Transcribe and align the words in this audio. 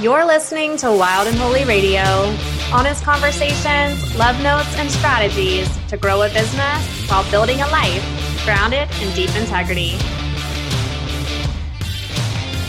You're 0.00 0.24
listening 0.24 0.76
to 0.76 0.92
Wild 0.92 1.26
and 1.26 1.36
Holy 1.36 1.64
Radio. 1.64 2.04
Honest 2.72 3.02
conversations, 3.02 4.16
love 4.16 4.40
notes, 4.40 4.72
and 4.76 4.88
strategies 4.88 5.68
to 5.88 5.96
grow 5.96 6.22
a 6.22 6.28
business 6.28 7.10
while 7.10 7.28
building 7.32 7.60
a 7.60 7.66
life 7.66 8.44
grounded 8.44 8.88
in 9.02 9.12
deep 9.16 9.34
integrity. 9.34 9.96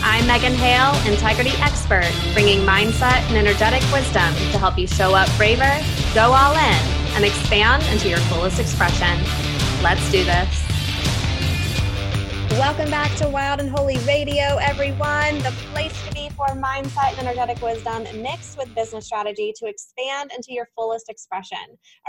I'm 0.02 0.26
Megan 0.26 0.54
Hale, 0.54 0.92
integrity 1.08 1.52
expert, 1.58 2.10
bringing 2.32 2.66
mindset 2.66 3.22
and 3.28 3.36
energetic 3.36 3.82
wisdom 3.92 4.34
to 4.50 4.58
help 4.58 4.76
you 4.76 4.88
show 4.88 5.14
up 5.14 5.28
braver, 5.36 5.78
go 6.12 6.32
all 6.32 6.54
in, 6.54 6.82
and 7.14 7.24
expand 7.24 7.84
into 7.92 8.08
your 8.08 8.18
fullest 8.26 8.58
expression. 8.58 9.16
Let's 9.84 10.02
do 10.10 10.24
this. 10.24 10.66
Welcome 12.58 12.90
back 12.90 13.14
to 13.18 13.28
Wild 13.28 13.60
and 13.60 13.70
Holy 13.70 13.98
Radio, 13.98 14.56
everyone. 14.56 15.38
The 15.38 15.54
place 15.72 15.94
to 16.08 16.12
be 16.12 16.19
for 16.40 16.56
mindset 16.56 17.18
and 17.18 17.28
energetic 17.28 17.60
wisdom 17.60 18.02
mixed 18.22 18.56
with 18.56 18.74
business 18.74 19.04
strategy 19.04 19.52
to 19.54 19.66
expand 19.66 20.32
into 20.34 20.54
your 20.54 20.66
fullest 20.74 21.10
expression. 21.10 21.58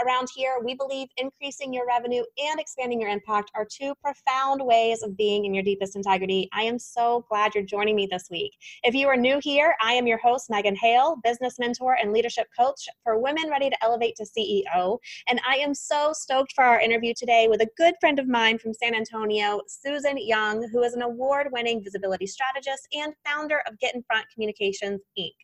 Around 0.02 0.26
here, 0.34 0.54
we 0.64 0.74
believe 0.74 1.08
increasing 1.18 1.70
your 1.70 1.86
revenue 1.86 2.22
and 2.42 2.58
expanding 2.58 2.98
your 2.98 3.10
impact 3.10 3.50
are 3.54 3.66
two 3.70 3.94
profound 4.02 4.64
ways 4.64 5.02
of 5.02 5.18
being 5.18 5.44
in 5.44 5.52
your 5.52 5.62
deepest 5.62 5.96
integrity. 5.96 6.48
I 6.54 6.62
am 6.62 6.78
so 6.78 7.26
glad 7.28 7.54
you're 7.54 7.62
joining 7.62 7.94
me 7.94 8.08
this 8.10 8.28
week. 8.30 8.52
If 8.82 8.94
you 8.94 9.06
are 9.08 9.18
new 9.18 9.38
here, 9.42 9.74
I 9.82 9.92
am 9.92 10.06
your 10.06 10.16
host, 10.16 10.48
Megan 10.48 10.76
Hale, 10.76 11.16
business 11.22 11.58
mentor 11.58 11.98
and 12.00 12.10
leadership 12.10 12.46
coach 12.58 12.88
for 13.04 13.18
women 13.18 13.50
ready 13.50 13.68
to 13.68 13.84
elevate 13.84 14.16
to 14.16 14.24
CEO. 14.24 14.96
And 15.28 15.42
I 15.46 15.56
am 15.56 15.74
so 15.74 16.14
stoked 16.14 16.54
for 16.54 16.64
our 16.64 16.80
interview 16.80 17.12
today 17.14 17.48
with 17.50 17.60
a 17.60 17.68
good 17.76 17.96
friend 18.00 18.18
of 18.18 18.28
mine 18.28 18.56
from 18.56 18.72
San 18.72 18.94
Antonio, 18.94 19.60
Susan 19.68 20.16
Young, 20.16 20.66
who 20.72 20.82
is 20.84 20.94
an 20.94 21.02
award 21.02 21.48
winning 21.52 21.84
visibility 21.84 22.26
strategist 22.26 22.88
and 22.94 23.12
founder 23.26 23.60
of 23.66 23.78
Get 23.78 23.94
in 23.94 24.02
Front 24.04 24.21
Communications, 24.34 25.00
Inc. 25.18 25.34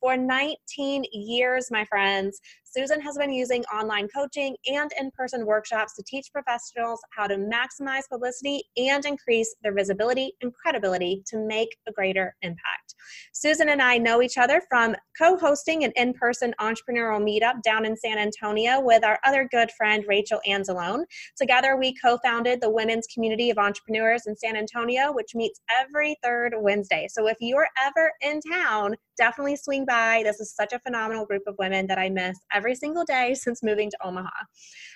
For 0.00 0.16
19 0.16 1.04
years, 1.12 1.68
my 1.70 1.84
friends, 1.84 2.40
Susan 2.64 3.00
has 3.02 3.18
been 3.18 3.30
using 3.30 3.62
online 3.64 4.08
coaching 4.08 4.56
and 4.66 4.90
in 4.98 5.10
person 5.10 5.44
workshops 5.44 5.94
to 5.94 6.02
teach 6.06 6.32
professionals 6.32 7.00
how 7.10 7.26
to 7.26 7.36
maximize 7.36 8.08
publicity 8.10 8.62
and 8.78 9.04
increase 9.04 9.54
their 9.62 9.74
visibility 9.74 10.32
and 10.40 10.54
credibility 10.54 11.22
to 11.26 11.38
make 11.38 11.76
a 11.86 11.92
greater 11.92 12.34
impact. 12.40 12.94
Susan 13.32 13.68
and 13.68 13.82
I 13.82 13.98
know 13.98 14.22
each 14.22 14.38
other 14.38 14.62
from 14.70 14.96
co 15.18 15.36
hosting 15.36 15.84
an 15.84 15.92
in 15.96 16.14
person 16.14 16.54
entrepreneurial 16.60 17.22
meetup 17.22 17.62
down 17.62 17.84
in 17.84 17.96
San 17.96 18.16
Antonio 18.18 18.80
with 18.80 19.04
our 19.04 19.18
other 19.24 19.48
good 19.50 19.70
friend, 19.72 20.04
Rachel 20.08 20.40
Anzalone. 20.48 21.04
Together, 21.36 21.76
we 21.76 21.94
co 21.94 22.18
founded 22.24 22.60
the 22.60 22.70
Women's 22.70 23.06
Community 23.12 23.50
of 23.50 23.58
Entrepreneurs 23.58 24.26
in 24.26 24.36
San 24.36 24.56
Antonio, 24.56 25.12
which 25.12 25.34
meets 25.34 25.60
every 25.78 26.16
third 26.22 26.54
Wednesday. 26.56 27.06
So 27.10 27.26
if 27.26 27.36
you're 27.40 27.68
ever 27.84 28.12
in 28.22 28.40
town, 28.40 28.96
definitely 29.18 29.51
swing 29.56 29.84
by. 29.84 30.22
This 30.24 30.40
is 30.40 30.54
such 30.54 30.72
a 30.72 30.78
phenomenal 30.78 31.26
group 31.26 31.42
of 31.46 31.56
women 31.58 31.86
that 31.86 31.98
I 31.98 32.08
miss 32.08 32.38
every 32.52 32.74
single 32.74 33.04
day 33.04 33.34
since 33.38 33.62
moving 33.62 33.90
to 33.90 33.96
Omaha. 34.04 34.28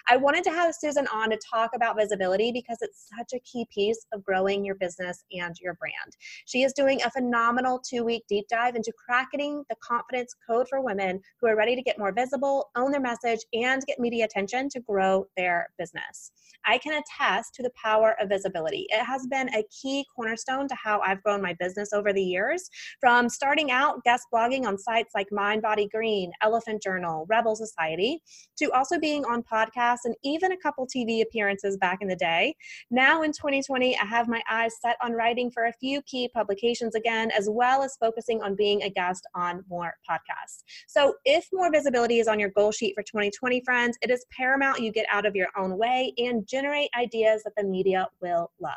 I 0.09 0.17
wanted 0.17 0.45
to 0.45 0.51
have 0.51 0.75
Susan 0.75 1.07
on 1.09 1.31
to 1.31 1.39
talk 1.53 1.71
about 1.75 1.97
visibility 1.97 2.53
because 2.53 2.79
it's 2.81 3.09
such 3.17 3.33
a 3.35 3.41
key 3.41 3.67
piece 3.73 4.07
of 4.13 4.25
growing 4.25 4.65
your 4.65 4.77
business 4.77 5.25
and 5.33 5.55
your 5.61 5.75
brand. 5.75 6.17
She 6.47 6.63
is 6.63 6.73
doing 6.73 7.03
a 7.03 7.11
phenomenal 7.11 7.79
two 7.79 8.05
week 8.05 8.25
deep 8.29 8.47
dive 8.48 8.77
into 8.77 8.93
cracking 8.93 9.65
the 9.69 9.77
confidence 9.83 10.35
code 10.48 10.69
for 10.69 10.81
women 10.81 11.20
who 11.41 11.48
are 11.48 11.57
ready 11.57 11.75
to 11.75 11.83
get 11.83 11.98
more 11.98 12.13
visible, 12.13 12.70
own 12.77 12.93
their 12.93 13.01
message, 13.01 13.41
and 13.53 13.83
get 13.87 13.98
media 13.98 14.25
attention 14.25 14.69
to 14.70 14.81
grow 14.81 15.27
their 15.37 15.69
business. 15.79 16.33
I 16.65 16.79
can 16.79 16.93
attest 16.93 17.55
to 17.55 17.63
the 17.63 17.70
power 17.83 18.17
of 18.20 18.29
visibility. 18.29 18.87
It 18.91 19.05
has 19.05 19.27
been 19.27 19.48
a 19.55 19.65
key 19.83 20.05
cornerstone 20.15 20.69
to 20.69 20.75
how 20.75 21.01
I've 21.01 21.23
grown 21.23 21.43
my 21.43 21.55
business 21.59 21.93
over 21.93 22.13
the 22.13 22.23
years. 22.23 22.69
From 23.01 23.29
starting 23.29 23.70
out 23.70 24.03
guest 24.05 24.27
blogging 24.47 24.66
on 24.66 24.78
sites 24.78 25.12
like 25.14 25.28
Mind 25.33 25.62
Body 25.62 25.89
Green, 25.92 26.33
Elephant 26.42 26.83
Journal, 26.83 27.27
Rebel 27.28 27.56
Society, 27.56 28.23
to 28.58 28.70
also 28.73 28.98
being 28.98 29.24
on 29.24 29.42
podcasts 29.42 30.05
and 30.05 30.14
even 30.24 30.52
a 30.52 30.57
couple 30.57 30.86
TV 30.86 31.23
appearances 31.23 31.77
back 31.77 31.98
in 32.01 32.08
the 32.08 32.17
day. 32.17 32.55
Now 32.90 33.23
in 33.23 33.33
2020, 33.33 33.98
I 33.98 34.05
have 34.05 34.29
my 34.29 34.42
eyes 34.51 34.74
set 34.80 34.96
on 35.02 35.12
writing 35.12 35.51
for 35.51 35.67
a 35.67 35.73
few 35.73 36.02
key 36.02 36.29
publications 36.29 36.95
again, 36.95 37.30
as 37.36 37.48
well 37.51 37.83
as 37.83 37.96
focusing 38.01 38.42
on 38.42 38.56
being 38.56 38.83
a 38.83 38.90
guest 38.90 39.27
on 39.35 39.64
more 39.68 39.95
podcasts. 40.08 40.62
So 40.86 41.14
if 41.24 41.46
more 41.52 41.70
visibility 41.73 42.18
is 42.18 42.29
on 42.29 42.40
your 42.40 42.51
goal 42.51 42.73
sheet 42.73 42.95
for 42.95 43.02
2020, 43.02 43.62
friends, 43.64 43.98
it 44.02 44.11
is 44.11 44.24
paramount 44.36 44.80
you 44.80 44.92
get 44.92 45.06
out 45.11 45.27
of 45.27 45.35
your 45.35 45.48
own 45.56 45.77
way 45.77 46.12
and 46.18 46.46
generate 46.46 46.90
ideas 46.98 47.42
that 47.45 47.55
the 47.56 47.64
media 47.64 48.06
will 48.20 48.51
love. 48.61 48.74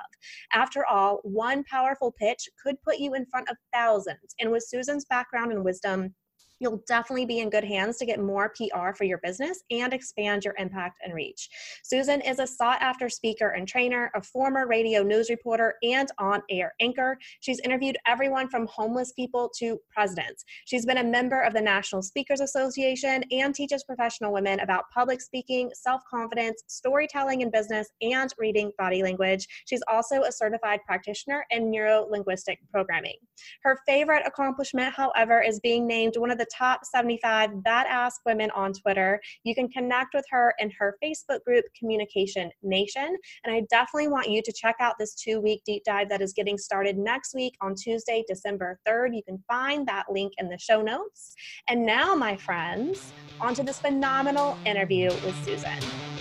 After 0.53 0.85
all, 0.85 1.19
one 1.23 1.63
powerful 1.63 2.11
pitch 2.11 2.49
could 2.61 2.81
put 2.81 2.97
you 2.99 3.13
in 3.13 3.25
front 3.25 3.49
of 3.49 3.57
thousands. 3.73 4.35
And 4.39 4.51
with 4.51 4.63
Susan's 4.67 5.05
background 5.05 5.51
wisdom, 5.63 6.15
you'll 6.59 6.83
definitely 6.87 7.25
be 7.25 7.39
in 7.39 7.49
good 7.49 7.63
hands 7.63 7.97
to 7.97 8.05
get 8.05 8.19
more 8.19 8.53
PR 8.55 8.93
for 8.95 9.03
your 9.03 9.19
business 9.19 9.63
and 9.71 9.93
expand 9.93 10.43
your 10.43 10.55
impact 10.57 10.99
and 11.03 11.13
reach. 11.13 11.49
Susan 11.83 12.21
is 12.21 12.39
a 12.39 12.47
sought 12.47 12.81
after 12.81 13.09
speaker 13.09 13.49
and 13.49 13.67
trainer, 13.67 14.11
a 14.15 14.21
former 14.21 14.67
radio 14.67 15.03
news 15.03 15.29
reporter, 15.29 15.75
and 15.83 16.09
on 16.17 16.41
air 16.49 16.73
anchor. 16.79 17.17
She's 17.39 17.59
interviewed 17.61 17.97
everyone 18.05 18.49
from 18.49 18.67
homeless 18.67 19.11
people 19.13 19.49
to 19.57 19.79
presidents. 19.93 20.43
She's 20.65 20.85
been 20.85 20.97
a 20.97 21.03
member 21.03 21.41
of 21.41 21.53
the 21.53 21.61
National 21.61 22.01
Speakers 22.01 22.41
Association 22.41 23.23
and 23.31 23.53
teaches 23.53 23.83
professional 23.83 24.33
women 24.33 24.59
about 24.59 24.85
public 24.93 25.21
speaking, 25.21 25.69
self 25.73 26.01
confidence, 26.09 26.63
storytelling 26.67 27.41
in 27.41 27.51
business, 27.51 27.87
and 28.01 28.33
reading 28.37 28.71
body 28.77 29.03
language. 29.03 29.47
She's 29.65 29.83
also 29.87 30.23
a 30.23 30.31
certified 30.31 30.79
practitioner 30.85 31.45
in 31.51 31.71
neuro 31.71 32.05
linguistic 32.09 32.59
programming. 32.71 33.15
Her 33.63 33.79
favorite 33.87 34.23
accomplishment, 34.25 34.93
however, 34.93 35.41
is 35.41 35.59
being 35.59 35.87
named 35.87 36.17
one 36.17 36.31
of 36.31 36.37
the 36.37 36.48
top 36.55 36.85
75 36.85 37.51
badass 37.65 38.13
women 38.25 38.49
on 38.51 38.73
Twitter. 38.73 39.19
You 39.43 39.55
can 39.55 39.69
connect 39.69 40.13
with 40.13 40.25
her 40.29 40.53
in 40.59 40.71
her 40.77 40.97
Facebook 41.03 41.43
group, 41.45 41.65
Communication 41.77 42.51
Nation. 42.63 43.17
And 43.43 43.55
I 43.55 43.63
definitely 43.69 44.09
want 44.09 44.29
you 44.29 44.41
to 44.41 44.51
check 44.51 44.75
out 44.79 44.95
this 44.99 45.15
two 45.15 45.39
week 45.39 45.61
deep 45.65 45.83
dive 45.83 46.09
that 46.09 46.21
is 46.21 46.33
getting 46.33 46.57
started 46.57 46.97
next 46.97 47.33
week 47.33 47.53
on 47.61 47.75
Tuesday, 47.75 48.23
December 48.27 48.79
3rd. 48.87 49.15
You 49.15 49.23
can 49.23 49.43
find 49.47 49.87
that 49.87 50.05
link 50.09 50.33
in 50.37 50.49
the 50.49 50.57
show 50.57 50.81
notes. 50.81 51.33
And 51.67 51.85
now, 51.85 52.15
my 52.15 52.35
friends, 52.35 53.11
onto 53.39 53.63
this 53.63 53.79
phenomenal 53.79 54.57
interview 54.65 55.09
with 55.25 55.35
Susan. 55.45 56.18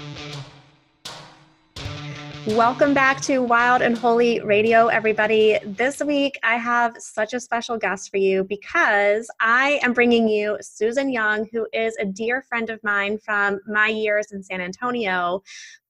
Welcome 2.56 2.94
back 2.94 3.20
to 3.22 3.40
Wild 3.40 3.82
and 3.82 3.96
Holy 3.96 4.40
Radio, 4.40 4.86
everybody. 4.86 5.58
This 5.66 6.02
week, 6.02 6.38
I 6.42 6.56
have 6.56 6.96
such 6.98 7.34
a 7.34 7.40
special 7.40 7.76
guest 7.76 8.10
for 8.10 8.16
you 8.16 8.42
because 8.42 9.30
I 9.38 9.78
am 9.82 9.92
bringing 9.92 10.26
you 10.26 10.56
Susan 10.62 11.10
Young, 11.10 11.46
who 11.52 11.68
is 11.74 11.94
a 12.00 12.06
dear 12.06 12.40
friend 12.40 12.70
of 12.70 12.82
mine 12.82 13.18
from 13.18 13.60
my 13.66 13.88
years 13.88 14.32
in 14.32 14.42
San 14.42 14.62
Antonio, 14.62 15.42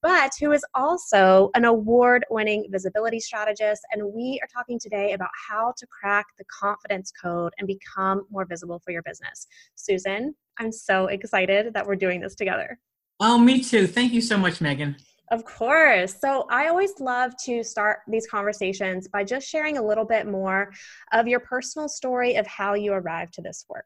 but 0.03 0.33
who 0.41 0.51
is 0.51 0.65
also 0.75 1.51
an 1.55 1.65
award 1.65 2.27
winning 2.29 2.67
visibility 2.73 3.21
strategist. 3.21 3.83
And 3.93 4.13
we 4.13 4.41
are 4.43 4.49
talking 4.53 4.81
today 4.81 5.13
about 5.13 5.31
how 5.49 5.75
to 5.77 5.87
crack 5.87 6.27
the 6.39 6.45
confidence 6.47 7.13
code 7.13 7.53
and 7.59 7.69
become 7.69 8.27
more 8.33 8.45
visible 8.45 8.81
for 8.85 8.91
your 8.91 9.03
business. 9.03 9.47
Susan, 9.77 10.35
I'm 10.59 10.73
so 10.73 11.07
excited 11.07 11.73
that 11.75 11.87
we're 11.87 11.95
doing 11.95 12.21
this 12.21 12.35
together. 12.35 12.81
Oh, 13.21 13.39
me 13.39 13.63
too. 13.63 13.87
Thank 13.87 14.13
you 14.13 14.21
so 14.21 14.37
much, 14.37 14.61
Megan. 14.61 14.97
Of 15.31 15.45
course. 15.45 16.17
So 16.21 16.47
I 16.51 16.69
always 16.69 16.99
love 17.01 17.37
to 17.45 17.63
start 17.63 18.01
these 18.09 18.27
conversations 18.27 19.09
by 19.09 19.25
just 19.25 19.47
sharing 19.47 19.77
a 19.77 19.85
little 19.85 20.07
bit 20.07 20.27
more 20.27 20.73
of 21.13 21.29
your 21.29 21.41
personal 21.41 21.89
story 21.89 22.37
of 22.37 22.47
how 22.47 22.75
you 22.75 22.93
arrived 22.93 23.35
to 23.35 23.43
this 23.43 23.67
work. 23.69 23.85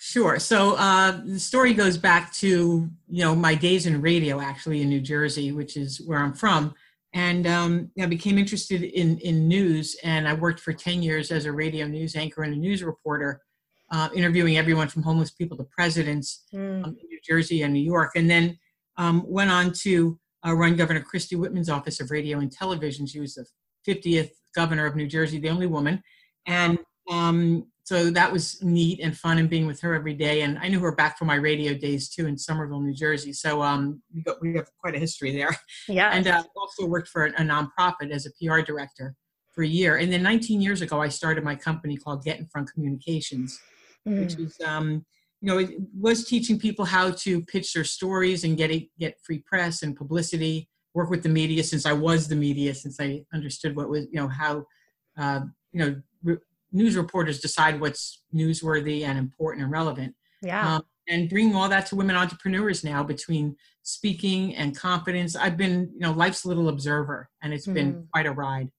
Sure. 0.00 0.38
So 0.38 0.74
uh, 0.74 1.20
the 1.24 1.40
story 1.40 1.74
goes 1.74 1.98
back 1.98 2.32
to 2.34 2.88
you 3.08 3.24
know 3.24 3.34
my 3.34 3.54
days 3.56 3.86
in 3.86 4.00
radio, 4.00 4.40
actually 4.40 4.82
in 4.82 4.88
New 4.88 5.00
Jersey, 5.00 5.50
which 5.50 5.76
is 5.76 6.00
where 6.06 6.20
I'm 6.20 6.34
from, 6.34 6.72
and 7.14 7.48
um, 7.48 7.90
I 8.00 8.06
became 8.06 8.38
interested 8.38 8.84
in 8.84 9.18
in 9.18 9.48
news, 9.48 9.96
and 10.04 10.28
I 10.28 10.34
worked 10.34 10.60
for 10.60 10.72
ten 10.72 11.02
years 11.02 11.32
as 11.32 11.46
a 11.46 11.52
radio 11.52 11.88
news 11.88 12.14
anchor 12.14 12.44
and 12.44 12.54
a 12.54 12.56
news 12.56 12.84
reporter, 12.84 13.42
uh, 13.90 14.08
interviewing 14.14 14.56
everyone 14.56 14.86
from 14.86 15.02
homeless 15.02 15.32
people 15.32 15.56
to 15.56 15.64
presidents 15.64 16.44
mm. 16.54 16.84
um, 16.84 16.96
in 17.00 17.08
New 17.08 17.18
Jersey 17.28 17.62
and 17.62 17.74
New 17.74 17.82
York, 17.82 18.12
and 18.14 18.30
then 18.30 18.56
um, 18.98 19.24
went 19.26 19.50
on 19.50 19.72
to 19.72 20.18
uh, 20.46 20.52
run 20.52 20.76
Governor 20.76 21.00
Christie 21.00 21.36
Whitman's 21.36 21.70
Office 21.70 22.00
of 22.00 22.10
Radio 22.10 22.38
and 22.38 22.52
Television. 22.52 23.06
She 23.06 23.20
was 23.20 23.34
the 23.34 23.46
50th 23.86 24.30
governor 24.54 24.86
of 24.86 24.96
New 24.96 25.06
Jersey, 25.06 25.38
the 25.38 25.48
only 25.48 25.66
woman. 25.66 26.02
And 26.46 26.78
um, 27.10 27.66
so 27.84 28.10
that 28.10 28.30
was 28.30 28.62
neat 28.62 29.00
and 29.02 29.16
fun 29.16 29.38
and 29.38 29.48
being 29.48 29.66
with 29.66 29.80
her 29.80 29.94
every 29.94 30.14
day. 30.14 30.42
And 30.42 30.58
I 30.58 30.68
knew 30.68 30.80
her 30.80 30.94
back 30.94 31.16
from 31.16 31.28
my 31.28 31.36
radio 31.36 31.72
days 31.74 32.08
too 32.08 32.26
in 32.26 32.36
Somerville, 32.36 32.80
New 32.80 32.92
Jersey. 32.92 33.32
So 33.32 33.62
um, 33.62 34.02
we, 34.14 34.22
got, 34.22 34.42
we 34.42 34.54
have 34.56 34.68
quite 34.78 34.94
a 34.94 34.98
history 34.98 35.32
there. 35.32 35.56
Yeah. 35.88 36.10
And 36.12 36.26
uh, 36.26 36.42
also 36.54 36.86
worked 36.86 37.08
for 37.08 37.26
a, 37.26 37.30
a 37.30 37.42
nonprofit 37.42 38.10
as 38.10 38.26
a 38.26 38.30
PR 38.32 38.60
director 38.60 39.14
for 39.54 39.64
a 39.64 39.66
year. 39.66 39.96
And 39.96 40.12
then 40.12 40.22
19 40.22 40.60
years 40.60 40.82
ago, 40.82 41.00
I 41.00 41.08
started 41.08 41.44
my 41.44 41.54
company 41.54 41.96
called 41.96 42.24
Get 42.24 42.38
in 42.38 42.46
Front 42.46 42.70
Communications, 42.72 43.58
mm. 44.06 44.20
which 44.20 44.36
is 44.36 44.56
um, 44.66 45.04
you 45.40 45.48
know, 45.48 45.58
it 45.58 45.70
was 45.96 46.24
teaching 46.24 46.58
people 46.58 46.84
how 46.84 47.10
to 47.10 47.42
pitch 47.44 47.72
their 47.72 47.84
stories 47.84 48.44
and 48.44 48.56
get 48.56 48.70
it, 48.70 48.88
get 48.98 49.20
free 49.22 49.38
press 49.38 49.82
and 49.82 49.96
publicity. 49.96 50.68
Work 50.94 51.10
with 51.10 51.22
the 51.22 51.28
media 51.28 51.62
since 51.62 51.86
I 51.86 51.92
was 51.92 52.26
the 52.26 52.34
media, 52.34 52.74
since 52.74 52.98
I 53.00 53.22
understood 53.32 53.76
what 53.76 53.88
was, 53.88 54.06
you 54.10 54.18
know, 54.18 54.26
how, 54.26 54.64
uh, 55.16 55.40
you 55.70 55.80
know, 55.80 56.02
re- 56.24 56.38
news 56.72 56.96
reporters 56.96 57.40
decide 57.40 57.80
what's 57.80 58.22
newsworthy 58.34 59.04
and 59.04 59.18
important 59.18 59.62
and 59.62 59.72
relevant. 59.72 60.14
Yeah. 60.42 60.76
Um, 60.76 60.82
and 61.08 61.28
bringing 61.28 61.54
all 61.54 61.68
that 61.68 61.86
to 61.86 61.96
women 61.96 62.16
entrepreneurs 62.16 62.84
now 62.84 63.02
between 63.02 63.56
speaking 63.82 64.54
and 64.56 64.76
confidence. 64.76 65.36
I've 65.36 65.56
been, 65.56 65.90
you 65.94 66.00
know, 66.00 66.12
life's 66.12 66.44
little 66.44 66.68
observer, 66.68 67.30
and 67.42 67.54
it's 67.54 67.64
mm-hmm. 67.64 67.74
been 67.74 68.08
quite 68.12 68.26
a 68.26 68.32
ride. 68.32 68.70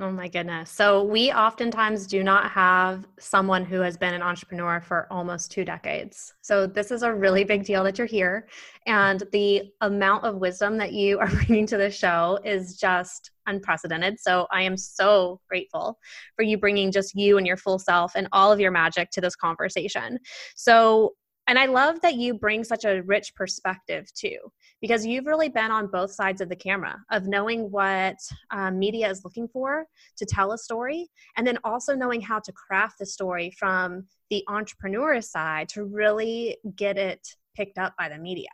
Oh 0.00 0.10
my 0.10 0.26
goodness. 0.26 0.70
So, 0.70 1.04
we 1.04 1.30
oftentimes 1.32 2.06
do 2.06 2.22
not 2.22 2.50
have 2.50 3.06
someone 3.18 3.62
who 3.62 3.80
has 3.80 3.98
been 3.98 4.14
an 4.14 4.22
entrepreneur 4.22 4.80
for 4.80 5.06
almost 5.10 5.52
two 5.52 5.66
decades. 5.66 6.32
So, 6.40 6.66
this 6.66 6.90
is 6.90 7.02
a 7.02 7.12
really 7.12 7.44
big 7.44 7.66
deal 7.66 7.84
that 7.84 7.98
you're 7.98 8.06
here. 8.06 8.48
And 8.86 9.22
the 9.32 9.70
amount 9.82 10.24
of 10.24 10.36
wisdom 10.36 10.78
that 10.78 10.94
you 10.94 11.18
are 11.20 11.28
bringing 11.28 11.66
to 11.66 11.76
the 11.76 11.90
show 11.90 12.38
is 12.42 12.78
just 12.78 13.32
unprecedented. 13.46 14.18
So, 14.18 14.46
I 14.50 14.62
am 14.62 14.78
so 14.78 15.40
grateful 15.46 15.98
for 16.36 16.42
you 16.42 16.56
bringing 16.56 16.90
just 16.90 17.14
you 17.14 17.36
and 17.36 17.46
your 17.46 17.58
full 17.58 17.78
self 17.78 18.12
and 18.16 18.28
all 18.32 18.50
of 18.50 18.60
your 18.60 18.70
magic 18.70 19.10
to 19.10 19.20
this 19.20 19.36
conversation. 19.36 20.18
So, 20.56 21.12
and 21.48 21.58
I 21.58 21.66
love 21.66 22.00
that 22.00 22.14
you 22.14 22.32
bring 22.32 22.64
such 22.64 22.86
a 22.86 23.02
rich 23.02 23.34
perspective 23.34 24.10
too, 24.14 24.38
because 24.82 25.06
you've 25.06 25.26
really 25.26 25.48
been 25.48 25.70
on 25.70 25.86
both 25.86 26.10
sides 26.10 26.42
of 26.42 26.48
the 26.48 26.56
camera 26.56 26.98
of 27.10 27.26
knowing 27.26 27.70
what 27.70 28.16
um, 28.50 28.78
media 28.78 29.08
is 29.08 29.24
looking 29.24 29.48
for 29.48 29.86
to 30.18 30.26
tell 30.26 30.52
a 30.52 30.58
story, 30.58 31.08
and 31.36 31.46
then 31.46 31.56
also 31.64 31.94
knowing 31.94 32.20
how 32.20 32.40
to 32.40 32.52
craft 32.52 32.98
the 32.98 33.06
story 33.06 33.54
from 33.58 34.04
the 34.28 34.44
entrepreneur 34.48 35.20
side 35.20 35.68
to 35.68 35.84
really 35.84 36.58
get 36.76 36.98
it 36.98 37.26
picked 37.56 37.78
up 37.78 37.94
by 37.96 38.08
the 38.08 38.18
media. 38.18 38.48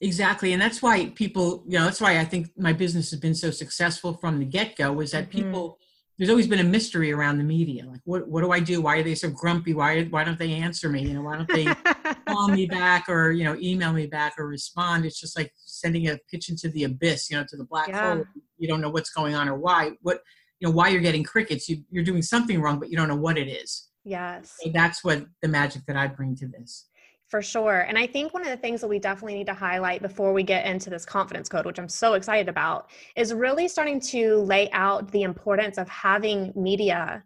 Exactly. 0.00 0.52
And 0.52 0.62
that's 0.62 0.80
why 0.80 1.06
people, 1.10 1.64
you 1.66 1.78
know, 1.78 1.84
that's 1.84 2.00
why 2.00 2.18
I 2.18 2.24
think 2.24 2.48
my 2.56 2.72
business 2.72 3.10
has 3.10 3.20
been 3.20 3.34
so 3.34 3.50
successful 3.50 4.14
from 4.14 4.38
the 4.38 4.44
get 4.44 4.76
go 4.76 5.00
is 5.00 5.10
that 5.10 5.28
mm-hmm. 5.28 5.42
people 5.42 5.78
there's 6.16 6.30
always 6.30 6.46
been 6.46 6.60
a 6.60 6.64
mystery 6.64 7.10
around 7.10 7.38
the 7.38 7.44
media. 7.44 7.84
Like, 7.86 8.00
what 8.04 8.28
what 8.28 8.42
do 8.42 8.52
I 8.52 8.60
do? 8.60 8.80
Why 8.80 8.98
are 8.98 9.02
they 9.02 9.16
so 9.16 9.30
grumpy? 9.30 9.74
Why 9.74 10.04
why 10.04 10.22
don't 10.22 10.38
they 10.38 10.52
answer 10.52 10.88
me? 10.88 11.02
You 11.02 11.14
know, 11.14 11.22
why 11.22 11.36
don't 11.36 11.48
they 11.48 11.64
call 12.34 12.48
me 12.48 12.66
back 12.66 13.08
or 13.08 13.30
you 13.30 13.44
know 13.44 13.56
email 13.56 13.92
me 13.92 14.06
back 14.06 14.34
or 14.38 14.46
respond? 14.46 15.04
It's 15.04 15.20
just 15.20 15.36
like 15.36 15.52
sending 15.56 16.08
a 16.08 16.18
pitch 16.30 16.48
into 16.48 16.68
the 16.68 16.84
abyss, 16.84 17.30
you 17.30 17.36
know, 17.36 17.44
to 17.48 17.56
the 17.56 17.64
black 17.64 17.88
yeah. 17.88 18.14
hole. 18.14 18.24
You 18.58 18.68
don't 18.68 18.80
know 18.80 18.90
what's 18.90 19.10
going 19.10 19.34
on 19.34 19.48
or 19.48 19.56
why. 19.56 19.92
What 20.02 20.20
you 20.60 20.68
know, 20.68 20.74
why 20.74 20.88
you're 20.88 21.00
getting 21.00 21.24
crickets. 21.24 21.68
You, 21.68 21.82
you're 21.90 22.04
doing 22.04 22.22
something 22.22 22.60
wrong, 22.60 22.78
but 22.78 22.90
you 22.90 22.96
don't 22.96 23.08
know 23.08 23.16
what 23.16 23.38
it 23.38 23.48
is. 23.48 23.88
Yes. 24.04 24.56
So 24.62 24.70
that's 24.72 25.02
what 25.02 25.24
the 25.42 25.48
magic 25.48 25.82
that 25.86 25.96
I 25.96 26.06
bring 26.06 26.36
to 26.36 26.46
this. 26.46 26.86
For 27.28 27.42
sure. 27.42 27.80
And 27.80 27.98
I 27.98 28.06
think 28.06 28.32
one 28.32 28.42
of 28.42 28.48
the 28.48 28.56
things 28.56 28.80
that 28.80 28.88
we 28.88 28.98
definitely 28.98 29.34
need 29.34 29.46
to 29.46 29.54
highlight 29.54 30.02
before 30.02 30.32
we 30.32 30.42
get 30.42 30.66
into 30.66 30.90
this 30.90 31.04
confidence 31.04 31.48
code, 31.48 31.66
which 31.66 31.78
I'm 31.78 31.88
so 31.88 32.14
excited 32.14 32.48
about, 32.48 32.90
is 33.16 33.32
really 33.32 33.66
starting 33.66 33.98
to 34.00 34.36
lay 34.36 34.70
out 34.70 35.10
the 35.10 35.22
importance 35.22 35.78
of 35.78 35.88
having 35.88 36.52
media 36.54 37.24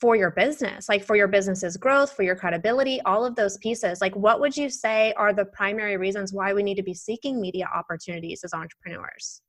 for 0.00 0.14
your 0.14 0.30
business, 0.30 0.88
like 0.88 1.04
for 1.04 1.16
your 1.16 1.28
business's 1.28 1.76
growth, 1.76 2.12
for 2.12 2.22
your 2.22 2.36
credibility, 2.36 3.00
all 3.02 3.24
of 3.24 3.34
those 3.34 3.58
pieces. 3.58 4.00
Like, 4.00 4.14
what 4.14 4.40
would 4.40 4.56
you 4.56 4.70
say 4.70 5.12
are 5.16 5.32
the 5.32 5.44
primary 5.44 5.96
reasons 5.96 6.32
why 6.32 6.52
we 6.52 6.62
need 6.62 6.76
to 6.76 6.82
be 6.82 6.94
seeking 6.94 7.40
media 7.40 7.68
opportunities 7.74 8.42
as 8.44 8.54
entrepreneurs? 8.54 9.42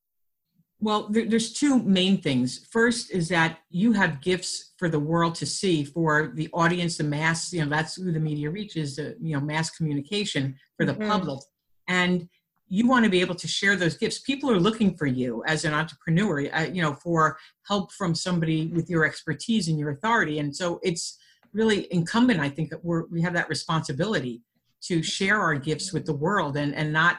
Well, 0.81 1.09
there's 1.09 1.51
two 1.51 1.83
main 1.83 2.21
things. 2.21 2.65
First 2.71 3.11
is 3.11 3.27
that 3.29 3.59
you 3.69 3.91
have 3.91 4.21
gifts 4.21 4.73
for 4.77 4.87
the 4.87 4.99
world 4.99 5.35
to 5.35 5.45
see, 5.45 5.83
for 5.83 6.31
the 6.33 6.49
audience, 6.53 6.97
the 6.97 7.03
mass. 7.03 7.51
You 7.51 7.65
know, 7.65 7.69
that's 7.69 7.95
who 7.95 8.13
the 8.13 8.19
media 8.19 8.49
reaches. 8.49 8.95
The 8.95 9.17
you 9.21 9.35
know, 9.35 9.41
mass 9.41 9.69
communication 9.71 10.55
for 10.77 10.85
the 10.85 10.93
mm-hmm. 10.93 11.09
public, 11.09 11.41
and 11.89 12.29
you 12.69 12.87
want 12.87 13.03
to 13.03 13.09
be 13.09 13.19
able 13.19 13.35
to 13.35 13.47
share 13.47 13.75
those 13.75 13.97
gifts. 13.97 14.19
People 14.19 14.49
are 14.51 14.59
looking 14.59 14.95
for 14.95 15.07
you 15.07 15.43
as 15.47 15.65
an 15.65 15.73
entrepreneur. 15.73 16.47
Uh, 16.53 16.65
you 16.65 16.81
know, 16.81 16.93
for 16.93 17.37
help 17.67 17.91
from 17.91 18.13
somebody 18.13 18.67
with 18.67 18.89
your 18.89 19.05
expertise 19.05 19.67
and 19.67 19.79
your 19.79 19.89
authority, 19.89 20.39
and 20.39 20.55
so 20.55 20.79
it's 20.83 21.17
really 21.51 21.91
incumbent. 21.91 22.39
I 22.39 22.49
think 22.49 22.69
that 22.69 22.85
we're, 22.85 23.05
we 23.07 23.21
have 23.21 23.33
that 23.33 23.49
responsibility 23.49 24.43
to 24.83 25.01
share 25.01 25.41
our 25.41 25.55
gifts 25.55 25.91
with 25.91 26.05
the 26.05 26.13
world 26.13 26.55
and 26.55 26.73
and 26.75 26.93
not 26.93 27.17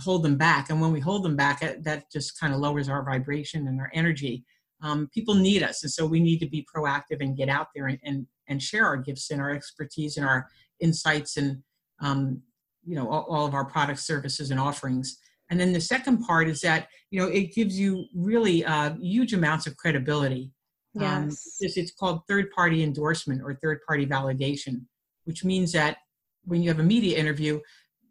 hold 0.00 0.22
them 0.22 0.36
back. 0.36 0.70
And 0.70 0.80
when 0.80 0.92
we 0.92 1.00
hold 1.00 1.24
them 1.24 1.36
back, 1.36 1.60
that 1.60 2.10
just 2.12 2.38
kind 2.38 2.52
of 2.52 2.60
lowers 2.60 2.88
our 2.88 3.04
vibration 3.04 3.68
and 3.68 3.80
our 3.80 3.90
energy. 3.94 4.44
Um, 4.82 5.08
people 5.14 5.34
need 5.34 5.62
us, 5.62 5.82
and 5.82 5.92
so 5.92 6.04
we 6.04 6.20
need 6.20 6.38
to 6.40 6.48
be 6.48 6.66
proactive 6.74 7.20
and 7.20 7.36
get 7.36 7.48
out 7.48 7.68
there 7.74 7.86
and, 7.86 7.98
and, 8.02 8.26
and 8.48 8.60
share 8.60 8.84
our 8.84 8.96
gifts 8.96 9.30
and 9.30 9.40
our 9.40 9.50
expertise 9.50 10.16
and 10.16 10.26
our 10.26 10.48
insights 10.80 11.36
and 11.36 11.62
um, 12.00 12.42
you 12.84 12.94
know 12.96 13.08
all, 13.08 13.26
all, 13.28 13.46
of 13.46 13.54
our 13.54 13.64
products, 13.64 14.06
services, 14.06 14.50
and 14.50 14.60
offerings. 14.60 15.18
And 15.50 15.60
then 15.60 15.72
the 15.72 15.80
second 15.80 16.24
part 16.24 16.48
is 16.48 16.60
that 16.62 16.88
you 17.10 17.20
know 17.20 17.28
it 17.28 17.54
gives 17.54 17.78
you 17.78 18.06
really 18.14 18.64
uh, 18.64 18.94
huge 19.00 19.32
amounts 19.32 19.66
of 19.66 19.76
credibility. 19.76 20.50
Um, 20.96 21.30
yes. 21.30 21.58
Um, 21.62 21.70
it's 21.76 21.92
called 21.92 22.20
third-party 22.28 22.82
endorsement 22.82 23.40
or 23.42 23.54
third-party 23.54 24.06
validation, 24.06 24.82
which 25.24 25.42
means 25.42 25.72
that 25.72 25.96
when 26.44 26.62
you 26.62 26.68
have 26.68 26.80
a 26.80 26.84
media 26.84 27.16
interview, 27.16 27.60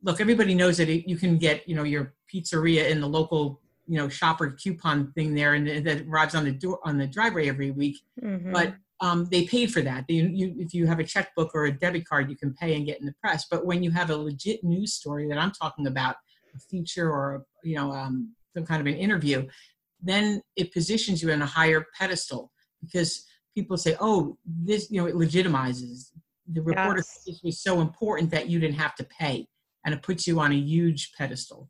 look, 0.04 0.22
everybody 0.22 0.56
knows 0.56 0.78
that 0.78 0.90
it, 0.90 1.08
you 1.08 1.16
can 1.16 1.38
get, 1.38 1.68
you 1.68 1.76
know, 1.76 1.84
your 1.84 2.14
pizzeria 2.34 2.90
in 2.90 3.02
the 3.02 3.08
local, 3.08 3.62
you 3.88 3.98
know, 3.98 4.10
shopper 4.10 4.52
coupon 4.52 5.12
thing 5.14 5.36
there, 5.36 5.54
and 5.54 5.86
that 5.86 6.02
arrives 6.08 6.36
on 6.36 6.46
the 6.46 6.52
door 6.52 6.80
on 6.84 6.98
the 6.98 7.08
driveway 7.08 7.50
every 7.50 7.72
week. 7.72 7.98
Mm-hmm. 8.22 8.52
But 8.52 8.76
um, 9.02 9.28
they 9.32 9.46
paid 9.46 9.74
for 9.74 9.82
that. 9.82 10.06
They, 10.08 10.16
you, 10.16 10.56
if 10.60 10.74
you 10.74 10.86
have 10.86 11.00
a 11.00 11.04
checkbook 11.04 11.52
or 11.56 11.66
a 11.66 11.72
debit 11.72 12.08
card, 12.08 12.30
you 12.30 12.38
can 12.38 12.54
pay 12.54 12.76
and 12.76 12.86
get 12.86 13.00
in 13.00 13.08
the 13.08 13.16
press. 13.20 13.48
But 13.50 13.66
when 13.66 13.82
you 13.84 13.90
have 13.92 14.12
a 14.12 14.16
legit 14.16 14.64
news 14.64 14.94
story 14.94 15.28
that 15.28 15.40
I'm 15.40 15.52
talking 15.52 15.88
about, 15.88 16.16
a 16.56 16.60
feature 16.60 17.10
or 17.10 17.46
you 17.64 17.76
know 17.76 17.92
um, 17.92 18.34
some 18.56 18.66
kind 18.66 18.82
of 18.82 18.88
an 18.88 19.00
interview, 19.00 19.48
then 20.02 20.42
it 20.56 20.74
positions 20.74 21.22
you 21.22 21.32
in 21.32 21.42
a 21.42 21.46
higher 21.46 21.86
pedestal 21.98 22.52
because 22.82 23.26
people 23.56 23.78
say, 23.78 23.96
"Oh, 24.00 24.38
this," 24.46 24.92
you 24.92 25.02
know, 25.02 25.08
it 25.08 25.16
legitimizes 25.16 26.12
the 26.52 26.62
reporter. 26.62 27.04
Yes. 27.26 27.40
Was 27.44 27.64
so 27.64 27.82
important 27.82 28.30
that 28.32 28.50
you 28.50 28.60
didn't 28.60 28.76
have 28.76 28.96
to 28.96 29.04
pay 29.06 29.48
and 29.86 29.96
it 29.96 30.04
puts 30.04 30.28
you 30.28 30.40
on 30.40 30.52
a 30.52 30.56
huge 30.56 31.12
pedestal. 31.18 31.70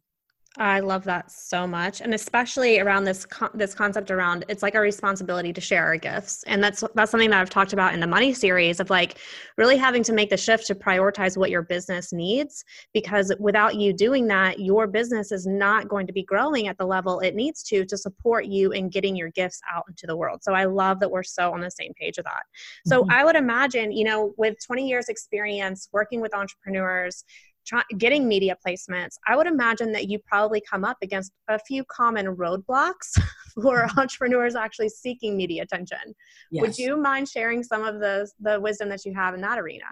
I 0.57 0.81
love 0.81 1.05
that 1.05 1.31
so 1.31 1.65
much, 1.65 2.01
and 2.01 2.13
especially 2.13 2.79
around 2.79 3.05
this 3.05 3.25
con- 3.25 3.51
this 3.53 3.73
concept 3.73 4.11
around 4.11 4.43
it's 4.49 4.61
like 4.61 4.75
a 4.75 4.81
responsibility 4.81 5.53
to 5.53 5.61
share 5.61 5.85
our 5.85 5.95
gifts, 5.95 6.43
and 6.43 6.61
that's 6.61 6.83
that's 6.93 7.09
something 7.09 7.29
that 7.29 7.39
I've 7.39 7.49
talked 7.49 7.71
about 7.71 7.93
in 7.93 8.01
the 8.01 8.07
money 8.07 8.33
series 8.33 8.81
of 8.81 8.89
like 8.89 9.17
really 9.57 9.77
having 9.77 10.03
to 10.03 10.11
make 10.11 10.29
the 10.29 10.35
shift 10.35 10.67
to 10.67 10.75
prioritize 10.75 11.37
what 11.37 11.51
your 11.51 11.61
business 11.61 12.11
needs, 12.11 12.65
because 12.93 13.31
without 13.39 13.75
you 13.75 13.93
doing 13.93 14.27
that, 14.27 14.59
your 14.59 14.87
business 14.87 15.31
is 15.31 15.47
not 15.47 15.87
going 15.87 16.05
to 16.07 16.13
be 16.13 16.23
growing 16.23 16.67
at 16.67 16.77
the 16.77 16.85
level 16.85 17.21
it 17.21 17.33
needs 17.33 17.63
to 17.63 17.85
to 17.85 17.97
support 17.97 18.45
you 18.45 18.73
in 18.73 18.89
getting 18.89 19.15
your 19.15 19.29
gifts 19.29 19.61
out 19.73 19.85
into 19.87 20.05
the 20.05 20.17
world. 20.17 20.43
So 20.43 20.51
I 20.53 20.65
love 20.65 20.99
that 20.99 21.09
we're 21.09 21.23
so 21.23 21.53
on 21.53 21.61
the 21.61 21.71
same 21.71 21.93
page 21.93 22.17
of 22.17 22.25
that. 22.25 22.43
So 22.85 23.03
mm-hmm. 23.03 23.11
I 23.11 23.23
would 23.23 23.37
imagine, 23.37 23.93
you 23.93 24.03
know, 24.03 24.33
with 24.35 24.57
20 24.65 24.85
years 24.85 25.07
experience 25.07 25.87
working 25.93 26.19
with 26.19 26.35
entrepreneurs 26.35 27.23
try, 27.65 27.83
getting 27.97 28.27
media 28.27 28.55
placements, 28.65 29.15
I 29.27 29.35
would 29.35 29.47
imagine 29.47 29.91
that 29.93 30.09
you 30.09 30.19
probably 30.19 30.61
come 30.61 30.83
up 30.83 30.97
against 31.01 31.31
a 31.47 31.59
few 31.59 31.83
common 31.85 32.35
roadblocks 32.35 33.19
for 33.61 33.85
mm-hmm. 33.85 33.99
entrepreneurs 33.99 34.55
actually 34.55 34.89
seeking 34.89 35.37
media 35.37 35.63
attention. 35.63 36.15
Yes. 36.51 36.61
Would 36.61 36.77
you 36.77 36.97
mind 36.97 37.29
sharing 37.29 37.63
some 37.63 37.83
of 37.83 37.99
the, 37.99 38.29
the 38.39 38.59
wisdom 38.59 38.89
that 38.89 39.05
you 39.05 39.13
have 39.13 39.33
in 39.33 39.41
that 39.41 39.59
arena? 39.59 39.85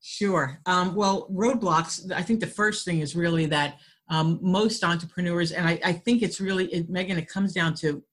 Sure. 0.00 0.60
Um, 0.66 0.94
well, 0.94 1.28
roadblocks, 1.30 2.12
I 2.12 2.22
think 2.22 2.40
the 2.40 2.46
first 2.46 2.84
thing 2.84 3.00
is 3.00 3.16
really 3.16 3.46
that 3.46 3.78
um, 4.08 4.38
most 4.40 4.84
entrepreneurs, 4.84 5.52
and 5.52 5.66
I, 5.66 5.80
I 5.84 5.92
think 5.92 6.22
it's 6.22 6.40
really, 6.40 6.66
it, 6.66 6.88
Megan, 6.88 7.18
it 7.18 7.28
comes 7.28 7.52
down 7.52 7.74
to 7.76 8.04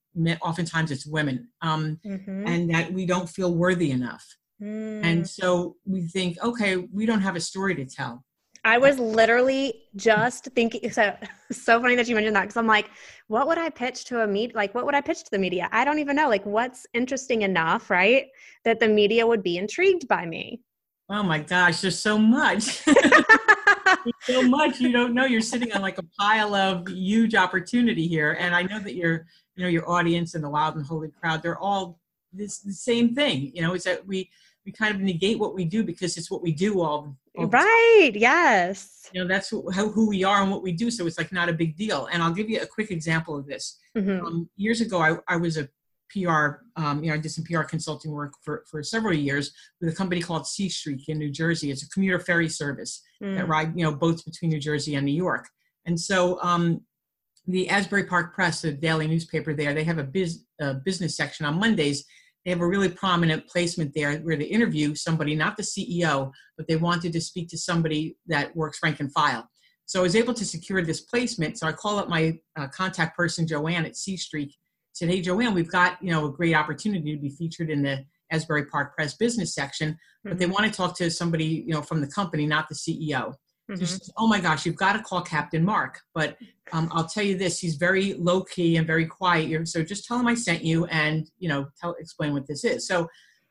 oftentimes 0.42 0.92
it's 0.92 1.06
women, 1.06 1.50
um, 1.62 2.00
mm-hmm. 2.06 2.48
and 2.48 2.74
that 2.74 2.92
we 2.92 3.06
don't 3.06 3.30
feel 3.30 3.54
worthy 3.54 3.92
enough. 3.92 4.26
Mm. 4.62 5.04
And 5.04 5.30
so 5.30 5.76
we 5.86 6.08
think, 6.08 6.42
okay, 6.44 6.78
we 6.78 7.06
don't 7.06 7.22
have 7.22 7.36
a 7.36 7.42
story 7.42 7.76
to 7.76 7.86
tell. 7.86 8.24
I 8.66 8.78
was 8.78 8.98
literally 8.98 9.84
just 9.96 10.46
thinking 10.56 10.90
so 10.92 11.16
so 11.52 11.82
funny 11.82 11.96
that 11.96 12.08
you 12.08 12.16
mentioned 12.16 12.36
that 12.36 12.44
because 12.44 12.58
I'm 12.58 12.68
like, 12.68 12.90
what 13.28 13.48
would 13.48 13.58
I 13.58 13.70
pitch 13.70 14.06
to 14.06 14.22
a 14.22 14.28
meet 14.28 14.56
like 14.56 14.74
what 14.74 14.86
would 14.86 14.96
I 14.96 15.02
pitch 15.02 15.24
to 15.24 15.32
the 15.32 15.40
media? 15.40 15.70
I 15.72 15.86
don't 15.86 16.00
even 16.00 16.16
know. 16.16 16.30
Like 16.30 16.46
what's 16.46 16.86
interesting 16.94 17.42
enough, 17.42 17.90
right? 17.90 18.28
That 18.66 18.80
the 18.80 18.88
media 18.88 19.26
would 19.28 19.44
be 19.44 19.58
intrigued 19.58 20.08
by 20.08 20.26
me. 20.26 20.62
Oh 21.10 21.24
my 21.24 21.40
gosh, 21.40 21.82
there's 21.82 22.00
so 22.00 22.18
much. 22.18 22.64
so 24.22 24.42
much 24.42 24.80
you 24.80 24.92
don't 24.92 25.14
know. 25.14 25.26
You're 25.26 25.42
sitting 25.42 25.72
on 25.74 25.82
like 25.82 25.98
a 25.98 26.04
pile 26.20 26.56
of 26.56 26.88
huge 26.88 27.36
opportunity 27.36 28.08
here. 28.08 28.38
And 28.40 28.56
I 28.56 28.64
know 28.64 28.80
that 28.80 28.96
your, 28.96 29.26
you 29.56 29.64
know, 29.64 29.70
your 29.70 29.90
audience 29.90 30.34
and 30.34 30.44
the 30.44 30.50
wild 30.50 30.76
and 30.76 30.86
holy 30.86 31.10
crowd, 31.10 31.44
they're 31.44 31.60
all 31.60 32.00
this 32.32 32.60
the 32.60 32.74
same 32.74 33.14
thing. 33.14 33.52
You 33.54 33.62
know, 33.62 33.74
is 33.74 33.84
that 33.84 34.08
we 34.08 34.30
we 34.66 34.72
kind 34.72 34.96
of 34.96 35.02
negate 35.02 35.40
what 35.40 35.54
we 35.54 35.66
do 35.66 35.84
because 35.84 36.18
it's 36.18 36.32
what 36.32 36.42
we 36.42 36.54
do 36.54 36.82
all 36.82 37.18
right 37.36 38.12
yes 38.14 39.10
you 39.14 39.22
know 39.22 39.28
that's 39.28 39.50
who, 39.50 39.70
who 39.72 40.08
we 40.08 40.24
are 40.24 40.42
and 40.42 40.52
what 40.52 40.62
we 40.62 40.72
do 40.72 40.92
so 40.92 41.08
it's 41.08 41.18
like 41.18 41.32
not 41.32 41.50
a 41.50 41.54
big 41.54 41.76
deal 41.76 42.08
and 42.12 42.22
i'll 42.22 42.34
give 42.34 42.50
you 42.50 42.62
a 42.62 42.66
quick 42.66 42.92
example 42.92 43.38
of 43.38 43.48
this 43.48 43.80
mm-hmm. 43.98 44.26
um, 44.26 44.50
years 44.56 44.82
ago 44.82 45.00
I, 45.00 45.18
I 45.28 45.38
was 45.38 45.58
a 45.58 45.68
PR, 46.14 46.62
um, 46.76 47.04
you 47.04 47.10
know, 47.10 47.16
I 47.16 47.18
did 47.18 47.32
some 47.32 47.44
PR 47.44 47.64
consulting 47.64 48.12
work 48.12 48.34
for, 48.42 48.64
for 48.70 48.84
several 48.84 49.14
years 49.14 49.52
with 49.82 49.92
a 49.92 49.96
company 49.96 50.22
called 50.22 50.44
Seastreak 50.44 51.04
in 51.08 51.18
New 51.18 51.32
Jersey. 51.32 51.72
It's 51.72 51.84
a 51.84 51.90
commuter 51.90 52.20
ferry 52.20 52.50
service 52.50 53.02
mm. 53.22 53.36
that 53.36 53.48
ride, 53.48 53.74
you 53.76 53.84
know, 53.84 53.94
boats 53.94 54.22
between 54.22 54.52
New 54.52 54.60
Jersey 54.60 54.96
and 54.96 55.06
New 55.06 55.14
York. 55.14 55.50
And 55.86 56.00
so 56.00 56.40
um, 56.42 56.82
the 57.48 57.70
Asbury 57.70 58.06
Park 58.06 58.36
Press, 58.36 58.62
the 58.62 58.72
daily 58.72 59.08
newspaper 59.08 59.54
there, 59.54 59.74
they 59.74 59.84
have 59.84 59.98
a, 59.98 60.04
biz, 60.04 60.44
a 60.60 60.76
business 60.76 61.18
section 61.18 61.46
on 61.46 61.60
Mondays 61.60 62.06
they 62.44 62.52
have 62.52 62.62
a 62.62 62.68
really 62.68 62.90
prominent 62.90 63.48
placement 63.48 63.94
there 63.94 64.18
where 64.20 64.36
they 64.36 64.46
interview 64.46 64.96
somebody, 64.96 65.36
not 65.36 65.58
the 65.58 65.64
CEO, 65.64 66.32
but 66.58 66.68
they 66.68 66.76
wanted 66.76 67.14
to 67.14 67.22
speak 67.22 67.50
to 67.50 67.58
somebody 67.58 68.18
that 68.28 68.56
works 68.56 68.80
rank 68.84 69.00
and 69.00 69.12
file. 69.14 69.48
So 69.86 70.00
I 70.00 70.04
was 70.04 70.16
able 70.16 70.34
to 70.34 70.46
secure 70.46 70.82
this 70.82 71.02
placement. 71.02 71.58
So 71.58 71.68
I 71.68 71.72
call 71.72 72.00
up 72.00 72.10
my 72.10 72.38
uh, 72.58 72.68
contact 72.68 73.16
person, 73.16 73.48
Joanne 73.48 73.86
at 73.86 73.94
Seastreak, 73.94 74.52
said, 74.94 75.10
"Hey, 75.10 75.22
Joanne, 75.22 75.54
we've 75.54 75.72
got 75.72 76.02
you 76.02 76.12
know 76.12 76.26
a 76.26 76.32
great 76.32 76.56
opportunity 76.56 77.16
to 77.16 77.22
be 77.22 77.30
featured 77.30 77.70
in 77.70 77.84
the 77.84 78.06
Asbury 78.32 78.66
Park 78.66 78.96
Press 78.96 79.16
business 79.16 79.54
section, 79.54 79.98
but 80.24 80.32
mm-hmm. 80.32 80.40
they 80.40 80.46
want 80.46 80.66
to 80.66 80.72
talk 80.72 80.98
to 80.98 81.10
somebody 81.12 81.64
you 81.68 81.74
know 81.74 81.82
from 81.82 82.02
the 82.02 82.08
company, 82.08 82.46
not 82.46 82.70
the 82.70 82.76
CEO." 82.76 83.36
Mm-hmm. 83.72 83.80
So 83.80 83.86
says, 83.86 84.12
oh 84.18 84.28
my 84.28 84.40
gosh, 84.40 84.66
you've 84.66 84.76
got 84.76 84.94
to 84.94 85.02
call 85.02 85.22
Captain 85.22 85.64
Mark. 85.64 86.00
But 86.14 86.38
um, 86.74 86.90
I'll 86.92 87.08
tell 87.08 87.24
you 87.24 87.38
this: 87.38 87.60
he's 87.60 87.76
very 87.76 88.14
low 88.16 88.44
key 88.44 88.78
and 88.78 88.86
very 88.86 89.06
quiet. 89.06 89.68
So 89.68 89.84
just 89.84 90.06
tell 90.06 90.20
him 90.20 90.28
I 90.28 90.36
sent 90.36 90.64
you, 90.64 90.86
and 90.86 91.30
you 91.40 91.50
know, 91.50 91.68
tell 91.80 91.96
explain 92.00 92.34
what 92.34 92.48
this 92.48 92.66
is. 92.66 92.86
So 92.88 93.08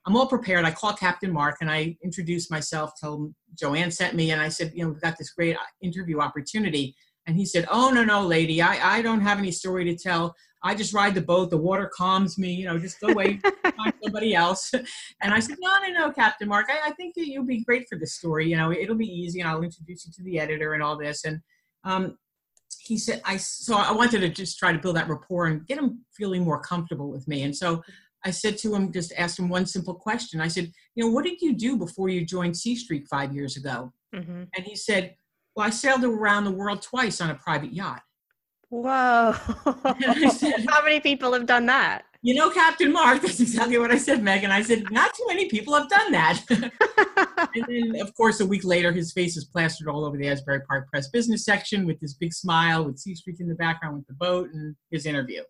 I'm 0.07 0.17
all 0.17 0.27
prepared. 0.27 0.65
I 0.65 0.71
call 0.71 0.93
Captain 0.95 1.33
Mark 1.33 1.59
and 1.61 1.71
I 1.71 1.97
introduce 2.03 2.51
myself. 2.51 2.93
Tell 3.01 3.15
him 3.15 3.35
Joanne 3.59 3.91
sent 3.91 4.15
me, 4.15 4.33
and 4.33 4.41
I 4.41 4.49
said, 4.49 4.73
you 4.75 4.85
know, 4.85 4.91
we've 4.91 5.01
got 5.01 5.17
this 5.17 5.31
great 5.31 5.57
interview 5.81 6.21
opportunity. 6.21 6.95
And 7.27 7.37
he 7.37 7.47
said, 7.47 7.67
oh 7.71 7.91
no 7.91 8.05
no 8.05 8.27
lady, 8.27 8.61
I 8.61 8.99
I 8.99 9.03
don't 9.03 9.21
have 9.21 9.39
any 9.39 9.53
story 9.53 9.85
to 9.85 9.97
tell. 9.97 10.35
I 10.65 10.75
just 10.75 10.95
ride 10.95 11.15
the 11.15 11.23
boat. 11.23 11.51
The 11.51 11.57
water 11.57 11.91
calms 11.95 12.39
me. 12.39 12.53
You 12.53 12.67
know, 12.67 12.79
just 12.79 13.01
go 13.01 13.09
away, 13.09 13.41
find 13.63 13.93
somebody 14.03 14.35
else. 14.35 14.73
And 15.23 15.35
I 15.35 15.41
said, 15.41 15.57
no, 15.61 15.75
no, 15.81 16.07
no, 16.07 16.13
Captain 16.13 16.49
Mark. 16.49 16.67
I, 16.71 16.89
I, 16.89 16.93
think 16.93 17.15
that 17.17 17.27
you'll 17.27 17.45
be 17.45 17.65
great 17.65 17.87
for 17.89 17.99
this 17.99 18.15
story. 18.15 18.49
You 18.49 18.57
know, 18.57 18.73
it'll 18.73 18.97
be 18.97 19.07
easy, 19.07 19.41
and 19.41 19.49
I'll 19.49 19.63
introduce 19.63 20.07
you 20.07 20.13
to 20.13 20.23
the 20.23 20.39
editor 20.39 20.75
and 20.75 20.83
all 20.83 20.97
this. 20.97 21.25
And 21.25 21.41
um, 21.85 22.17
he 22.81 22.99
said, 22.99 23.23
I 23.25 23.37
so 23.37 23.77
I 23.77 23.93
wanted 23.93 24.21
to 24.21 24.29
just 24.29 24.59
try 24.59 24.73
to 24.73 24.79
build 24.79 24.97
that 24.97 25.09
rapport 25.09 25.47
and 25.47 25.67
get 25.67 25.79
him 25.79 26.05
feeling 26.17 26.43
more 26.43 26.61
comfortable 26.61 27.11
with 27.11 27.27
me. 27.29 27.43
And 27.43 27.57
so 27.57 27.83
I 28.25 28.31
said 28.31 28.59
to 28.59 28.75
him, 28.75 28.93
just 28.93 29.13
asked 29.17 29.39
him 29.39 29.49
one 29.49 29.67
simple 29.67 29.95
question. 29.95 30.41
I 30.41 30.49
said, 30.49 30.73
you 30.95 31.05
know, 31.05 31.11
what 31.11 31.25
did 31.25 31.41
you 31.41 31.55
do 31.55 31.77
before 31.77 32.09
you 32.09 32.25
joined 32.25 32.55
Seastreak 32.55 33.07
five 33.09 33.35
years 33.35 33.57
ago? 33.57 33.93
Mm-hmm. 34.15 34.45
And 34.57 34.65
he 34.65 34.77
said, 34.77 35.17
well, 35.57 35.67
I 35.67 35.71
sailed 35.71 36.05
around 36.05 36.45
the 36.45 36.51
world 36.51 36.83
twice 36.83 37.21
on 37.21 37.31
a 37.31 37.35
private 37.35 37.73
yacht. 37.73 38.03
Whoa. 38.73 39.33
How 39.35 40.83
many 40.83 40.99
people 40.99 41.35
have 41.35 41.45
done 41.45 41.67
that? 41.67 42.07
You 42.23 42.33
know, 42.33 42.49
Captain 42.49 42.91
Mark, 42.91 43.21
that's 43.23 43.39
exactly 43.39 43.77
what 43.77 43.91
I 43.91 43.99
said, 43.99 44.23
Megan. 44.23 44.51
I 44.51 44.63
said, 44.63 44.91
not 44.91 45.13
too 45.13 45.25
many 45.29 45.47
people 45.47 45.75
have 45.75 45.91
done 45.91 46.11
that. 46.13 46.43
and 46.51 47.67
then, 47.69 48.01
of 48.01 48.17
course, 48.17 48.41
a 48.41 48.47
week 48.47 48.65
later, 48.65 48.91
his 48.91 49.13
face 49.13 49.37
is 49.37 49.45
plastered 49.45 49.89
all 49.89 50.07
over 50.07 50.17
the 50.17 50.27
Asbury 50.27 50.63
Park 50.63 50.89
Press 50.89 51.11
business 51.11 51.45
section 51.45 51.85
with 51.85 52.01
this 52.01 52.15
big 52.15 52.33
smile 52.33 52.83
with 52.87 52.97
Seastreak 52.97 53.41
in 53.41 53.49
the 53.49 53.55
background 53.55 53.97
with 53.97 54.07
the 54.07 54.15
boat 54.15 54.49
and 54.55 54.75
his 54.91 55.05
interview. 55.05 55.43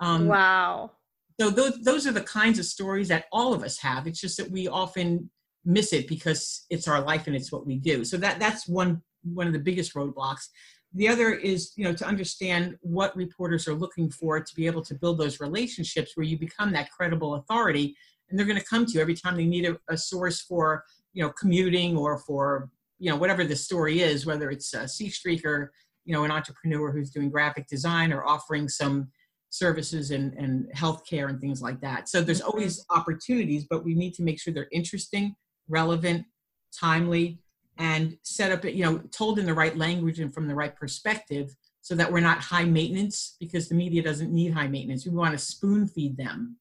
Um, 0.00 0.26
wow. 0.26 0.92
So 1.38 1.50
those, 1.50 1.78
those 1.82 2.06
are 2.06 2.12
the 2.12 2.22
kinds 2.22 2.58
of 2.58 2.64
stories 2.64 3.08
that 3.08 3.26
all 3.30 3.52
of 3.52 3.62
us 3.62 3.76
have. 3.80 4.06
It's 4.06 4.22
just 4.22 4.38
that 4.38 4.50
we 4.50 4.68
often 4.68 5.28
miss 5.66 5.92
it 5.92 6.08
because 6.08 6.64
it's 6.70 6.88
our 6.88 7.02
life 7.02 7.26
and 7.26 7.36
it's 7.36 7.52
what 7.52 7.66
we 7.66 7.76
do. 7.76 8.04
So 8.04 8.16
that 8.16 8.38
that's 8.38 8.66
one 8.66 9.02
one 9.24 9.46
of 9.46 9.52
the 9.52 9.58
biggest 9.58 9.94
roadblocks. 9.94 10.48
The 10.96 11.08
other 11.08 11.32
is, 11.34 11.72
you 11.76 11.84
know, 11.84 11.92
to 11.92 12.06
understand 12.06 12.76
what 12.80 13.16
reporters 13.16 13.66
are 13.66 13.74
looking 13.74 14.10
for 14.10 14.40
to 14.40 14.54
be 14.54 14.66
able 14.66 14.82
to 14.84 14.94
build 14.94 15.18
those 15.18 15.40
relationships 15.40 16.12
where 16.14 16.24
you 16.24 16.38
become 16.38 16.72
that 16.72 16.90
credible 16.90 17.34
authority, 17.34 17.96
and 18.28 18.38
they're 18.38 18.46
going 18.46 18.60
to 18.60 18.64
come 18.64 18.86
to 18.86 18.92
you 18.92 19.00
every 19.00 19.14
time 19.14 19.36
they 19.36 19.44
need 19.44 19.66
a, 19.66 19.76
a 19.88 19.96
source 19.96 20.40
for, 20.40 20.84
you 21.12 21.22
know, 21.22 21.30
commuting 21.30 21.96
or 21.96 22.18
for, 22.18 22.70
you 22.98 23.10
know, 23.10 23.16
whatever 23.16 23.44
the 23.44 23.56
story 23.56 24.00
is, 24.00 24.24
whether 24.24 24.50
it's 24.50 24.72
a 24.72 24.84
Seastreak 24.84 25.44
or, 25.44 25.72
you 26.04 26.14
know, 26.14 26.24
an 26.24 26.30
entrepreneur 26.30 26.92
who's 26.92 27.10
doing 27.10 27.28
graphic 27.28 27.66
design 27.66 28.12
or 28.12 28.24
offering 28.24 28.68
some 28.68 29.10
services 29.50 30.10
and, 30.10 30.32
and 30.34 30.70
healthcare 30.74 31.28
and 31.28 31.40
things 31.40 31.60
like 31.60 31.80
that. 31.80 32.08
So 32.08 32.20
there's 32.20 32.40
mm-hmm. 32.40 32.50
always 32.50 32.84
opportunities, 32.90 33.66
but 33.68 33.84
we 33.84 33.94
need 33.94 34.14
to 34.14 34.22
make 34.22 34.40
sure 34.40 34.54
they're 34.54 34.68
interesting, 34.72 35.34
relevant, 35.68 36.24
timely, 36.72 37.40
and 37.78 38.16
set 38.22 38.52
up 38.52 38.64
it, 38.64 38.74
you 38.74 38.84
know 38.84 38.98
told 39.10 39.38
in 39.38 39.46
the 39.46 39.54
right 39.54 39.76
language 39.76 40.20
and 40.20 40.32
from 40.32 40.46
the 40.46 40.54
right 40.54 40.76
perspective 40.76 41.54
so 41.80 41.94
that 41.94 42.10
we're 42.10 42.20
not 42.20 42.38
high 42.38 42.64
maintenance 42.64 43.36
because 43.40 43.68
the 43.68 43.74
media 43.74 44.02
doesn't 44.02 44.32
need 44.32 44.52
high 44.52 44.68
maintenance 44.68 45.06
we 45.06 45.12
want 45.12 45.32
to 45.32 45.38
spoon 45.38 45.86
feed 45.86 46.16
them 46.16 46.56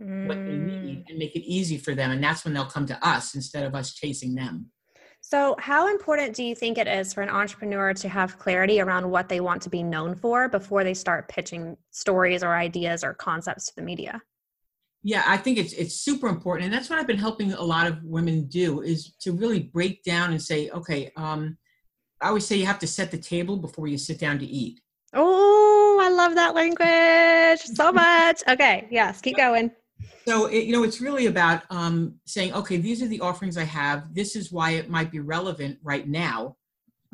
mm. 0.00 0.26
what 0.26 0.36
they 0.36 0.56
need 0.56 0.98
mm. 0.98 1.04
and 1.08 1.18
make 1.18 1.34
it 1.36 1.44
easy 1.44 1.78
for 1.78 1.94
them 1.94 2.10
and 2.10 2.22
that's 2.22 2.44
when 2.44 2.54
they'll 2.54 2.64
come 2.64 2.86
to 2.86 3.06
us 3.06 3.34
instead 3.34 3.64
of 3.64 3.74
us 3.74 3.94
chasing 3.94 4.34
them 4.34 4.66
so 5.20 5.56
how 5.58 5.90
important 5.90 6.34
do 6.34 6.42
you 6.42 6.54
think 6.54 6.76
it 6.76 6.86
is 6.86 7.14
for 7.14 7.22
an 7.22 7.30
entrepreneur 7.30 7.94
to 7.94 8.08
have 8.08 8.38
clarity 8.38 8.80
around 8.80 9.10
what 9.10 9.28
they 9.28 9.40
want 9.40 9.62
to 9.62 9.70
be 9.70 9.82
known 9.82 10.14
for 10.14 10.48
before 10.48 10.84
they 10.84 10.94
start 10.94 11.28
pitching 11.28 11.76
stories 11.90 12.42
or 12.42 12.54
ideas 12.54 13.04
or 13.04 13.14
concepts 13.14 13.66
to 13.66 13.76
the 13.76 13.82
media 13.82 14.20
yeah 15.04 15.22
i 15.26 15.36
think 15.36 15.58
it's 15.58 15.72
it's 15.74 15.94
super 15.94 16.26
important 16.26 16.64
and 16.64 16.74
that's 16.74 16.90
what 16.90 16.98
i've 16.98 17.06
been 17.06 17.18
helping 17.18 17.52
a 17.52 17.62
lot 17.62 17.86
of 17.86 18.02
women 18.02 18.46
do 18.46 18.80
is 18.80 19.12
to 19.20 19.32
really 19.32 19.60
break 19.60 20.02
down 20.02 20.32
and 20.32 20.42
say 20.42 20.70
okay 20.70 21.12
um, 21.16 21.56
i 22.20 22.28
always 22.28 22.44
say 22.44 22.56
you 22.56 22.66
have 22.66 22.78
to 22.78 22.86
set 22.86 23.10
the 23.10 23.18
table 23.18 23.56
before 23.56 23.86
you 23.86 23.98
sit 23.98 24.18
down 24.18 24.38
to 24.38 24.46
eat. 24.46 24.80
Oh 25.12 26.00
i 26.02 26.08
love 26.08 26.34
that 26.34 26.54
language 26.54 27.60
so 27.76 27.92
much. 28.04 28.42
Okay 28.48 28.88
yes 28.90 29.20
keep 29.20 29.36
going. 29.36 29.70
So 30.26 30.46
it, 30.46 30.64
you 30.64 30.72
know 30.72 30.82
it's 30.82 31.00
really 31.00 31.26
about 31.26 31.62
um, 31.70 32.14
saying 32.26 32.54
okay 32.54 32.78
these 32.78 33.02
are 33.02 33.08
the 33.08 33.20
offerings 33.20 33.56
i 33.56 33.64
have. 33.64 34.14
This 34.14 34.34
is 34.34 34.50
why 34.50 34.72
it 34.72 34.88
might 34.90 35.12
be 35.12 35.20
relevant 35.20 35.78
right 35.82 36.08
now 36.08 36.56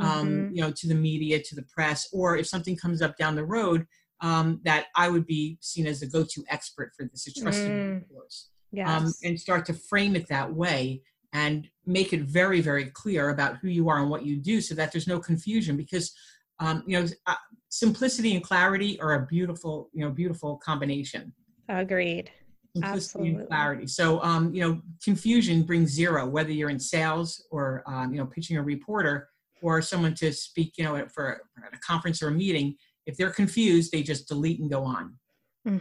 um, 0.01 0.29
mm-hmm. 0.29 0.55
you 0.55 0.63
know 0.63 0.71
to 0.71 0.89
the 0.89 0.95
media 0.95 1.43
to 1.43 1.55
the 1.55 1.63
press 1.63 2.09
or 2.13 2.37
if 2.37 2.47
something 2.47 2.77
comes 2.77 3.03
up 3.03 3.17
down 3.17 3.35
the 3.35 3.45
road 3.45 3.87
um, 4.21 4.61
that 4.65 4.87
I 4.97 5.09
would 5.09 5.27
be 5.27 5.59
seen 5.61 5.87
as 5.87 6.01
the 6.01 6.07
go-to 6.07 6.45
expert 6.49 6.93
for 6.97 7.05
this, 7.05 7.27
a 7.27 7.33
trusted 7.33 7.71
mm. 7.71 8.03
resource. 8.03 8.51
Um, 8.73 8.79
yes. 8.79 8.89
Um, 8.89 9.13
and 9.25 9.41
start 9.41 9.67
to 9.67 9.75
frame 9.75 10.15
it 10.15 10.29
that 10.29 10.53
way 10.53 11.03
and 11.33 11.69
make 11.87 12.13
it 12.13 12.23
very, 12.23 12.61
very 12.61 12.87
clear 12.87 13.31
about 13.31 13.57
who 13.59 13.69
you 13.69 13.89
are 13.89 14.01
and 14.01 14.11
what 14.11 14.25
you 14.25 14.37
do 14.37 14.61
so 14.61 14.75
that 14.75 14.93
there's 14.93 15.07
no 15.07 15.19
confusion 15.19 15.77
because, 15.77 16.13
um, 16.59 16.83
you 16.87 17.01
know, 17.01 17.07
uh, 17.27 17.35
simplicity 17.69 18.35
and 18.35 18.45
clarity 18.45 19.01
are 19.01 19.15
a 19.15 19.27
beautiful, 19.27 19.91
you 19.93 20.05
know, 20.05 20.11
beautiful 20.11 20.57
combination. 20.57 21.33
Agreed. 21.69 22.31
Simplicity 22.75 22.97
Absolutely. 22.97 23.41
and 23.41 23.49
clarity. 23.49 23.87
So, 23.87 24.23
um, 24.23 24.55
you 24.55 24.61
know, 24.61 24.81
confusion 25.03 25.63
brings 25.63 25.91
zero, 25.91 26.27
whether 26.27 26.53
you're 26.53 26.71
in 26.71 26.81
sales 26.81 27.45
or, 27.51 27.83
um, 27.87 28.13
you 28.13 28.19
know, 28.19 28.27
pitching 28.27 28.57
a 28.57 28.63
reporter 28.63 29.29
or 29.63 29.83
someone 29.83 30.15
to 30.15 30.33
speak, 30.33 30.75
you 30.79 30.85
know, 30.85 30.95
for, 31.09 31.43
for 31.55 31.65
a 31.73 31.79
conference 31.79 32.23
or 32.23 32.29
a 32.29 32.33
meeting 32.33 32.77
if 33.07 33.17
they're 33.17 33.31
confused 33.31 33.91
they 33.93 34.03
just 34.03 34.29
delete 34.29 34.61
and 34.61 34.71
go 34.71 34.85
on 34.85 35.15
hmm 35.67 35.77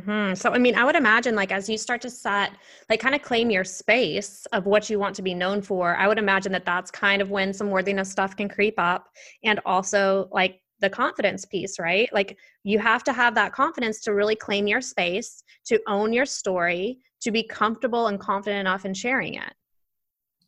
hmm 0.00 0.34
So, 0.34 0.50
I 0.52 0.58
mean, 0.58 0.76
I 0.76 0.84
would 0.84 0.96
imagine, 0.96 1.34
like, 1.34 1.52
as 1.52 1.68
you 1.68 1.76
start 1.76 2.00
to 2.02 2.10
set, 2.10 2.52
like, 2.88 3.00
kind 3.00 3.14
of 3.14 3.20
claim 3.22 3.50
your 3.50 3.64
space 3.64 4.46
of 4.46 4.64
what 4.64 4.88
you 4.88 4.98
want 4.98 5.14
to 5.16 5.22
be 5.22 5.34
known 5.34 5.60
for, 5.60 5.94
I 5.96 6.08
would 6.08 6.18
imagine 6.18 6.52
that 6.52 6.64
that's 6.64 6.90
kind 6.90 7.20
of 7.20 7.30
when 7.30 7.52
some 7.52 7.68
worthiness 7.70 8.10
stuff 8.10 8.34
can 8.34 8.48
creep 8.48 8.74
up. 8.78 9.08
And 9.44 9.60
also, 9.66 10.28
like, 10.32 10.60
the 10.80 10.88
confidence 10.88 11.44
piece, 11.44 11.78
right? 11.78 12.10
Like, 12.14 12.38
you 12.62 12.78
have 12.78 13.04
to 13.04 13.12
have 13.12 13.34
that 13.34 13.52
confidence 13.52 14.00
to 14.02 14.14
really 14.14 14.36
claim 14.36 14.66
your 14.66 14.80
space, 14.80 15.42
to 15.66 15.80
own 15.86 16.14
your 16.14 16.26
story, 16.26 16.98
to 17.20 17.30
be 17.30 17.42
comfortable 17.42 18.06
and 18.06 18.18
confident 18.18 18.60
enough 18.60 18.86
in 18.86 18.94
sharing 18.94 19.34
it. 19.34 19.52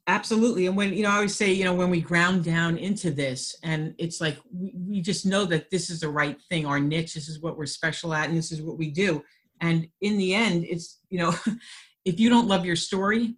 Absolutely. 0.08 0.66
And 0.66 0.76
when, 0.76 0.92
you 0.92 1.02
know, 1.02 1.10
I 1.10 1.16
always 1.16 1.34
say, 1.34 1.52
you 1.52 1.64
know, 1.64 1.74
when 1.74 1.90
we 1.90 2.00
ground 2.00 2.44
down 2.44 2.78
into 2.78 3.10
this 3.10 3.56
and 3.64 3.92
it's 3.98 4.20
like 4.20 4.38
we, 4.52 4.72
we, 4.76 5.00
just 5.00 5.26
know 5.26 5.44
that 5.46 5.68
this 5.70 5.90
is 5.90 6.00
the 6.00 6.08
right 6.08 6.40
thing, 6.48 6.64
our 6.64 6.78
niche, 6.78 7.14
this 7.14 7.28
is 7.28 7.40
what 7.40 7.58
we're 7.58 7.66
special 7.66 8.14
at, 8.14 8.28
and 8.28 8.38
this 8.38 8.52
is 8.52 8.62
what 8.62 8.78
we 8.78 8.90
do. 8.90 9.22
And 9.60 9.88
in 10.00 10.16
the 10.16 10.32
end, 10.32 10.64
it's, 10.64 11.00
you 11.08 11.18
know, 11.18 11.34
if 12.04 12.20
you 12.20 12.28
don't 12.28 12.46
love 12.46 12.64
your 12.64 12.76
story, 12.76 13.34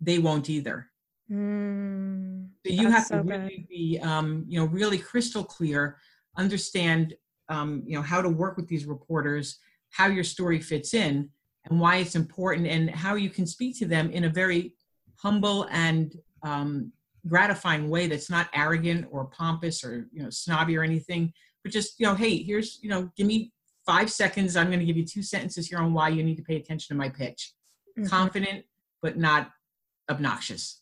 they 0.00 0.18
won't 0.18 0.48
either. 0.48 0.88
Mm, 1.30 2.48
so 2.64 2.72
you 2.72 2.90
have 2.90 3.06
so 3.06 3.16
to 3.16 3.22
really 3.22 3.56
good. 3.56 3.68
be, 3.68 3.98
um, 4.00 4.44
you 4.46 4.60
know, 4.60 4.66
really 4.66 4.98
crystal 4.98 5.42
clear, 5.42 5.98
understand, 6.36 7.14
um, 7.48 7.82
you 7.86 7.96
know, 7.96 8.02
how 8.02 8.22
to 8.22 8.28
work 8.28 8.56
with 8.56 8.68
these 8.68 8.86
reporters, 8.86 9.58
how 9.90 10.06
your 10.06 10.24
story 10.24 10.60
fits 10.60 10.94
in, 10.94 11.28
and 11.64 11.80
why 11.80 11.96
it's 11.96 12.14
important, 12.14 12.68
and 12.68 12.88
how 12.90 13.16
you 13.16 13.30
can 13.30 13.46
speak 13.46 13.76
to 13.78 13.86
them 13.86 14.10
in 14.10 14.24
a 14.24 14.28
very 14.28 14.74
humble 15.16 15.66
and 15.70 16.16
um, 16.42 16.92
gratifying 17.26 17.88
way 17.88 18.06
that's 18.06 18.30
not 18.30 18.48
arrogant 18.54 19.06
or 19.10 19.26
pompous 19.26 19.82
or 19.84 20.08
you 20.12 20.22
know 20.22 20.30
snobby 20.30 20.76
or 20.76 20.82
anything 20.82 21.32
but 21.62 21.72
just 21.72 21.98
you 21.98 22.06
know 22.06 22.14
hey 22.14 22.42
here's 22.42 22.78
you 22.82 22.90
know 22.90 23.10
give 23.16 23.26
me 23.26 23.50
five 23.86 24.10
seconds. 24.10 24.56
I'm 24.56 24.68
going 24.68 24.80
to 24.80 24.86
give 24.86 24.96
you 24.96 25.04
two 25.04 25.22
sentences 25.22 25.68
here 25.68 25.78
on 25.78 25.92
why 25.92 26.08
you 26.08 26.22
need 26.22 26.36
to 26.36 26.42
pay 26.42 26.56
attention 26.56 26.94
to 26.94 26.98
my 26.98 27.08
pitch. 27.08 27.52
Mm-hmm. 27.96 28.08
confident 28.08 28.64
but 29.02 29.16
not 29.16 29.52
obnoxious 30.10 30.80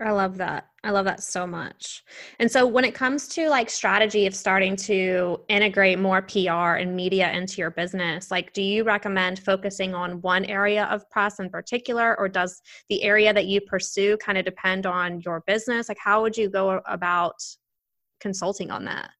I 0.00 0.10
love 0.10 0.38
that. 0.38 0.66
I 0.82 0.90
love 0.90 1.04
that 1.04 1.22
so 1.22 1.46
much. 1.46 2.02
And 2.40 2.50
so 2.50 2.66
when 2.66 2.84
it 2.84 2.94
comes 2.94 3.28
to 3.28 3.48
like 3.48 3.70
strategy 3.70 4.26
of 4.26 4.34
starting 4.34 4.74
to 4.76 5.40
integrate 5.48 6.00
more 6.00 6.20
PR 6.22 6.78
and 6.80 6.96
media 6.96 7.30
into 7.30 7.58
your 7.58 7.70
business, 7.70 8.28
like 8.28 8.52
do 8.52 8.60
you 8.60 8.82
recommend 8.82 9.38
focusing 9.38 9.94
on 9.94 10.20
one 10.22 10.44
area 10.46 10.86
of 10.86 11.08
press 11.10 11.38
in 11.38 11.48
particular 11.48 12.18
or 12.18 12.28
does 12.28 12.60
the 12.88 13.04
area 13.04 13.32
that 13.32 13.46
you 13.46 13.60
pursue 13.60 14.16
kind 14.16 14.36
of 14.36 14.44
depend 14.44 14.84
on 14.84 15.20
your 15.20 15.44
business? 15.46 15.88
Like 15.88 15.98
how 16.00 16.22
would 16.22 16.36
you 16.36 16.50
go 16.50 16.80
about 16.86 17.36
consulting 18.18 18.72
on 18.72 18.84
that? 18.86 19.10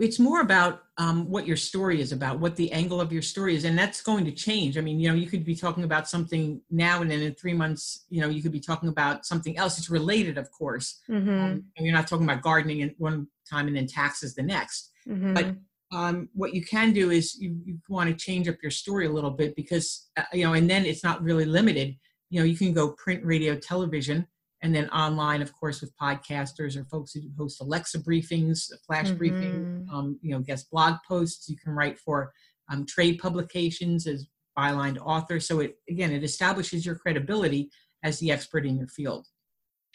It's 0.00 0.18
more 0.18 0.40
about 0.40 0.82
um, 0.96 1.28
what 1.28 1.46
your 1.46 1.56
story 1.56 2.00
is 2.00 2.10
about, 2.10 2.40
what 2.40 2.56
the 2.56 2.72
angle 2.72 3.00
of 3.00 3.12
your 3.12 3.22
story 3.22 3.54
is, 3.54 3.64
and 3.64 3.78
that's 3.78 4.02
going 4.02 4.24
to 4.24 4.32
change. 4.32 4.78
I 4.78 4.80
mean, 4.80 4.98
you 4.98 5.08
know, 5.08 5.14
you 5.14 5.26
could 5.26 5.44
be 5.44 5.54
talking 5.54 5.84
about 5.84 6.08
something 6.08 6.60
now, 6.70 7.02
and 7.02 7.10
then 7.10 7.20
in 7.20 7.34
three 7.34 7.52
months, 7.52 8.06
you 8.08 8.20
know, 8.20 8.28
you 8.28 8.42
could 8.42 8.52
be 8.52 8.60
talking 8.60 8.88
about 8.88 9.26
something 9.26 9.58
else. 9.58 9.78
It's 9.78 9.90
related, 9.90 10.38
of 10.38 10.50
course. 10.50 11.00
Mm-hmm. 11.08 11.30
Um, 11.30 11.64
you're 11.76 11.94
not 11.94 12.06
talking 12.08 12.24
about 12.24 12.42
gardening 12.42 12.82
at 12.82 12.94
one 12.98 13.28
time 13.48 13.66
and 13.68 13.76
then 13.76 13.86
taxes 13.86 14.34
the 14.34 14.42
next. 14.42 14.90
Mm-hmm. 15.06 15.34
But 15.34 15.54
um, 15.92 16.28
what 16.34 16.54
you 16.54 16.64
can 16.64 16.92
do 16.92 17.10
is 17.10 17.38
you, 17.38 17.60
you 17.64 17.78
want 17.88 18.08
to 18.08 18.16
change 18.16 18.48
up 18.48 18.56
your 18.62 18.70
story 18.70 19.06
a 19.06 19.10
little 19.10 19.30
bit 19.30 19.54
because 19.54 20.08
uh, 20.16 20.22
you 20.32 20.44
know, 20.44 20.54
and 20.54 20.68
then 20.68 20.86
it's 20.86 21.04
not 21.04 21.22
really 21.22 21.44
limited. 21.44 21.96
You 22.30 22.40
know, 22.40 22.46
you 22.46 22.56
can 22.56 22.72
go 22.72 22.92
print, 22.92 23.24
radio, 23.24 23.56
television 23.56 24.26
and 24.62 24.74
then 24.74 24.88
online, 24.90 25.40
of 25.40 25.52
course, 25.52 25.80
with 25.80 25.96
podcasters 25.96 26.76
or 26.76 26.84
folks 26.84 27.12
who 27.12 27.22
host 27.38 27.60
Alexa 27.60 28.00
briefings, 28.00 28.70
flash 28.86 29.06
mm-hmm. 29.06 29.16
briefing, 29.16 29.88
um, 29.92 30.18
you 30.22 30.32
know, 30.32 30.40
guest 30.40 30.70
blog 30.70 30.96
posts. 31.06 31.48
You 31.48 31.56
can 31.56 31.72
write 31.72 31.98
for 31.98 32.32
um, 32.70 32.84
trade 32.86 33.18
publications 33.18 34.06
as 34.06 34.26
bylined 34.58 34.98
author. 35.00 35.40
So 35.40 35.60
it 35.60 35.76
again, 35.88 36.12
it 36.12 36.22
establishes 36.22 36.84
your 36.84 36.96
credibility 36.96 37.70
as 38.02 38.18
the 38.18 38.30
expert 38.30 38.66
in 38.66 38.76
your 38.76 38.88
field. 38.88 39.26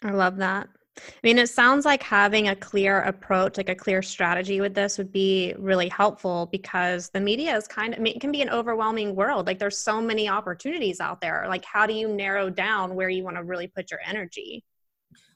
I 0.04 0.12
love 0.12 0.38
that. 0.38 0.68
I 0.98 1.02
mean, 1.24 1.38
it 1.38 1.50
sounds 1.50 1.84
like 1.84 2.02
having 2.02 2.48
a 2.48 2.56
clear 2.56 3.02
approach, 3.02 3.58
like 3.58 3.70
a 3.70 3.75
clear 3.75 4.02
strategy 4.02 4.62
with 4.62 4.74
this 4.74 4.98
would 4.98 5.12
be 5.12 5.54
really 5.58 5.90
helpful 5.90 6.48
because 6.52 7.10
the 7.10 7.20
media 7.20 7.56
is 7.56 7.68
kind 7.68 7.94
of, 7.94 8.00
I 8.00 8.02
mean, 8.02 8.16
it 8.16 8.22
can 8.22 8.32
be 8.32 8.42
an 8.42 8.50
overwhelming 8.50 9.14
world. 9.14 9.46
Like 9.46 9.60
there's 9.60 9.78
so 9.78 10.02
many 10.02 10.30
opportunities 10.30 11.02
out 11.02 11.20
there. 11.20 11.46
Like, 11.50 11.66
how 11.66 11.86
do 11.86 11.94
you 11.94 12.08
narrow 12.08 12.50
down 12.50 12.96
where 12.96 13.10
you 13.10 13.24
want 13.24 13.36
to 13.36 13.44
really 13.44 13.68
put 13.68 13.92
your 13.92 14.00
energy? 14.06 14.64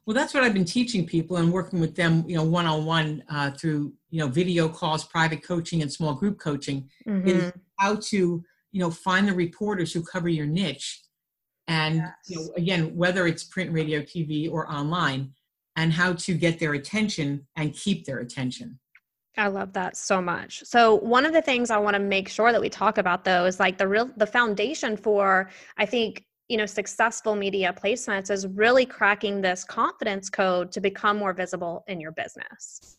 Well, 0.06 0.16
that's 0.16 0.34
what 0.34 0.44
I've 0.44 0.54
been 0.54 0.66
teaching 0.66 1.06
people 1.06 1.38
and 1.38 1.51
working 1.51 1.80
with 1.80 1.96
them, 1.96 2.24
you 2.28 2.36
know, 2.36 2.44
one 2.44 2.66
on 2.66 2.86
one 2.86 3.24
through, 3.58 3.94
you 4.10 4.20
know, 4.20 4.28
video 4.28 4.70
calls, 4.70 5.04
private 5.04 5.44
coaching, 5.44 5.82
and 5.82 5.92
small 5.92 6.16
group 6.16 6.39
coaching 6.39 6.89
mm-hmm. 7.08 7.28
is 7.28 7.54
how 7.78 7.96
to, 7.96 8.44
you 8.72 8.80
know, 8.80 8.89
find 8.89 9.28
the 9.28 9.34
reporters 9.34 9.94
who 9.94 10.01
cover 10.01 10.30
your 10.30 10.48
niche. 10.48 11.01
And, 11.68 11.98
yes. 11.98 12.12
you 12.25 12.38
know, 12.38 12.54
again, 12.56 12.96
whether 12.96 13.28
it's 13.28 13.44
print, 13.44 13.72
radio, 13.72 14.01
TV, 14.01 14.51
or 14.51 14.72
online, 14.72 15.34
and 15.76 15.94
how 15.94 16.14
to 16.14 16.34
get 16.34 16.60
their 16.60 16.74
attention 16.74 17.48
and 17.56 17.74
keep 17.74 18.06
their 18.06 18.20
attention. 18.20 18.80
I 19.38 19.48
love 19.48 19.74
that 19.74 19.96
so 19.96 20.22
much. 20.22 20.64
So 20.66 20.96
one 20.96 21.26
of 21.26 21.34
the 21.34 21.42
things 21.42 21.70
I 21.70 21.78
want 21.78 21.96
to 21.96 22.00
make 22.00 22.28
sure 22.28 22.52
that 22.52 22.60
we 22.60 22.70
talk 22.70 22.98
about 22.98 23.24
though 23.24 23.46
is 23.46 23.60
like 23.60 23.78
the 23.78 23.88
real 23.88 24.10
the 24.18 24.28
foundation 24.28 24.98
for 24.98 25.50
I 25.78 25.86
think 25.86 26.26
you 26.50 26.58
know 26.58 26.66
successful 26.66 27.36
media 27.36 27.74
placements 27.74 28.30
is 28.30 28.48
really 28.48 28.86
cracking 28.86 29.42
this 29.42 29.64
confidence 29.64 30.30
code 30.30 30.72
to 30.74 30.82
become 30.82 31.18
more 31.18 31.34
visible 31.34 31.84
in 31.88 32.02
your 32.02 32.12
business. 32.12 32.98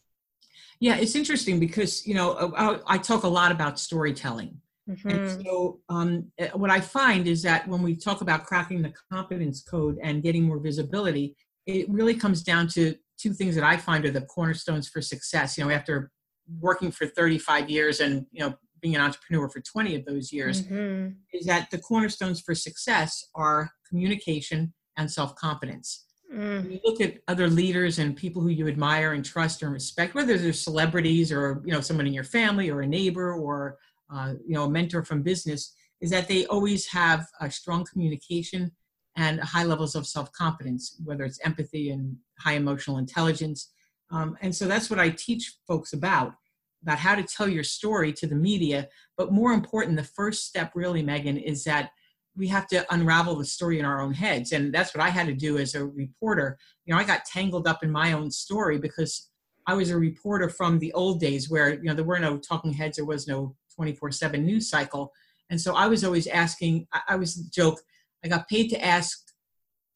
Yeah, 0.79 0.97
it's 0.97 1.15
interesting 1.15 1.61
because 1.61 2.07
you 2.07 2.15
know 2.15 2.55
I, 2.57 2.95
I 2.95 2.99
talk 2.99 3.25
a 3.25 3.29
lot 3.29 3.53
about 3.53 3.79
storytelling. 3.79 4.61
Mm-hmm. 4.89 5.09
And 5.09 5.45
so, 5.45 5.81
um, 5.89 6.25
eh, 6.39 6.49
what 6.55 6.71
I 6.71 6.81
find 6.81 7.29
is 7.29 7.43
that 7.43 7.69
when 7.69 7.83
we 7.83 7.95
talk 7.95 8.23
about 8.23 8.47
cracking 8.47 8.83
the 8.83 8.93
confidence 9.13 9.63
code 9.63 9.99
and 10.03 10.23
getting 10.23 10.45
more 10.45 10.59
visibility, 10.59 11.37
it 11.67 11.89
really 11.91 12.15
comes 12.15 12.43
down 12.43 12.69
to 12.69 12.95
two 13.19 13.33
things 13.33 13.55
that 13.55 13.65
I 13.65 13.77
find 13.77 14.05
are 14.05 14.11
the 14.11 14.23
cornerstones 14.23 14.89
for 14.89 15.01
success. 15.03 15.59
You 15.59 15.65
know, 15.65 15.71
after 15.71 16.11
working 16.61 16.91
for 16.91 17.07
35 17.07 17.71
years 17.71 18.01
and, 18.01 18.27
you 18.33 18.41
know, 18.41 18.55
being 18.81 18.97
an 18.97 19.03
entrepreneur 19.03 19.49
for 19.49 19.61
20 19.61 19.97
of 19.97 20.05
those 20.07 20.33
years, 20.33 20.63
mm-hmm. 20.63 21.13
is 21.33 21.47
that 21.47 21.71
the 21.71 21.79
cornerstones 21.79 22.41
for 22.41 22.55
success 22.55 23.29
are 23.35 23.71
communication 23.89 24.73
and 24.97 25.11
self 25.11 25.35
confidence. 25.37 26.07
Mm. 26.33 26.63
When 26.63 26.73
you 26.73 26.81
look 26.85 27.01
at 27.01 27.19
other 27.29 27.49
leaders 27.49 27.99
and 27.99 28.17
people 28.17 28.41
who 28.41 28.49
you 28.49 28.69
admire 28.69 29.13
and 29.13 29.25
trust 29.25 29.63
and 29.63 29.73
respect, 29.73 30.15
whether 30.15 30.39
they're 30.39 30.53
celebrities 30.53 31.33
or 31.33 31.63
you 31.65 31.73
know 31.73 31.81
someone 31.81 32.07
in 32.07 32.15
your 32.15 32.25
family 32.25 32.71
or 32.71 32.83
a 32.83 32.87
neighbor 32.87 33.35
or 33.35 33.79
uh, 34.15 34.35
you 34.47 34.55
know 34.55 34.65
a 34.65 34.71
mentor 34.71 35.05
from 35.05 35.23
business, 35.23 35.75
is 36.01 36.11
that 36.11 36.29
they 36.29 36.47
always 36.47 36.87
have 36.87 37.27
a 37.41 37.51
strong 37.51 37.85
communication 37.85 38.71
and 39.17 39.41
high 39.41 39.65
levels 39.65 39.95
of 39.95 40.07
self 40.07 40.33
confidence, 40.33 41.01
whether 41.05 41.25
it's 41.25 41.41
empathy 41.45 41.91
and 41.91 42.17
high 42.39 42.55
emotional 42.55 42.99
intelligence. 42.99 43.71
Um, 44.11 44.37
and 44.41 44.55
so 44.55 44.67
that's 44.67 44.91
what 44.91 44.99
I 44.99 45.11
teach 45.11 45.55
folks 45.67 45.93
about 45.93 46.35
about 46.83 46.99
how 46.99 47.15
to 47.15 47.23
tell 47.23 47.49
your 47.49 47.65
story 47.65 48.13
to 48.13 48.27
the 48.27 48.35
media. 48.35 48.89
But 49.17 49.33
more 49.33 49.53
important, 49.53 49.97
the 49.97 50.05
first 50.05 50.47
step, 50.47 50.73
really, 50.75 51.03
Megan, 51.03 51.37
is 51.37 51.65
that 51.65 51.91
we 52.37 52.49
have 52.49 52.67
to 52.69 52.87
unravel 52.93 53.37
the 53.37 53.45
story 53.45 53.79
in 53.79 53.85
our 53.85 54.01
own 54.01 54.15
heads. 54.15 54.53
And 54.53 54.73
that's 54.73 54.95
what 54.95 55.05
I 55.05 55.11
had 55.11 55.27
to 55.27 55.35
do 55.35 55.59
as 55.59 55.75
a 55.75 55.85
reporter. 55.85 56.59
You 56.87 56.95
know, 56.95 57.01
I 57.01 57.05
got 57.05 57.25
tangled 57.25 57.67
up 57.67 57.83
in 57.83 57.91
my 57.91 58.13
own 58.13 58.31
story 58.31 58.79
because 58.79 59.29
I 59.67 59.75
was 59.75 59.91
a 59.91 59.99
reporter 59.99 60.49
from 60.49 60.79
the 60.79 60.93
old 60.95 61.21
days 61.21 61.51
where, 61.51 61.75
you 61.75 61.85
know, 61.85 61.95
there 61.95 62.05
were 62.05 62.19
no 62.19 62.39
talking 62.39 62.73
heads, 62.73 62.97
there 62.97 63.05
was 63.05 63.29
no 63.29 63.57
24 63.75 64.13
7 64.13 64.45
news 64.45 64.71
cycle. 64.71 65.13
And 65.51 65.61
so 65.61 65.75
I 65.75 65.87
was 65.87 66.05
always 66.05 66.27
asking, 66.29 66.87
I, 66.93 67.01
I 67.11 67.17
was 67.17 67.35
joke, 67.35 67.81
I 68.25 68.29
got 68.29 68.49
paid 68.49 68.69
to 68.71 68.85
ask 68.85 69.19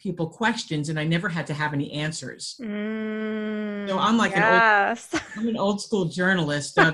people 0.04 0.28
questions 0.28 0.90
and 0.90 1.00
I 1.00 1.04
never 1.04 1.30
had 1.30 1.46
to 1.46 1.54
have 1.54 1.72
any 1.72 1.90
answers. 1.92 2.56
Mm, 2.60 3.88
so 3.88 3.98
I'm 3.98 4.18
like 4.18 4.32
yes. 4.32 5.12
an 5.12 5.18
old, 5.18 5.24
I'm 5.36 5.48
an 5.48 5.56
old 5.56 5.80
school 5.80 6.04
journalist. 6.04 6.78
Uh, 6.78 6.92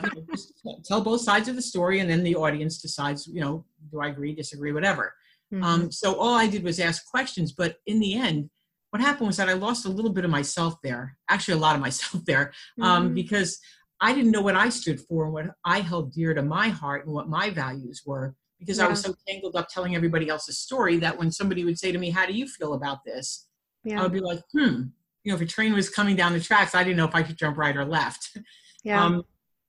tell 0.84 1.00
both 1.00 1.20
sides 1.20 1.48
of 1.48 1.56
the 1.56 1.62
story 1.62 1.98
and 1.98 2.08
then 2.08 2.22
the 2.22 2.36
audience 2.36 2.80
decides, 2.80 3.26
you 3.26 3.40
know, 3.40 3.64
do 3.90 4.00
I 4.00 4.08
agree, 4.08 4.32
disagree, 4.32 4.72
whatever. 4.72 5.12
Mm-hmm. 5.52 5.64
Um, 5.64 5.92
so 5.92 6.14
all 6.14 6.34
I 6.34 6.46
did 6.46 6.62
was 6.62 6.78
ask 6.78 7.04
questions, 7.10 7.52
but 7.52 7.76
in 7.86 7.98
the 7.98 8.14
end, 8.14 8.48
what 8.90 9.02
happened 9.02 9.26
was 9.26 9.36
that 9.38 9.48
I 9.48 9.54
lost 9.54 9.86
a 9.86 9.90
little 9.90 10.12
bit 10.12 10.24
of 10.24 10.30
myself 10.30 10.74
there, 10.82 11.16
actually 11.28 11.54
a 11.54 11.58
lot 11.58 11.74
of 11.74 11.82
myself 11.88 12.24
there, 12.24 12.52
um, 12.80 13.06
mm-hmm. 13.06 13.14
because 13.14 13.58
I 14.00 14.14
didn't 14.14 14.30
know 14.30 14.40
what 14.40 14.56
I 14.56 14.68
stood 14.68 15.00
for 15.00 15.24
and 15.24 15.32
what 15.32 15.46
I 15.64 15.80
held 15.80 16.12
dear 16.12 16.32
to 16.32 16.42
my 16.42 16.68
heart 16.68 17.06
and 17.06 17.14
what 17.14 17.28
my 17.28 17.50
values 17.50 18.02
were 18.06 18.36
because 18.60 18.78
yeah. 18.78 18.86
I 18.86 18.88
was 18.88 19.00
so 19.00 19.14
tangled 19.26 19.56
up 19.56 19.68
telling 19.68 19.96
everybody 19.96 20.28
else's 20.28 20.58
story 20.58 20.98
that 20.98 21.18
when 21.18 21.32
somebody 21.32 21.64
would 21.64 21.78
say 21.78 21.90
to 21.90 21.98
me, 21.98 22.10
How 22.10 22.26
do 22.26 22.32
you 22.32 22.46
feel 22.46 22.74
about 22.74 22.98
this? 23.04 23.48
Yeah. 23.82 23.98
I 23.98 24.02
would 24.02 24.12
be 24.12 24.20
like, 24.20 24.40
Hmm, 24.52 24.82
you 25.24 25.32
know, 25.32 25.34
if 25.34 25.40
a 25.40 25.46
train 25.46 25.72
was 25.72 25.90
coming 25.90 26.14
down 26.14 26.32
the 26.32 26.40
tracks, 26.40 26.74
I 26.74 26.84
didn't 26.84 26.98
know 26.98 27.08
if 27.08 27.14
I 27.14 27.22
could 27.22 27.36
jump 27.36 27.56
right 27.56 27.76
or 27.76 27.84
left. 27.84 28.38
Yeah. 28.82 29.04
Um, 29.04 29.24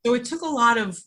so 0.05 0.13
it 0.13 0.23
took 0.23 0.41
a 0.41 0.45
lot 0.45 0.77
of 0.77 0.97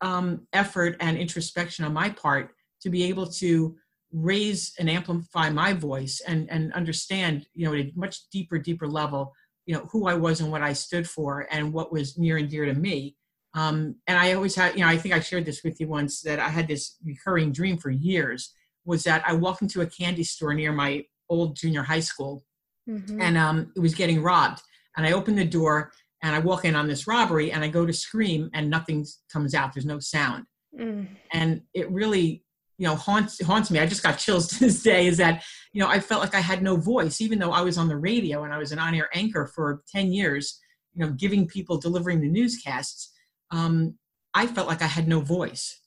um, 0.00 0.46
effort 0.52 0.96
and 0.98 1.16
introspection 1.16 1.84
on 1.84 1.92
my 1.92 2.10
part 2.10 2.50
to 2.82 2.90
be 2.90 3.04
able 3.04 3.26
to 3.26 3.76
raise 4.12 4.72
and 4.78 4.88
amplify 4.88 5.50
my 5.50 5.72
voice 5.72 6.20
and, 6.26 6.50
and 6.50 6.72
understand, 6.72 7.46
you 7.54 7.66
know, 7.66 7.74
at 7.74 7.80
a 7.80 7.92
much 7.94 8.28
deeper, 8.30 8.58
deeper 8.58 8.88
level, 8.88 9.32
you 9.66 9.74
know, 9.74 9.88
who 9.92 10.06
I 10.06 10.14
was 10.14 10.40
and 10.40 10.50
what 10.50 10.62
I 10.62 10.72
stood 10.72 11.08
for 11.08 11.46
and 11.50 11.72
what 11.72 11.92
was 11.92 12.16
near 12.16 12.38
and 12.38 12.48
dear 12.48 12.64
to 12.64 12.74
me. 12.74 13.16
Um, 13.58 13.96
and 14.06 14.16
I 14.16 14.34
always 14.34 14.54
had, 14.54 14.74
you 14.74 14.82
know, 14.82 14.86
I 14.86 14.96
think 14.96 15.12
I 15.12 15.18
shared 15.18 15.44
this 15.44 15.64
with 15.64 15.80
you 15.80 15.88
once 15.88 16.20
that 16.20 16.38
I 16.38 16.48
had 16.48 16.68
this 16.68 16.96
recurring 17.04 17.50
dream 17.50 17.76
for 17.76 17.90
years 17.90 18.54
was 18.84 19.02
that 19.02 19.24
I 19.26 19.32
walked 19.32 19.62
into 19.62 19.80
a 19.80 19.86
candy 19.86 20.22
store 20.22 20.54
near 20.54 20.70
my 20.70 21.04
old 21.28 21.56
junior 21.56 21.82
high 21.82 22.00
school 22.00 22.44
mm-hmm. 22.88 23.20
and 23.20 23.36
um, 23.36 23.72
it 23.74 23.80
was 23.80 23.96
getting 23.96 24.22
robbed. 24.22 24.62
And 24.96 25.04
I 25.04 25.10
opened 25.10 25.38
the 25.38 25.44
door 25.44 25.90
and 26.22 26.36
I 26.36 26.38
walk 26.38 26.64
in 26.66 26.76
on 26.76 26.86
this 26.86 27.08
robbery 27.08 27.50
and 27.50 27.64
I 27.64 27.68
go 27.68 27.84
to 27.84 27.92
scream 27.92 28.48
and 28.54 28.70
nothing 28.70 29.04
comes 29.32 29.56
out. 29.56 29.74
There's 29.74 29.84
no 29.84 29.98
sound. 29.98 30.44
Mm. 30.78 31.08
And 31.32 31.62
it 31.74 31.90
really, 31.90 32.44
you 32.78 32.86
know, 32.86 32.94
haunts, 32.94 33.44
haunts 33.44 33.72
me. 33.72 33.80
I 33.80 33.86
just 33.86 34.04
got 34.04 34.18
chills 34.18 34.46
to 34.50 34.60
this 34.60 34.84
day 34.84 35.08
is 35.08 35.16
that, 35.16 35.42
you 35.72 35.80
know, 35.80 35.88
I 35.88 35.98
felt 35.98 36.20
like 36.20 36.36
I 36.36 36.40
had 36.40 36.62
no 36.62 36.76
voice, 36.76 37.20
even 37.20 37.40
though 37.40 37.50
I 37.50 37.62
was 37.62 37.76
on 37.76 37.88
the 37.88 37.96
radio 37.96 38.44
and 38.44 38.54
I 38.54 38.58
was 38.58 38.70
an 38.70 38.78
on 38.78 38.94
air 38.94 39.08
anchor 39.14 39.50
for 39.52 39.82
10 39.92 40.12
years, 40.12 40.60
you 40.94 41.04
know, 41.04 41.10
giving 41.10 41.48
people, 41.48 41.76
delivering 41.76 42.20
the 42.20 42.28
newscasts 42.28 43.10
um, 43.50 43.94
I 44.34 44.46
felt 44.46 44.68
like 44.68 44.82
I 44.82 44.86
had 44.86 45.08
no 45.08 45.20
voice. 45.20 45.80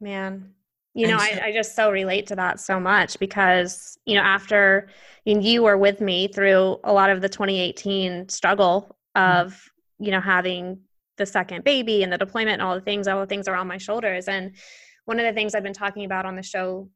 Man, 0.00 0.54
you 0.94 1.06
know, 1.06 1.18
so, 1.18 1.24
I, 1.24 1.40
I, 1.46 1.52
just 1.52 1.76
so 1.76 1.90
relate 1.90 2.26
to 2.28 2.36
that 2.36 2.60
so 2.60 2.80
much 2.80 3.18
because, 3.18 3.98
you 4.04 4.14
know, 4.14 4.22
after 4.22 4.88
and 5.26 5.44
you 5.44 5.62
were 5.62 5.76
with 5.76 6.00
me 6.00 6.28
through 6.28 6.78
a 6.82 6.92
lot 6.92 7.10
of 7.10 7.20
the 7.20 7.28
2018 7.28 8.28
struggle 8.28 8.96
mm-hmm. 9.16 9.46
of, 9.46 9.52
mm-hmm. 9.52 10.04
you 10.04 10.10
know, 10.10 10.20
having 10.20 10.80
the 11.16 11.26
second 11.26 11.64
baby 11.64 12.02
and 12.02 12.12
the 12.12 12.18
deployment 12.18 12.54
and 12.54 12.62
all 12.62 12.74
the 12.74 12.80
things, 12.80 13.06
all 13.06 13.20
the 13.20 13.26
things 13.26 13.46
are 13.46 13.54
on 13.54 13.66
my 13.66 13.76
shoulders. 13.76 14.28
And 14.28 14.56
one 15.04 15.18
of 15.18 15.26
the 15.26 15.32
things 15.32 15.54
I've 15.54 15.62
been 15.62 15.72
talking 15.72 16.04
about 16.04 16.26
on 16.26 16.36
the 16.36 16.42
show 16.42 16.88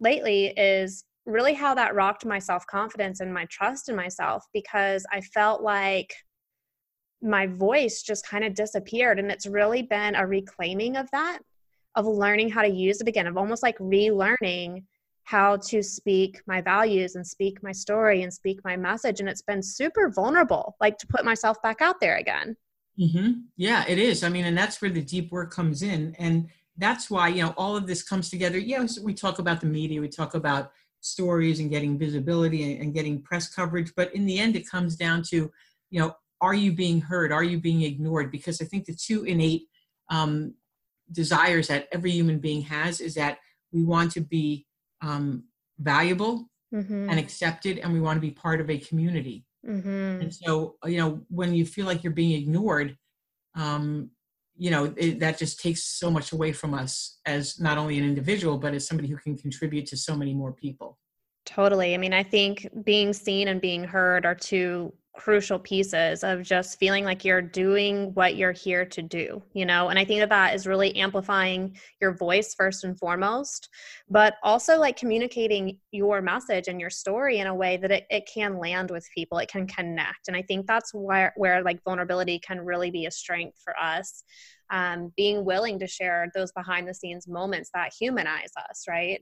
lately 0.00 0.46
is 0.46 1.04
really 1.26 1.54
how 1.54 1.74
that 1.74 1.94
rocked 1.94 2.24
my 2.24 2.38
self 2.38 2.66
confidence 2.66 3.20
and 3.20 3.32
my 3.32 3.46
trust 3.50 3.88
in 3.88 3.96
myself 3.96 4.44
because 4.52 5.06
I 5.12 5.20
felt 5.20 5.62
like 5.62 6.14
my 7.24 7.46
voice 7.46 8.02
just 8.02 8.26
kind 8.26 8.44
of 8.44 8.54
disappeared. 8.54 9.18
And 9.18 9.30
it's 9.30 9.46
really 9.46 9.82
been 9.82 10.14
a 10.14 10.26
reclaiming 10.26 10.96
of 10.96 11.10
that, 11.10 11.38
of 11.94 12.06
learning 12.06 12.50
how 12.50 12.62
to 12.62 12.68
use 12.68 13.00
it 13.00 13.08
again, 13.08 13.26
of 13.26 13.36
almost 13.36 13.62
like 13.62 13.78
relearning 13.78 14.84
how 15.24 15.56
to 15.56 15.82
speak 15.82 16.42
my 16.46 16.60
values 16.60 17.16
and 17.16 17.26
speak 17.26 17.62
my 17.62 17.72
story 17.72 18.22
and 18.22 18.32
speak 18.32 18.60
my 18.62 18.76
message. 18.76 19.20
And 19.20 19.28
it's 19.28 19.42
been 19.42 19.62
super 19.62 20.10
vulnerable, 20.10 20.76
like 20.80 20.98
to 20.98 21.06
put 21.06 21.24
myself 21.24 21.60
back 21.62 21.80
out 21.80 21.98
there 21.98 22.16
again. 22.16 22.56
Mm-hmm. 23.00 23.32
Yeah, 23.56 23.84
it 23.88 23.98
is. 23.98 24.22
I 24.22 24.28
mean, 24.28 24.44
and 24.44 24.56
that's 24.56 24.80
where 24.80 24.90
the 24.90 25.00
deep 25.00 25.32
work 25.32 25.50
comes 25.50 25.82
in. 25.82 26.14
And 26.18 26.48
that's 26.76 27.10
why, 27.10 27.28
you 27.28 27.42
know, 27.42 27.54
all 27.56 27.76
of 27.76 27.86
this 27.86 28.02
comes 28.02 28.28
together. 28.28 28.58
Yes, 28.58 29.00
we 29.00 29.14
talk 29.14 29.38
about 29.38 29.60
the 29.60 29.66
media, 29.66 30.00
we 30.00 30.08
talk 30.08 30.34
about 30.34 30.72
stories 31.00 31.60
and 31.60 31.70
getting 31.70 31.98
visibility 31.98 32.72
and, 32.72 32.82
and 32.82 32.94
getting 32.94 33.22
press 33.22 33.48
coverage. 33.48 33.92
But 33.96 34.14
in 34.14 34.26
the 34.26 34.38
end, 34.38 34.56
it 34.56 34.68
comes 34.68 34.96
down 34.96 35.22
to, 35.30 35.50
you 35.90 36.00
know, 36.00 36.14
are 36.40 36.54
you 36.54 36.72
being 36.72 37.00
heard? 37.00 37.32
Are 37.32 37.44
you 37.44 37.58
being 37.58 37.82
ignored? 37.82 38.30
Because 38.30 38.60
I 38.60 38.64
think 38.64 38.84
the 38.84 38.94
two 38.94 39.24
innate 39.24 39.62
um, 40.10 40.54
desires 41.10 41.68
that 41.68 41.88
every 41.92 42.10
human 42.10 42.38
being 42.38 42.62
has 42.62 43.00
is 43.00 43.14
that 43.14 43.38
we 43.72 43.82
want 43.82 44.12
to 44.12 44.20
be 44.20 44.66
um, 45.02 45.44
valuable 45.78 46.48
mm-hmm. 46.72 47.08
and 47.10 47.18
accepted, 47.18 47.78
and 47.78 47.92
we 47.92 48.00
want 48.00 48.16
to 48.16 48.20
be 48.20 48.30
part 48.30 48.60
of 48.60 48.70
a 48.70 48.78
community. 48.78 49.44
Mm-hmm. 49.66 50.22
And 50.22 50.34
so, 50.34 50.76
you 50.84 50.98
know, 50.98 51.20
when 51.28 51.54
you 51.54 51.64
feel 51.64 51.86
like 51.86 52.04
you're 52.04 52.12
being 52.12 52.40
ignored, 52.40 52.96
um, 53.54 54.10
you 54.56 54.70
know, 54.70 54.94
it, 54.96 55.20
that 55.20 55.38
just 55.38 55.60
takes 55.60 55.84
so 55.84 56.10
much 56.10 56.32
away 56.32 56.52
from 56.52 56.74
us 56.74 57.18
as 57.26 57.58
not 57.58 57.78
only 57.78 57.98
an 57.98 58.04
individual, 58.04 58.58
but 58.58 58.74
as 58.74 58.86
somebody 58.86 59.08
who 59.08 59.16
can 59.16 59.36
contribute 59.36 59.86
to 59.86 59.96
so 59.96 60.14
many 60.14 60.34
more 60.34 60.52
people. 60.52 60.98
Totally. 61.44 61.94
I 61.94 61.98
mean, 61.98 62.14
I 62.14 62.22
think 62.22 62.68
being 62.84 63.12
seen 63.12 63.48
and 63.48 63.60
being 63.60 63.84
heard 63.84 64.24
are 64.24 64.34
two 64.34 64.92
crucial 65.16 65.58
pieces 65.58 66.24
of 66.24 66.42
just 66.42 66.78
feeling 66.78 67.04
like 67.04 67.24
you're 67.24 67.40
doing 67.40 68.12
what 68.14 68.36
you're 68.36 68.52
here 68.52 68.84
to 68.84 69.00
do, 69.00 69.42
you 69.52 69.64
know? 69.64 69.88
And 69.88 69.98
I 69.98 70.04
think 70.04 70.20
that 70.20 70.28
that 70.30 70.54
is 70.54 70.66
really 70.66 70.94
amplifying 70.96 71.76
your 72.00 72.16
voice 72.16 72.54
first 72.54 72.84
and 72.84 72.98
foremost, 72.98 73.68
but 74.10 74.34
also 74.42 74.78
like 74.78 74.96
communicating 74.96 75.78
your 75.92 76.20
message 76.20 76.66
and 76.68 76.80
your 76.80 76.90
story 76.90 77.38
in 77.38 77.46
a 77.46 77.54
way 77.54 77.76
that 77.76 77.92
it, 77.92 78.06
it 78.10 78.28
can 78.32 78.58
land 78.58 78.90
with 78.90 79.08
people, 79.14 79.38
it 79.38 79.48
can 79.48 79.66
connect. 79.66 80.28
And 80.28 80.36
I 80.36 80.42
think 80.42 80.66
that's 80.66 80.92
where, 80.92 81.32
where 81.36 81.62
like 81.62 81.82
vulnerability 81.84 82.40
can 82.40 82.60
really 82.60 82.90
be 82.90 83.06
a 83.06 83.10
strength 83.10 83.58
for 83.62 83.78
us. 83.78 84.24
Um, 84.70 85.12
being 85.16 85.44
willing 85.44 85.78
to 85.78 85.86
share 85.86 86.30
those 86.34 86.50
behind 86.52 86.88
the 86.88 86.94
scenes 86.94 87.28
moments 87.28 87.70
that 87.74 87.92
humanize 87.98 88.50
us, 88.68 88.84
right? 88.88 89.20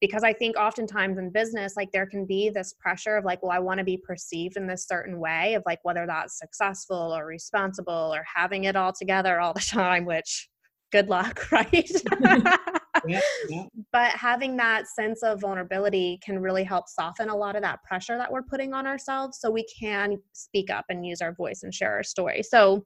Because 0.00 0.22
I 0.22 0.32
think 0.32 0.56
oftentimes 0.56 1.18
in 1.18 1.30
business, 1.30 1.74
like 1.76 1.90
there 1.92 2.06
can 2.06 2.24
be 2.24 2.50
this 2.50 2.74
pressure 2.78 3.16
of 3.16 3.24
like, 3.24 3.42
well, 3.42 3.52
I 3.52 3.58
want 3.58 3.78
to 3.78 3.84
be 3.84 3.96
perceived 3.96 4.56
in 4.56 4.66
this 4.66 4.86
certain 4.86 5.18
way 5.18 5.54
of 5.54 5.62
like 5.66 5.80
whether 5.82 6.06
that's 6.06 6.38
successful 6.38 6.96
or 7.16 7.26
responsible 7.26 8.12
or 8.14 8.24
having 8.32 8.64
it 8.64 8.76
all 8.76 8.92
together 8.92 9.40
all 9.40 9.52
the 9.52 9.60
time, 9.68 10.04
which 10.04 10.48
good 10.92 11.08
luck, 11.08 11.46
right? 11.52 11.90
yeah, 13.06 13.20
yeah. 13.48 13.64
But 13.92 14.12
having 14.12 14.56
that 14.56 14.86
sense 14.86 15.22
of 15.22 15.40
vulnerability 15.40 16.18
can 16.22 16.38
really 16.38 16.64
help 16.64 16.88
soften 16.88 17.28
a 17.28 17.36
lot 17.36 17.56
of 17.56 17.62
that 17.62 17.82
pressure 17.82 18.16
that 18.16 18.30
we're 18.30 18.42
putting 18.42 18.74
on 18.74 18.86
ourselves 18.86 19.38
so 19.40 19.50
we 19.50 19.66
can 19.78 20.18
speak 20.32 20.70
up 20.70 20.84
and 20.88 21.04
use 21.04 21.20
our 21.20 21.32
voice 21.32 21.62
and 21.62 21.74
share 21.74 21.92
our 21.92 22.02
story. 22.02 22.42
So 22.42 22.84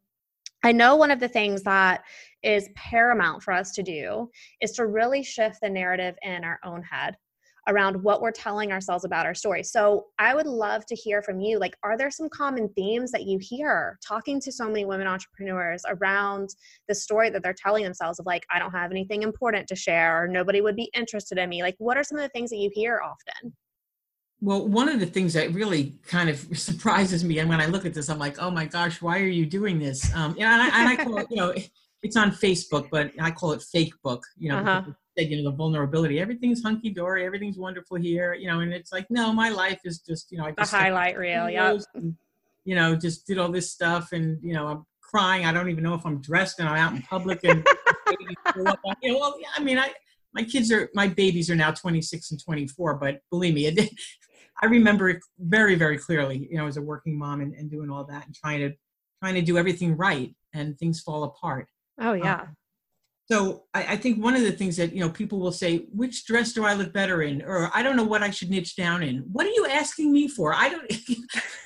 I 0.64 0.72
know 0.72 0.96
one 0.96 1.11
of 1.11 1.20
the 1.20 1.29
things 1.29 1.62
that 1.64 2.03
is 2.42 2.68
paramount 2.74 3.42
for 3.42 3.52
us 3.52 3.72
to 3.72 3.83
do 3.83 4.28
is 4.61 4.72
to 4.72 4.87
really 4.87 5.22
shift 5.22 5.59
the 5.62 5.70
narrative 5.70 6.16
in 6.22 6.44
our 6.44 6.59
own 6.64 6.83
head 6.83 7.16
around 7.68 8.02
what 8.02 8.20
we're 8.20 8.33
telling 8.33 8.72
ourselves 8.72 9.05
about 9.05 9.24
our 9.24 9.35
story. 9.35 9.62
So, 9.62 10.07
I 10.18 10.35
would 10.35 10.46
love 10.46 10.85
to 10.87 10.96
hear 10.96 11.22
from 11.22 11.40
you 11.40 11.59
like 11.59 11.76
are 11.83 11.96
there 11.96 12.11
some 12.11 12.28
common 12.28 12.68
themes 12.70 13.12
that 13.12 13.24
you 13.24 13.38
hear 13.40 13.98
talking 14.07 14.40
to 14.40 14.52
so 14.52 14.66
many 14.66 14.85
women 14.85 15.07
entrepreneurs 15.07 15.83
around 15.88 16.50
the 16.88 16.94
story 16.94 17.31
that 17.31 17.42
they're 17.42 17.55
telling 17.55 17.85
themselves 17.85 18.18
of 18.18 18.26
like 18.26 18.44
I 18.50 18.59
don't 18.59 18.72
have 18.72 18.90
anything 18.90 19.22
important 19.22 19.68
to 19.68 19.76
share 19.76 20.22
or 20.22 20.28
nobody 20.28 20.61
would 20.61 20.76
be 20.76 20.90
interested 20.94 21.38
in 21.38 21.48
me. 21.48 21.62
Like 21.62 21.76
what 21.78 21.96
are 21.96 22.05
some 22.05 22.18
of 22.18 22.22
the 22.22 22.31
things 22.31 22.50
that 22.50 22.57
you 22.57 22.70
hear 22.74 23.00
often? 23.02 23.55
Well, 24.42 24.66
one 24.66 24.88
of 24.88 24.98
the 24.98 25.07
things 25.07 25.35
that 25.35 25.55
really 25.55 25.94
kind 26.05 26.28
of 26.28 26.37
surprises 26.59 27.22
me, 27.24 27.38
and 27.38 27.48
when 27.48 27.61
I 27.61 27.66
look 27.66 27.87
at 27.87 27.94
this, 27.94 28.11
I'm 28.11 28.18
like, 28.18 28.42
oh 28.42 28.50
my 28.50 28.66
gosh, 28.66 29.00
why 29.00 29.20
are 29.20 29.26
you 29.26 29.46
doing 29.46 29.78
this? 29.78 30.12
Um, 30.14 30.35
and, 30.38 30.44
I, 30.44 30.81
and 30.81 30.88
I 30.88 30.96
call 30.96 31.18
it, 31.18 31.28
you 31.31 31.37
know, 31.37 31.55
it's 32.02 32.16
on 32.16 32.30
Facebook, 32.30 32.88
but 32.90 33.12
I 33.20 33.30
call 33.30 33.52
it 33.52 33.62
fake 33.62 33.94
book, 34.02 34.24
you 34.36 34.48
know, 34.48 34.58
uh-huh. 34.58 34.92
you 35.16 35.42
know, 35.42 35.50
the 35.50 35.56
vulnerability. 35.56 36.20
Everything's 36.20 36.62
hunky 36.62 36.90
dory, 36.90 37.24
everything's 37.24 37.58
wonderful 37.58 37.96
here, 37.96 38.34
you 38.34 38.48
know, 38.48 38.60
and 38.60 38.72
it's 38.72 38.92
like, 38.92 39.06
no, 39.10 39.32
my 39.32 39.50
life 39.50 39.80
is 39.84 40.00
just, 40.00 40.32
you 40.32 40.38
know, 40.38 40.46
I 40.46 40.52
just 40.52 40.72
the 40.72 40.78
highlight 40.78 41.16
reel, 41.16 41.48
yeah. 41.48 41.76
You 42.64 42.76
know, 42.76 42.94
just 42.94 43.26
did 43.26 43.38
all 43.38 43.50
this 43.50 43.72
stuff, 43.72 44.12
and 44.12 44.38
you 44.40 44.54
know, 44.54 44.68
I'm 44.68 44.86
crying. 45.00 45.46
I 45.46 45.52
don't 45.52 45.68
even 45.68 45.82
know 45.82 45.94
if 45.94 46.06
I'm 46.06 46.20
dressed, 46.20 46.60
and 46.60 46.68
I'm 46.68 46.76
out 46.76 46.92
in 46.94 47.02
public, 47.02 47.40
and 47.42 47.66
you 48.10 48.62
know, 48.62 48.76
well, 49.02 49.34
I 49.56 49.60
mean, 49.60 49.78
I 49.78 49.92
my 50.32 50.44
kids 50.44 50.70
are 50.70 50.88
my 50.94 51.08
babies 51.08 51.50
are 51.50 51.56
now 51.56 51.72
26 51.72 52.30
and 52.30 52.42
24, 52.42 52.94
but 52.94 53.20
believe 53.30 53.54
me, 53.54 53.66
it, 53.66 53.90
I 54.62 54.66
remember 54.66 55.08
it 55.08 55.18
very, 55.40 55.74
very 55.74 55.98
clearly, 55.98 56.48
you 56.50 56.56
know, 56.56 56.66
as 56.66 56.76
a 56.76 56.82
working 56.82 57.18
mom 57.18 57.40
and, 57.40 57.52
and 57.54 57.70
doing 57.70 57.90
all 57.90 58.04
that 58.04 58.26
and 58.26 58.34
trying 58.34 58.60
to 58.60 58.72
trying 59.20 59.34
to 59.34 59.42
do 59.42 59.58
everything 59.58 59.96
right 59.96 60.34
and 60.54 60.78
things 60.78 61.00
fall 61.00 61.24
apart. 61.24 61.68
Oh 62.02 62.12
yeah. 62.12 62.40
Um, 62.40 62.56
so 63.30 63.64
I, 63.72 63.92
I, 63.92 63.96
think 63.96 64.22
one 64.22 64.34
of 64.34 64.42
the 64.42 64.52
things 64.52 64.76
that 64.76 64.92
you 64.92 65.00
know 65.00 65.08
people 65.08 65.38
will 65.38 65.52
say, 65.52 65.86
which 65.92 66.26
dress 66.26 66.52
do 66.52 66.64
I 66.64 66.74
look 66.74 66.92
better 66.92 67.22
in, 67.22 67.40
or 67.42 67.70
I 67.72 67.82
don't 67.82 67.96
know 67.96 68.04
what 68.04 68.22
I 68.22 68.30
should 68.30 68.50
niche 68.50 68.76
down 68.76 69.02
in. 69.02 69.18
What 69.32 69.46
are 69.46 69.50
you 69.50 69.66
asking 69.70 70.12
me 70.12 70.28
for? 70.28 70.52
I 70.54 70.68
don't. 70.68 70.90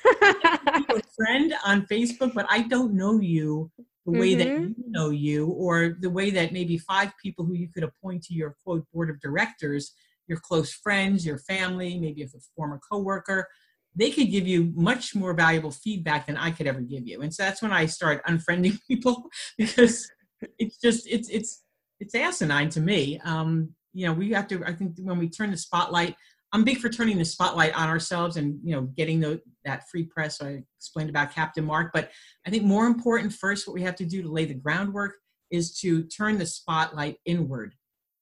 a 0.97 1.03
friend 1.17 1.55
on 1.65 1.87
Facebook, 1.87 2.35
but 2.35 2.47
I 2.49 2.63
don't 2.63 2.95
know 2.95 3.21
you 3.21 3.71
the 4.05 4.13
way 4.13 4.35
mm-hmm. 4.35 4.39
that 4.39 4.69
you 4.79 4.91
know 4.91 5.11
you, 5.11 5.47
or 5.47 5.97
the 6.01 6.11
way 6.11 6.31
that 6.31 6.53
maybe 6.53 6.79
five 6.79 7.13
people 7.21 7.45
who 7.45 7.55
you 7.55 7.69
could 7.69 7.83
appoint 7.83 8.23
to 8.25 8.35
your 8.35 8.55
quote 8.63 8.85
board 8.93 9.11
of 9.11 9.21
directors 9.21 9.93
your 10.29 10.39
close 10.39 10.73
friends, 10.73 11.25
your 11.25 11.39
family, 11.39 11.99
maybe 11.99 12.23
if 12.23 12.35
a 12.35 12.39
former 12.55 12.81
coworker, 12.91 13.49
they 13.95 14.11
could 14.11 14.31
give 14.31 14.47
you 14.47 14.73
much 14.75 15.15
more 15.15 15.33
valuable 15.33 15.71
feedback 15.71 16.27
than 16.27 16.37
I 16.37 16.51
could 16.51 16.67
ever 16.67 16.81
give 16.81 17.07
you. 17.07 17.23
And 17.23 17.33
so 17.33 17.45
that's 17.45 17.63
when 17.63 17.73
I 17.73 17.87
start 17.87 18.25
unfriending 18.27 18.79
people 18.89 19.31
because 19.57 20.11
it's 20.59 20.79
just 20.79 21.07
it's 21.09 21.29
it's 21.29 21.63
it's 22.01 22.15
asinine 22.15 22.69
to 22.71 22.81
me. 22.81 23.21
Um, 23.25 23.71
you 23.93 24.07
know, 24.07 24.13
we 24.13 24.31
have 24.31 24.47
to. 24.49 24.63
I 24.65 24.73
think 24.73 24.97
when 24.99 25.19
we 25.19 25.29
turn 25.29 25.51
the 25.51 25.57
spotlight, 25.57 26.15
I'm 26.53 26.65
big 26.65 26.79
for 26.79 26.89
turning 26.89 27.19
the 27.19 27.25
spotlight 27.25 27.75
on 27.75 27.89
ourselves 27.89 28.37
and 28.37 28.59
you 28.63 28.75
know 28.75 28.83
getting 28.83 29.21
the, 29.21 29.41
that 29.65 29.89
free 29.89 30.05
press. 30.05 30.39
So 30.39 30.47
I 30.47 30.63
explained 30.79 31.11
about 31.11 31.35
Captain 31.35 31.65
Mark, 31.65 31.91
but 31.93 32.11
I 32.47 32.51
think 32.51 32.65
more 32.65 32.87
important 32.87 33.33
first, 33.33 33.67
what 33.67 33.75
we 33.75 33.83
have 33.83 33.97
to 33.97 34.05
do 34.05 34.23
to 34.23 34.31
lay 34.31 34.45
the 34.45 34.55
groundwork 34.55 35.15
is 35.51 35.79
to 35.81 36.03
turn 36.05 36.39
the 36.39 36.47
spotlight 36.47 37.17
inward. 37.25 37.75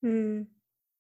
Mm 0.05 0.47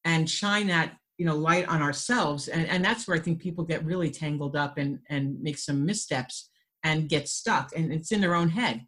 and 0.04 0.28
shine 0.28 0.66
that 0.68 0.96
you 1.18 1.26
know 1.26 1.36
light 1.36 1.66
on 1.68 1.82
ourselves 1.82 2.48
and, 2.48 2.66
and 2.66 2.84
that's 2.84 3.06
where 3.06 3.16
i 3.16 3.20
think 3.20 3.40
people 3.40 3.64
get 3.64 3.84
really 3.84 4.10
tangled 4.10 4.56
up 4.56 4.78
and 4.78 4.98
and 5.08 5.40
make 5.40 5.58
some 5.58 5.84
missteps 5.84 6.50
and 6.82 7.08
get 7.08 7.28
stuck 7.28 7.70
and 7.74 7.92
it's 7.92 8.12
in 8.12 8.20
their 8.20 8.34
own 8.34 8.48
head 8.48 8.82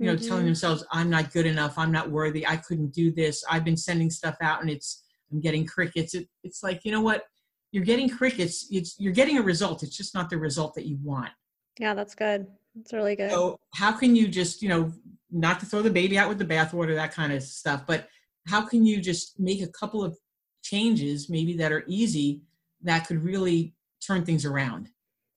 you 0.00 0.06
know 0.06 0.16
mm-hmm. 0.16 0.26
telling 0.26 0.46
themselves 0.46 0.82
i'm 0.92 1.10
not 1.10 1.30
good 1.32 1.46
enough. 1.46 1.76
I'm 1.76 1.92
not 1.92 2.10
worthy. 2.10 2.46
I 2.46 2.56
couldn't 2.56 2.92
do 2.92 3.12
this. 3.12 3.44
I've 3.48 3.64
been 3.64 3.76
sending 3.76 4.10
stuff 4.10 4.36
out 4.40 4.62
and 4.62 4.70
it's 4.70 5.04
i'm 5.30 5.40
getting 5.40 5.66
crickets. 5.66 6.14
It, 6.14 6.26
it's 6.42 6.62
like 6.62 6.84
you 6.84 6.92
know 6.92 7.02
what? 7.02 7.24
You're 7.72 7.84
getting 7.84 8.08
crickets. 8.08 8.66
It's 8.70 8.96
you're 8.98 9.12
getting 9.12 9.38
a 9.38 9.42
result. 9.42 9.82
It's 9.82 9.96
just 9.96 10.14
not 10.14 10.30
the 10.30 10.38
result 10.38 10.74
that 10.74 10.86
you 10.86 10.98
want. 11.02 11.30
Yeah 11.78 11.94
that's 11.94 12.14
good. 12.14 12.46
That's 12.74 12.92
really 12.92 13.14
good. 13.14 13.30
So 13.30 13.58
how 13.74 13.92
can 13.92 14.16
you 14.16 14.26
just 14.26 14.62
you 14.62 14.70
know 14.70 14.92
not 15.30 15.60
to 15.60 15.66
throw 15.66 15.82
the 15.82 15.90
baby 15.90 16.18
out 16.18 16.28
with 16.28 16.38
the 16.38 16.44
bathwater 16.44 16.94
that 16.96 17.14
kind 17.14 17.32
of 17.32 17.42
stuff 17.42 17.84
but 17.86 18.08
how 18.48 18.66
can 18.66 18.84
you 18.84 19.00
just 19.00 19.38
make 19.38 19.62
a 19.62 19.68
couple 19.68 20.02
of 20.02 20.18
changes 20.62 21.28
maybe 21.30 21.56
that 21.56 21.70
are 21.70 21.84
easy 21.86 22.42
that 22.82 23.06
could 23.06 23.22
really 23.22 23.74
turn 24.04 24.24
things 24.24 24.44
around 24.44 24.88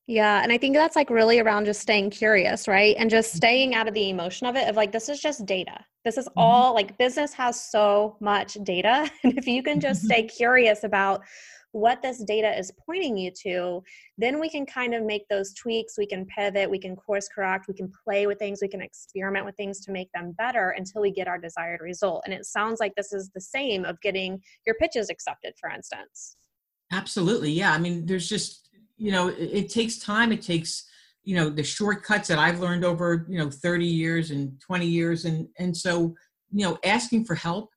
yeah 0.07 0.41
and 0.43 0.51
i 0.51 0.57
think 0.57 0.75
that's 0.75 0.95
like 0.95 1.09
really 1.09 1.39
around 1.39 1.65
just 1.65 1.81
staying 1.81 2.09
curious 2.09 2.67
right 2.67 2.95
and 2.97 3.09
just 3.09 3.29
mm-hmm. 3.29 3.37
staying 3.37 3.75
out 3.75 3.87
of 3.87 3.93
the 3.93 4.09
emotion 4.09 4.47
of 4.47 4.55
it 4.55 4.67
of 4.67 4.75
like 4.75 4.91
this 4.91 5.09
is 5.09 5.19
just 5.19 5.45
data 5.45 5.79
this 6.03 6.17
is 6.17 6.25
mm-hmm. 6.27 6.39
all 6.39 6.73
like 6.73 6.97
business 6.97 7.33
has 7.33 7.59
so 7.59 8.17
much 8.19 8.55
data 8.63 9.09
and 9.23 9.37
if 9.37 9.47
you 9.47 9.63
can 9.63 9.79
just 9.79 10.03
stay 10.03 10.23
curious 10.23 10.83
about 10.83 11.21
what 11.73 12.03
this 12.03 12.23
data 12.23 12.57
is 12.57 12.71
pointing 12.85 13.17
you 13.17 13.31
to, 13.31 13.83
then 14.17 14.39
we 14.39 14.47
can 14.47 14.65
kind 14.65 14.93
of 14.93 15.03
make 15.03 15.27
those 15.27 15.53
tweaks. 15.53 15.97
We 15.97 16.05
can 16.05 16.25
pivot, 16.25 16.69
we 16.69 16.79
can 16.79 16.95
course 16.95 17.27
correct, 17.27 17.65
we 17.67 17.73
can 17.73 17.91
play 18.03 18.27
with 18.27 18.37
things, 18.37 18.59
we 18.61 18.67
can 18.67 18.81
experiment 18.81 19.45
with 19.45 19.55
things 19.55 19.83
to 19.85 19.91
make 19.91 20.09
them 20.13 20.33
better 20.37 20.75
until 20.77 21.01
we 21.01 21.11
get 21.11 21.27
our 21.27 21.39
desired 21.39 21.81
result. 21.81 22.21
And 22.25 22.33
it 22.33 22.45
sounds 22.45 22.79
like 22.79 22.93
this 22.95 23.11
is 23.11 23.31
the 23.33 23.41
same 23.41 23.85
of 23.85 23.99
getting 24.01 24.39
your 24.67 24.75
pitches 24.75 25.09
accepted, 25.09 25.55
for 25.59 25.69
instance. 25.69 26.37
Absolutely. 26.91 27.51
Yeah. 27.51 27.73
I 27.73 27.79
mean, 27.79 28.05
there's 28.05 28.29
just, 28.29 28.69
you 29.03 29.11
know, 29.11 29.27
it, 29.27 29.49
it 29.51 29.69
takes 29.69 29.97
time. 29.97 30.31
It 30.31 30.41
takes, 30.41 30.85
you 31.23 31.35
know, 31.35 31.49
the 31.49 31.63
shortcuts 31.63 32.27
that 32.29 32.39
I've 32.39 32.59
learned 32.59 32.85
over, 32.85 33.25
you 33.29 33.37
know, 33.37 33.49
30 33.49 33.85
years 33.85 34.31
and 34.31 34.59
20 34.61 34.85
years. 34.85 35.25
And, 35.25 35.47
and 35.59 35.75
so, 35.75 36.15
you 36.51 36.65
know, 36.65 36.77
asking 36.83 37.25
for 37.25 37.35
help 37.35 37.69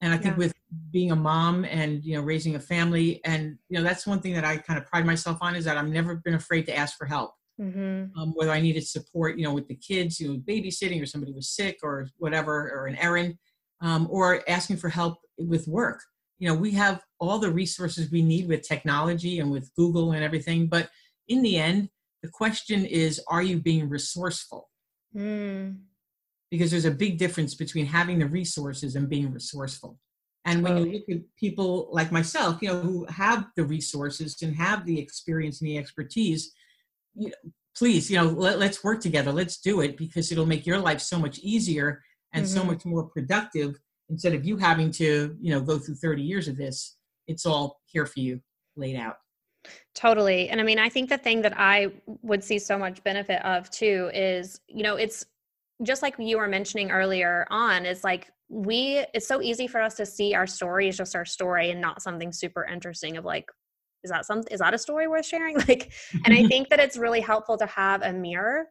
and 0.00 0.12
i 0.12 0.16
think 0.16 0.34
yeah. 0.34 0.38
with 0.38 0.52
being 0.90 1.12
a 1.12 1.16
mom 1.16 1.64
and 1.64 2.04
you 2.04 2.14
know 2.14 2.22
raising 2.22 2.56
a 2.56 2.60
family 2.60 3.20
and 3.24 3.56
you 3.68 3.78
know 3.78 3.82
that's 3.82 4.06
one 4.06 4.20
thing 4.20 4.34
that 4.34 4.44
i 4.44 4.56
kind 4.56 4.78
of 4.78 4.86
pride 4.86 5.06
myself 5.06 5.38
on 5.40 5.54
is 5.56 5.64
that 5.64 5.76
i've 5.76 5.88
never 5.88 6.16
been 6.16 6.34
afraid 6.34 6.66
to 6.66 6.76
ask 6.76 6.96
for 6.96 7.06
help 7.06 7.32
mm-hmm. 7.60 8.04
um, 8.20 8.32
whether 8.34 8.50
i 8.50 8.60
needed 8.60 8.86
support 8.86 9.38
you 9.38 9.44
know 9.44 9.54
with 9.54 9.66
the 9.68 9.74
kids 9.74 10.20
you 10.20 10.28
know 10.28 10.38
babysitting 10.40 11.02
or 11.02 11.06
somebody 11.06 11.32
was 11.32 11.48
sick 11.48 11.78
or 11.82 12.08
whatever 12.18 12.70
or 12.70 12.86
an 12.86 12.96
errand 12.96 13.36
um, 13.80 14.08
or 14.10 14.42
asking 14.48 14.76
for 14.76 14.88
help 14.88 15.18
with 15.38 15.66
work 15.68 16.00
you 16.38 16.48
know 16.48 16.54
we 16.54 16.70
have 16.70 17.02
all 17.18 17.38
the 17.38 17.50
resources 17.50 18.10
we 18.10 18.22
need 18.22 18.48
with 18.48 18.66
technology 18.66 19.40
and 19.40 19.50
with 19.50 19.74
google 19.74 20.12
and 20.12 20.24
everything 20.24 20.66
but 20.66 20.88
in 21.28 21.42
the 21.42 21.56
end 21.56 21.88
the 22.22 22.28
question 22.28 22.84
is 22.84 23.20
are 23.28 23.42
you 23.42 23.58
being 23.58 23.88
resourceful 23.88 24.68
mm 25.16 25.76
because 26.50 26.70
there's 26.70 26.84
a 26.84 26.90
big 26.90 27.18
difference 27.18 27.54
between 27.54 27.86
having 27.86 28.18
the 28.18 28.26
resources 28.26 28.96
and 28.96 29.08
being 29.08 29.32
resourceful. 29.32 29.98
And 30.44 30.62
when 30.62 30.78
you 30.78 30.92
look 30.92 31.08
at 31.10 31.36
people 31.36 31.88
like 31.92 32.10
myself, 32.10 32.62
you 32.62 32.68
know, 32.68 32.80
who 32.80 33.06
have 33.10 33.46
the 33.56 33.64
resources 33.64 34.40
and 34.40 34.56
have 34.56 34.86
the 34.86 34.98
experience 34.98 35.60
and 35.60 35.68
the 35.68 35.76
expertise, 35.76 36.52
you 37.14 37.28
know, 37.28 37.34
please, 37.76 38.10
you 38.10 38.16
know, 38.16 38.28
let, 38.28 38.62
us 38.62 38.82
work 38.82 39.00
together. 39.00 39.30
Let's 39.30 39.60
do 39.60 39.82
it 39.82 39.98
because 39.98 40.32
it'll 40.32 40.46
make 40.46 40.66
your 40.66 40.78
life 40.78 41.00
so 41.00 41.18
much 41.18 41.38
easier 41.40 42.02
and 42.32 42.46
mm-hmm. 42.46 42.54
so 42.54 42.64
much 42.64 42.86
more 42.86 43.04
productive 43.04 43.78
instead 44.10 44.34
of 44.34 44.44
you 44.44 44.56
having 44.56 44.90
to, 44.92 45.36
you 45.40 45.50
know, 45.50 45.60
go 45.60 45.78
through 45.78 45.96
30 45.96 46.22
years 46.22 46.48
of 46.48 46.56
this. 46.56 46.96
It's 47.26 47.44
all 47.44 47.80
here 47.86 48.06
for 48.06 48.20
you 48.20 48.40
laid 48.76 48.96
out. 48.96 49.16
Totally. 49.94 50.48
And 50.48 50.60
I 50.60 50.64
mean, 50.64 50.78
I 50.78 50.88
think 50.88 51.08
the 51.08 51.18
thing 51.18 51.42
that 51.42 51.58
I 51.58 51.92
would 52.22 52.42
see 52.42 52.58
so 52.58 52.78
much 52.78 53.02
benefit 53.04 53.44
of 53.44 53.70
too 53.70 54.10
is, 54.14 54.60
you 54.68 54.82
know, 54.82 54.96
it's 54.96 55.26
just 55.82 56.02
like 56.02 56.14
you 56.18 56.38
were 56.38 56.48
mentioning 56.48 56.90
earlier 56.90 57.46
on, 57.50 57.84
is 57.84 58.04
like 58.04 58.30
we, 58.48 59.04
it's 59.12 59.26
so 59.26 59.42
easy 59.42 59.66
for 59.66 59.80
us 59.80 59.94
to 59.96 60.06
see 60.06 60.34
our 60.34 60.46
story 60.46 60.88
as 60.88 60.96
just 60.96 61.14
our 61.14 61.24
story 61.24 61.70
and 61.70 61.80
not 61.80 62.00
something 62.00 62.32
super 62.32 62.64
interesting 62.64 63.16
of 63.16 63.24
like, 63.24 63.50
is 64.04 64.10
that 64.10 64.24
something, 64.24 64.50
is 64.52 64.60
that 64.60 64.74
a 64.74 64.78
story 64.78 65.08
worth 65.08 65.26
sharing? 65.26 65.56
Like, 65.68 65.92
and 66.24 66.32
I 66.32 66.44
think 66.48 66.68
that 66.70 66.80
it's 66.80 66.96
really 66.96 67.20
helpful 67.20 67.58
to 67.58 67.66
have 67.66 68.02
a 68.02 68.12
mirror 68.12 68.66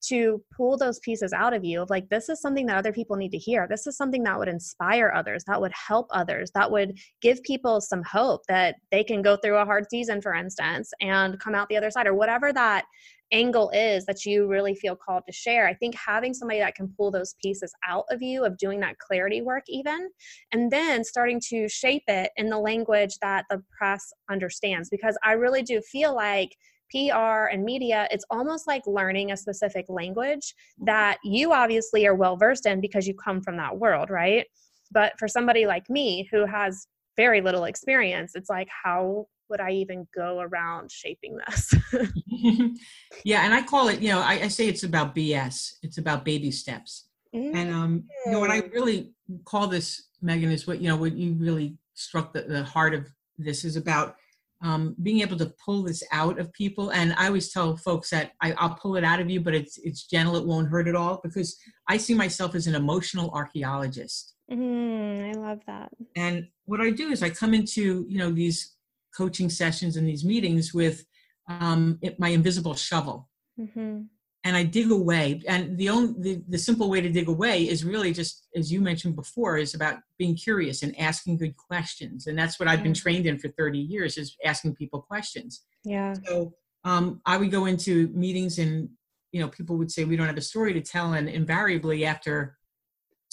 to 0.00 0.42
pull 0.56 0.76
those 0.76 0.98
pieces 1.00 1.32
out 1.32 1.54
of 1.54 1.64
you 1.64 1.82
of 1.82 1.90
like 1.90 2.08
this 2.08 2.28
is 2.28 2.40
something 2.40 2.66
that 2.66 2.76
other 2.76 2.92
people 2.92 3.16
need 3.16 3.30
to 3.30 3.38
hear 3.38 3.66
this 3.68 3.86
is 3.86 3.96
something 3.96 4.22
that 4.22 4.38
would 4.38 4.48
inspire 4.48 5.12
others 5.14 5.42
that 5.46 5.60
would 5.60 5.72
help 5.72 6.06
others 6.10 6.50
that 6.54 6.70
would 6.70 6.98
give 7.20 7.42
people 7.42 7.80
some 7.80 8.02
hope 8.02 8.42
that 8.48 8.76
they 8.90 9.02
can 9.02 9.22
go 9.22 9.36
through 9.36 9.56
a 9.56 9.64
hard 9.64 9.84
season 9.90 10.20
for 10.20 10.34
instance 10.34 10.90
and 11.00 11.38
come 11.40 11.54
out 11.54 11.68
the 11.68 11.76
other 11.76 11.90
side 11.90 12.06
or 12.06 12.14
whatever 12.14 12.52
that 12.52 12.84
angle 13.32 13.70
is 13.70 14.04
that 14.06 14.24
you 14.24 14.46
really 14.46 14.74
feel 14.74 14.96
called 14.96 15.22
to 15.26 15.32
share. 15.32 15.66
I 15.66 15.74
think 15.74 15.94
having 15.94 16.34
somebody 16.34 16.60
that 16.60 16.74
can 16.74 16.92
pull 16.96 17.10
those 17.10 17.34
pieces 17.42 17.72
out 17.86 18.04
of 18.10 18.22
you, 18.22 18.44
of 18.44 18.56
doing 18.56 18.80
that 18.80 18.98
clarity 18.98 19.42
work, 19.42 19.64
even, 19.68 20.08
and 20.52 20.70
then 20.70 21.04
starting 21.04 21.40
to 21.48 21.68
shape 21.68 22.04
it 22.08 22.30
in 22.36 22.48
the 22.48 22.58
language 22.58 23.16
that 23.20 23.44
the 23.50 23.62
press 23.76 24.12
understands. 24.30 24.88
Because 24.88 25.18
I 25.24 25.32
really 25.32 25.62
do 25.62 25.80
feel 25.80 26.14
like 26.14 26.56
PR 26.90 27.46
and 27.52 27.64
media, 27.64 28.08
it's 28.10 28.24
almost 28.30 28.66
like 28.66 28.82
learning 28.86 29.32
a 29.32 29.36
specific 29.36 29.86
language 29.88 30.54
that 30.84 31.18
you 31.24 31.52
obviously 31.52 32.06
are 32.06 32.14
well 32.14 32.36
versed 32.36 32.66
in 32.66 32.80
because 32.80 33.06
you 33.06 33.14
come 33.14 33.40
from 33.42 33.56
that 33.56 33.76
world, 33.76 34.10
right? 34.10 34.46
But 34.90 35.18
for 35.18 35.28
somebody 35.28 35.66
like 35.66 35.88
me 35.90 36.28
who 36.30 36.46
has 36.46 36.86
very 37.16 37.40
little 37.40 37.64
experience, 37.64 38.32
it's 38.34 38.48
like, 38.48 38.68
how 38.84 39.26
would 39.50 39.60
I 39.60 39.72
even 39.72 40.06
go 40.14 40.40
around 40.40 40.90
shaping 40.90 41.38
this? 41.46 41.74
yeah, 43.24 43.44
and 43.44 43.54
I 43.54 43.62
call 43.62 43.88
it, 43.88 44.00
you 44.00 44.10
know, 44.10 44.20
I, 44.20 44.40
I, 44.44 44.48
say 44.48 44.68
it's 44.68 44.84
about 44.84 45.14
BS. 45.14 45.74
It's 45.82 45.98
about 45.98 46.24
baby 46.24 46.50
steps. 46.50 47.08
Mm-hmm. 47.34 47.56
And 47.56 47.74
um, 47.74 48.04
you 48.24 48.32
know, 48.32 48.40
what 48.40 48.50
I 48.50 48.62
mm. 48.62 48.72
really 48.72 49.12
call 49.44 49.66
this, 49.66 50.08
Megan, 50.22 50.50
is 50.50 50.66
what 50.66 50.80
you 50.80 50.88
know, 50.88 50.96
what 50.96 51.14
you 51.14 51.34
really 51.34 51.76
struck 51.94 52.32
the, 52.32 52.42
the 52.42 52.64
heart 52.64 52.94
of 52.94 53.06
this 53.36 53.64
is 53.64 53.76
about 53.76 54.16
um, 54.62 54.96
being 55.02 55.20
able 55.20 55.36
to 55.38 55.52
pull 55.64 55.82
this 55.82 56.02
out 56.12 56.38
of 56.38 56.52
people. 56.52 56.90
And 56.90 57.14
I 57.14 57.26
always 57.26 57.52
tell 57.52 57.76
folks 57.76 58.10
that 58.10 58.32
I, 58.40 58.54
will 58.60 58.76
pull 58.76 58.96
it 58.96 59.04
out 59.04 59.20
of 59.20 59.30
you, 59.30 59.40
but 59.40 59.54
it's 59.54 59.78
it's 59.78 60.06
gentle. 60.06 60.36
It 60.36 60.46
won't 60.46 60.68
hurt 60.68 60.88
at 60.88 60.96
all 60.96 61.20
because 61.22 61.56
I 61.88 61.96
see 61.96 62.14
myself 62.14 62.54
as 62.54 62.66
an 62.66 62.74
emotional 62.74 63.30
archaeologist. 63.30 64.34
Mm, 64.50 65.36
I 65.36 65.38
love 65.38 65.60
that. 65.66 65.90
And 66.16 66.48
what 66.64 66.80
I 66.80 66.90
do 66.90 67.10
is 67.10 67.22
I 67.22 67.30
come 67.30 67.54
into 67.54 68.04
you 68.08 68.18
know 68.18 68.30
these 68.30 68.74
coaching 69.16 69.50
sessions 69.50 69.96
and 69.96 70.08
these 70.08 70.24
meetings 70.24 70.74
with 70.74 71.04
um, 71.48 71.98
it, 72.02 72.18
my 72.18 72.28
invisible 72.28 72.74
shovel. 72.74 73.28
Mm-hmm 73.58 74.02
and 74.48 74.56
I 74.56 74.62
dig 74.62 74.90
away. 74.90 75.42
And 75.46 75.76
the 75.76 75.90
only 75.90 76.14
the, 76.18 76.42
the 76.48 76.58
simple 76.58 76.88
way 76.88 77.02
to 77.02 77.10
dig 77.10 77.28
away 77.28 77.68
is 77.68 77.84
really 77.84 78.14
just 78.14 78.48
as 78.56 78.72
you 78.72 78.80
mentioned 78.80 79.14
before, 79.14 79.58
is 79.58 79.74
about 79.74 79.98
being 80.18 80.34
curious 80.34 80.82
and 80.82 80.98
asking 80.98 81.36
good 81.36 81.54
questions. 81.56 82.26
And 82.26 82.38
that's 82.38 82.58
what 82.58 82.66
I've 82.66 82.82
been 82.82 82.94
trained 82.94 83.26
in 83.26 83.38
for 83.38 83.48
30 83.48 83.78
years 83.78 84.16
is 84.16 84.34
asking 84.42 84.74
people 84.74 85.02
questions. 85.02 85.64
Yeah. 85.84 86.14
So 86.24 86.54
um, 86.84 87.20
I 87.26 87.36
would 87.36 87.50
go 87.50 87.66
into 87.66 88.08
meetings 88.08 88.58
and 88.58 88.88
you 89.32 89.40
know 89.40 89.48
people 89.48 89.76
would 89.76 89.90
say 89.90 90.04
we 90.04 90.16
don't 90.16 90.26
have 90.26 90.38
a 90.38 90.42
story 90.42 90.72
to 90.72 90.80
tell, 90.80 91.12
and 91.12 91.28
invariably 91.28 92.06
after 92.06 92.56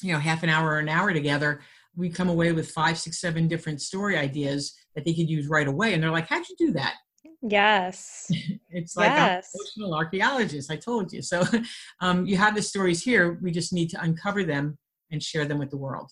you 0.03 0.11
know 0.11 0.19
half 0.19 0.43
an 0.43 0.49
hour 0.49 0.71
or 0.71 0.79
an 0.79 0.89
hour 0.89 1.13
together, 1.13 1.61
we 1.95 2.09
come 2.09 2.27
away 2.27 2.51
with 2.51 2.71
five, 2.71 2.99
six, 2.99 3.21
seven 3.21 3.47
different 3.47 3.81
story 3.81 4.17
ideas 4.17 4.75
that 4.95 5.05
they 5.05 5.13
could 5.13 5.29
use 5.29 5.47
right 5.47 5.69
away. 5.69 5.93
And 5.93 6.03
they're 6.03 6.11
like, 6.11 6.27
"How'd 6.27 6.49
you 6.49 6.55
do 6.57 6.73
that?" 6.73 6.95
Yes. 7.47 8.25
it's 8.69 8.95
like 8.95 9.11
yes. 9.11 9.51
emotional 9.53 9.93
archaeologist. 9.93 10.71
I 10.71 10.77
told 10.77 11.13
you. 11.13 11.21
So 11.21 11.43
um, 12.01 12.25
you 12.25 12.37
have 12.37 12.55
the 12.55 12.61
stories 12.61 13.03
here. 13.03 13.39
We 13.41 13.51
just 13.51 13.71
need 13.71 13.89
to 13.91 14.01
uncover 14.01 14.43
them 14.43 14.77
and 15.11 15.21
share 15.21 15.45
them 15.45 15.59
with 15.59 15.69
the 15.69 15.77
world. 15.77 16.11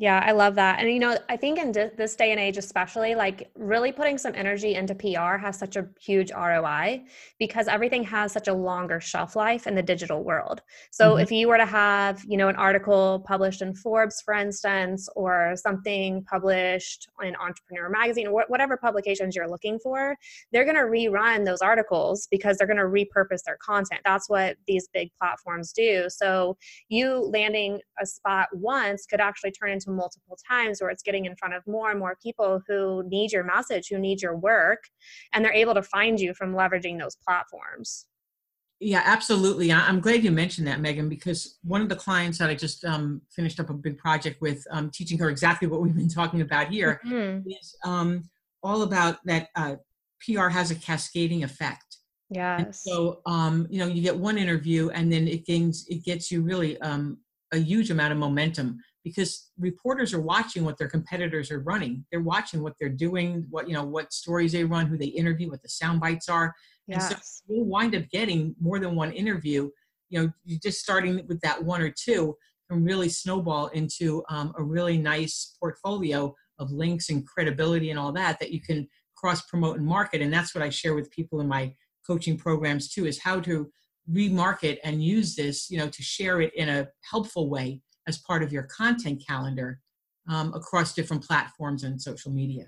Yeah, 0.00 0.22
I 0.24 0.30
love 0.30 0.54
that. 0.54 0.78
And, 0.78 0.88
you 0.92 1.00
know, 1.00 1.18
I 1.28 1.36
think 1.36 1.58
in 1.58 1.72
this 1.72 2.14
day 2.14 2.30
and 2.30 2.38
age, 2.38 2.56
especially, 2.56 3.16
like 3.16 3.50
really 3.56 3.90
putting 3.90 4.16
some 4.16 4.32
energy 4.36 4.76
into 4.76 4.94
PR 4.94 5.36
has 5.38 5.58
such 5.58 5.74
a 5.74 5.88
huge 6.00 6.30
ROI 6.30 7.02
because 7.40 7.66
everything 7.66 8.04
has 8.04 8.30
such 8.30 8.46
a 8.46 8.52
longer 8.52 9.00
shelf 9.00 9.34
life 9.34 9.66
in 9.66 9.74
the 9.74 9.82
digital 9.82 10.22
world. 10.22 10.62
So, 10.92 11.12
mm-hmm. 11.12 11.22
if 11.22 11.32
you 11.32 11.48
were 11.48 11.56
to 11.56 11.66
have, 11.66 12.24
you 12.28 12.36
know, 12.36 12.46
an 12.46 12.54
article 12.54 13.24
published 13.26 13.60
in 13.60 13.74
Forbes, 13.74 14.22
for 14.24 14.34
instance, 14.34 15.08
or 15.16 15.54
something 15.56 16.22
published 16.30 17.08
in 17.24 17.34
Entrepreneur 17.34 17.88
Magazine, 17.88 18.28
or 18.28 18.44
whatever 18.46 18.76
publications 18.76 19.34
you're 19.34 19.50
looking 19.50 19.80
for, 19.80 20.14
they're 20.52 20.64
going 20.64 20.76
to 20.76 20.82
rerun 20.82 21.44
those 21.44 21.60
articles 21.60 22.28
because 22.30 22.56
they're 22.56 22.68
going 22.68 22.76
to 22.76 22.84
repurpose 22.84 23.42
their 23.44 23.58
content. 23.60 24.02
That's 24.04 24.30
what 24.30 24.58
these 24.68 24.86
big 24.92 25.10
platforms 25.20 25.72
do. 25.72 26.06
So, 26.08 26.56
you 26.88 27.16
landing 27.32 27.80
a 28.00 28.06
spot 28.06 28.46
once 28.52 29.04
could 29.06 29.20
actually 29.20 29.50
turn 29.50 29.72
into 29.72 29.87
multiple 29.88 30.38
times 30.48 30.80
where 30.80 30.90
it's 30.90 31.02
getting 31.02 31.24
in 31.24 31.36
front 31.36 31.54
of 31.54 31.66
more 31.66 31.90
and 31.90 31.98
more 31.98 32.16
people 32.22 32.60
who 32.68 33.02
need 33.08 33.32
your 33.32 33.44
message, 33.44 33.88
who 33.88 33.98
need 33.98 34.22
your 34.22 34.36
work, 34.36 34.84
and 35.32 35.44
they're 35.44 35.52
able 35.52 35.74
to 35.74 35.82
find 35.82 36.20
you 36.20 36.34
from 36.34 36.54
leveraging 36.54 36.98
those 36.98 37.16
platforms. 37.16 38.06
Yeah, 38.80 39.02
absolutely. 39.04 39.72
I'm 39.72 39.98
glad 39.98 40.22
you 40.22 40.30
mentioned 40.30 40.66
that, 40.68 40.80
Megan, 40.80 41.08
because 41.08 41.58
one 41.64 41.82
of 41.82 41.88
the 41.88 41.96
clients 41.96 42.38
that 42.38 42.48
I 42.48 42.54
just 42.54 42.84
um, 42.84 43.20
finished 43.34 43.58
up 43.58 43.70
a 43.70 43.74
big 43.74 43.98
project 43.98 44.40
with, 44.40 44.64
um, 44.70 44.90
teaching 44.90 45.18
her 45.18 45.30
exactly 45.30 45.66
what 45.66 45.80
we've 45.80 45.96
been 45.96 46.08
talking 46.08 46.42
about 46.42 46.68
here, 46.68 47.00
mm-hmm. 47.04 47.48
is 47.48 47.74
um, 47.84 48.22
all 48.62 48.82
about 48.82 49.18
that 49.24 49.48
uh, 49.56 49.76
PR 50.24 50.48
has 50.48 50.70
a 50.70 50.76
cascading 50.76 51.42
effect. 51.42 51.98
Yes. 52.30 52.60
And 52.60 52.74
so, 52.74 53.20
um, 53.26 53.66
you 53.68 53.80
know, 53.80 53.86
you 53.86 54.00
get 54.00 54.16
one 54.16 54.38
interview, 54.38 54.90
and 54.90 55.10
then 55.10 55.26
it 55.26 55.44
gains, 55.44 55.84
it 55.88 56.04
gets 56.04 56.30
you 56.30 56.42
really 56.42 56.80
um, 56.80 57.18
a 57.52 57.58
huge 57.58 57.90
amount 57.90 58.12
of 58.12 58.18
momentum 58.18 58.78
because 59.08 59.50
reporters 59.58 60.14
are 60.14 60.20
watching 60.20 60.64
what 60.64 60.78
their 60.78 60.88
competitors 60.88 61.50
are 61.50 61.60
running. 61.60 62.04
They're 62.10 62.20
watching 62.20 62.62
what 62.62 62.74
they're 62.78 62.88
doing, 62.88 63.46
what 63.50 63.68
you 63.68 63.74
know, 63.74 63.84
what 63.84 64.12
stories 64.12 64.52
they 64.52 64.64
run, 64.64 64.86
who 64.86 64.98
they 64.98 65.06
interview, 65.06 65.50
what 65.50 65.62
the 65.62 65.68
sound 65.68 66.00
bites 66.00 66.28
are. 66.28 66.54
Yes. 66.86 67.10
And 67.10 67.20
so 67.20 67.42
you'll 67.48 67.66
wind 67.66 67.94
up 67.94 68.08
getting 68.10 68.54
more 68.60 68.78
than 68.78 68.94
one 68.94 69.12
interview. 69.12 69.70
You 70.10 70.22
know, 70.22 70.32
you're 70.44 70.60
just 70.62 70.80
starting 70.80 71.26
with 71.26 71.40
that 71.42 71.62
one 71.62 71.82
or 71.82 71.90
two 71.90 72.36
can 72.70 72.84
really 72.84 73.08
snowball 73.08 73.68
into 73.68 74.22
um, 74.28 74.52
a 74.58 74.62
really 74.62 74.98
nice 74.98 75.56
portfolio 75.58 76.34
of 76.58 76.70
links 76.70 77.08
and 77.08 77.26
credibility 77.26 77.90
and 77.90 77.98
all 77.98 78.12
that 78.12 78.38
that 78.40 78.52
you 78.52 78.60
can 78.60 78.86
cross 79.16 79.42
promote 79.42 79.78
and 79.78 79.86
market. 79.86 80.20
And 80.20 80.32
that's 80.32 80.54
what 80.54 80.62
I 80.62 80.70
share 80.70 80.94
with 80.94 81.10
people 81.10 81.40
in 81.40 81.48
my 81.48 81.74
coaching 82.06 82.36
programs 82.36 82.88
too, 82.88 83.06
is 83.06 83.20
how 83.20 83.40
to 83.40 83.70
remarket 84.10 84.78
and 84.84 85.02
use 85.02 85.34
this, 85.34 85.70
you 85.70 85.78
know, 85.78 85.88
to 85.88 86.02
share 86.02 86.40
it 86.40 86.54
in 86.54 86.68
a 86.68 86.88
helpful 87.10 87.50
way 87.50 87.80
as 88.08 88.18
part 88.18 88.42
of 88.42 88.52
your 88.52 88.64
content 88.64 89.22
calendar 89.24 89.80
um, 90.28 90.52
across 90.54 90.94
different 90.94 91.22
platforms 91.22 91.84
and 91.84 92.00
social 92.00 92.32
media. 92.32 92.66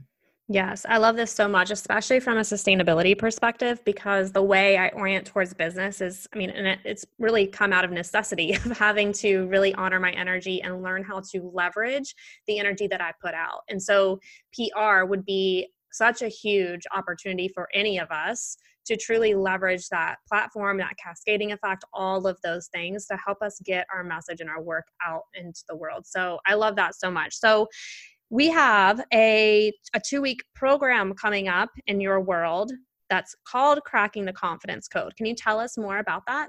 Yes, 0.52 0.84
I 0.88 0.98
love 0.98 1.14
this 1.14 1.30
so 1.30 1.46
much, 1.46 1.70
especially 1.70 2.18
from 2.18 2.36
a 2.36 2.40
sustainability 2.40 3.16
perspective, 3.16 3.80
because 3.84 4.32
the 4.32 4.42
way 4.42 4.76
I 4.76 4.88
orient 4.88 5.24
towards 5.24 5.54
business 5.54 6.00
is, 6.00 6.26
I 6.34 6.38
mean, 6.38 6.50
and 6.50 6.66
it, 6.66 6.80
it's 6.84 7.06
really 7.20 7.46
come 7.46 7.72
out 7.72 7.84
of 7.84 7.92
necessity 7.92 8.54
of 8.64 8.76
having 8.76 9.12
to 9.14 9.46
really 9.46 9.72
honor 9.74 10.00
my 10.00 10.10
energy 10.10 10.60
and 10.60 10.82
learn 10.82 11.04
how 11.04 11.20
to 11.32 11.48
leverage 11.54 12.16
the 12.48 12.58
energy 12.58 12.88
that 12.88 13.00
I 13.00 13.12
put 13.22 13.32
out. 13.32 13.60
And 13.68 13.80
so 13.80 14.18
PR 14.52 15.04
would 15.04 15.24
be 15.24 15.68
such 15.92 16.22
a 16.22 16.28
huge 16.28 16.82
opportunity 16.94 17.48
for 17.48 17.68
any 17.74 17.98
of 17.98 18.10
us 18.10 18.56
to 18.86 18.96
truly 18.96 19.34
leverage 19.34 19.88
that 19.88 20.16
platform, 20.28 20.78
that 20.78 20.96
cascading 21.02 21.52
effect, 21.52 21.84
all 21.92 22.26
of 22.26 22.38
those 22.42 22.68
things 22.68 23.06
to 23.06 23.16
help 23.24 23.42
us 23.42 23.60
get 23.64 23.86
our 23.94 24.02
message 24.02 24.40
and 24.40 24.50
our 24.50 24.62
work 24.62 24.86
out 25.06 25.22
into 25.34 25.62
the 25.68 25.76
world. 25.76 26.06
So 26.06 26.38
I 26.46 26.54
love 26.54 26.76
that 26.76 26.94
so 26.94 27.10
much. 27.10 27.34
So 27.34 27.68
we 28.30 28.48
have 28.48 29.00
a, 29.12 29.72
a 29.94 30.00
two 30.04 30.22
week 30.22 30.42
program 30.54 31.14
coming 31.14 31.48
up 31.48 31.70
in 31.86 32.00
your 32.00 32.20
world 32.20 32.72
that's 33.08 33.34
called 33.46 33.80
Cracking 33.84 34.24
the 34.24 34.32
Confidence 34.32 34.88
Code. 34.88 35.14
Can 35.16 35.26
you 35.26 35.34
tell 35.34 35.58
us 35.58 35.76
more 35.76 35.98
about 35.98 36.22
that? 36.26 36.48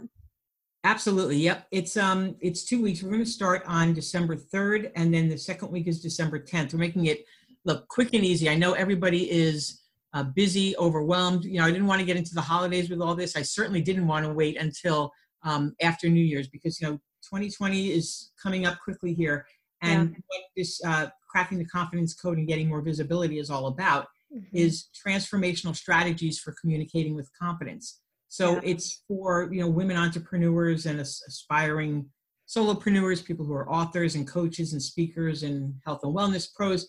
Absolutely. 0.83 1.37
Yep. 1.37 1.67
It's 1.71 1.95
um 1.95 2.35
it's 2.39 2.63
two 2.63 2.81
weeks. 2.81 3.03
We're 3.03 3.11
going 3.11 3.23
to 3.23 3.29
start 3.29 3.63
on 3.67 3.93
December 3.93 4.35
3rd 4.35 4.91
and 4.95 5.13
then 5.13 5.29
the 5.29 5.37
second 5.37 5.71
week 5.71 5.87
is 5.87 6.01
December 6.01 6.39
10th. 6.39 6.73
We're 6.73 6.79
making 6.79 7.05
it 7.05 7.25
look 7.65 7.87
quick 7.87 8.13
and 8.13 8.25
easy. 8.25 8.49
I 8.49 8.55
know 8.55 8.73
everybody 8.73 9.29
is 9.31 9.81
uh, 10.13 10.23
busy, 10.23 10.75
overwhelmed. 10.77 11.45
You 11.45 11.59
know, 11.59 11.65
I 11.65 11.71
didn't 11.71 11.87
want 11.87 11.99
to 11.99 12.05
get 12.05 12.17
into 12.17 12.33
the 12.33 12.41
holidays 12.41 12.89
with 12.89 13.01
all 13.01 13.15
this. 13.15 13.35
I 13.35 13.41
certainly 13.41 13.81
didn't 13.81 14.07
want 14.07 14.25
to 14.25 14.33
wait 14.33 14.57
until 14.57 15.11
um, 15.43 15.73
after 15.81 16.09
New 16.09 16.23
Year's 16.23 16.47
because 16.47 16.79
you 16.79 16.87
know 16.87 16.93
2020 17.23 17.91
is 17.91 18.31
coming 18.41 18.65
up 18.65 18.79
quickly 18.83 19.13
here, 19.13 19.45
and 19.81 20.09
yeah. 20.09 20.17
what 20.27 20.41
this 20.55 20.81
uh, 20.85 21.07
cracking 21.29 21.57
the 21.57 21.65
confidence 21.65 22.13
code 22.13 22.37
and 22.37 22.47
getting 22.47 22.67
more 22.67 22.81
visibility 22.81 23.39
is 23.39 23.49
all 23.49 23.67
about 23.67 24.07
mm-hmm. 24.33 24.55
is 24.55 24.87
transformational 25.05 25.75
strategies 25.75 26.39
for 26.39 26.53
communicating 26.59 27.15
with 27.15 27.29
confidence. 27.39 28.01
So 28.27 28.53
yeah. 28.53 28.61
it's 28.63 29.03
for 29.07 29.49
you 29.51 29.61
know 29.61 29.69
women 29.69 29.97
entrepreneurs 29.97 30.85
and 30.85 30.99
aspiring 30.99 32.09
solopreneurs, 32.47 33.23
people 33.23 33.45
who 33.45 33.53
are 33.53 33.69
authors 33.69 34.15
and 34.15 34.27
coaches 34.27 34.73
and 34.73 34.81
speakers 34.81 35.43
and 35.43 35.73
health 35.85 36.01
and 36.03 36.13
wellness 36.13 36.53
pros. 36.53 36.87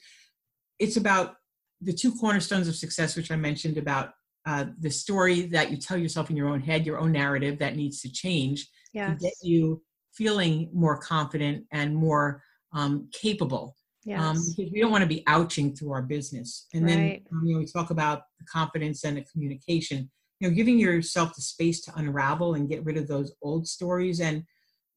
It's 0.82 0.96
about 0.96 1.36
the 1.80 1.92
two 1.92 2.12
cornerstones 2.14 2.66
of 2.68 2.74
success, 2.74 3.16
which 3.16 3.30
I 3.30 3.36
mentioned 3.36 3.78
about 3.78 4.10
uh, 4.44 4.66
the 4.80 4.90
story 4.90 5.42
that 5.42 5.70
you 5.70 5.76
tell 5.76 5.96
yourself 5.96 6.28
in 6.28 6.36
your 6.36 6.48
own 6.48 6.60
head, 6.60 6.84
your 6.84 6.98
own 6.98 7.12
narrative 7.12 7.58
that 7.60 7.76
needs 7.76 8.00
to 8.00 8.10
change 8.10 8.68
yes. 8.92 9.10
to 9.10 9.24
get 9.24 9.34
you 9.42 9.80
feeling 10.12 10.68
more 10.72 10.98
confident 10.98 11.64
and 11.72 11.94
more 11.94 12.42
um, 12.72 13.08
capable. 13.12 13.76
Um, 14.06 14.10
yes. 14.10 14.20
Um, 14.20 14.36
because 14.56 14.72
we 14.72 14.80
don't 14.80 14.90
want 14.90 15.02
to 15.02 15.08
be 15.08 15.22
ouching 15.28 15.76
through 15.76 15.92
our 15.92 16.02
business. 16.02 16.66
And 16.74 16.84
right. 16.84 17.22
then 17.30 17.40
you 17.46 17.54
know, 17.54 17.60
we 17.60 17.66
talk 17.66 17.90
about 17.90 18.22
the 18.40 18.44
confidence 18.46 19.04
and 19.04 19.16
the 19.16 19.24
communication. 19.32 20.10
You 20.40 20.48
know, 20.48 20.54
giving 20.54 20.80
yourself 20.80 21.36
the 21.36 21.42
space 21.42 21.80
to 21.82 21.92
unravel 21.94 22.54
and 22.54 22.68
get 22.68 22.84
rid 22.84 22.96
of 22.96 23.06
those 23.06 23.32
old 23.42 23.68
stories 23.68 24.20
and 24.20 24.42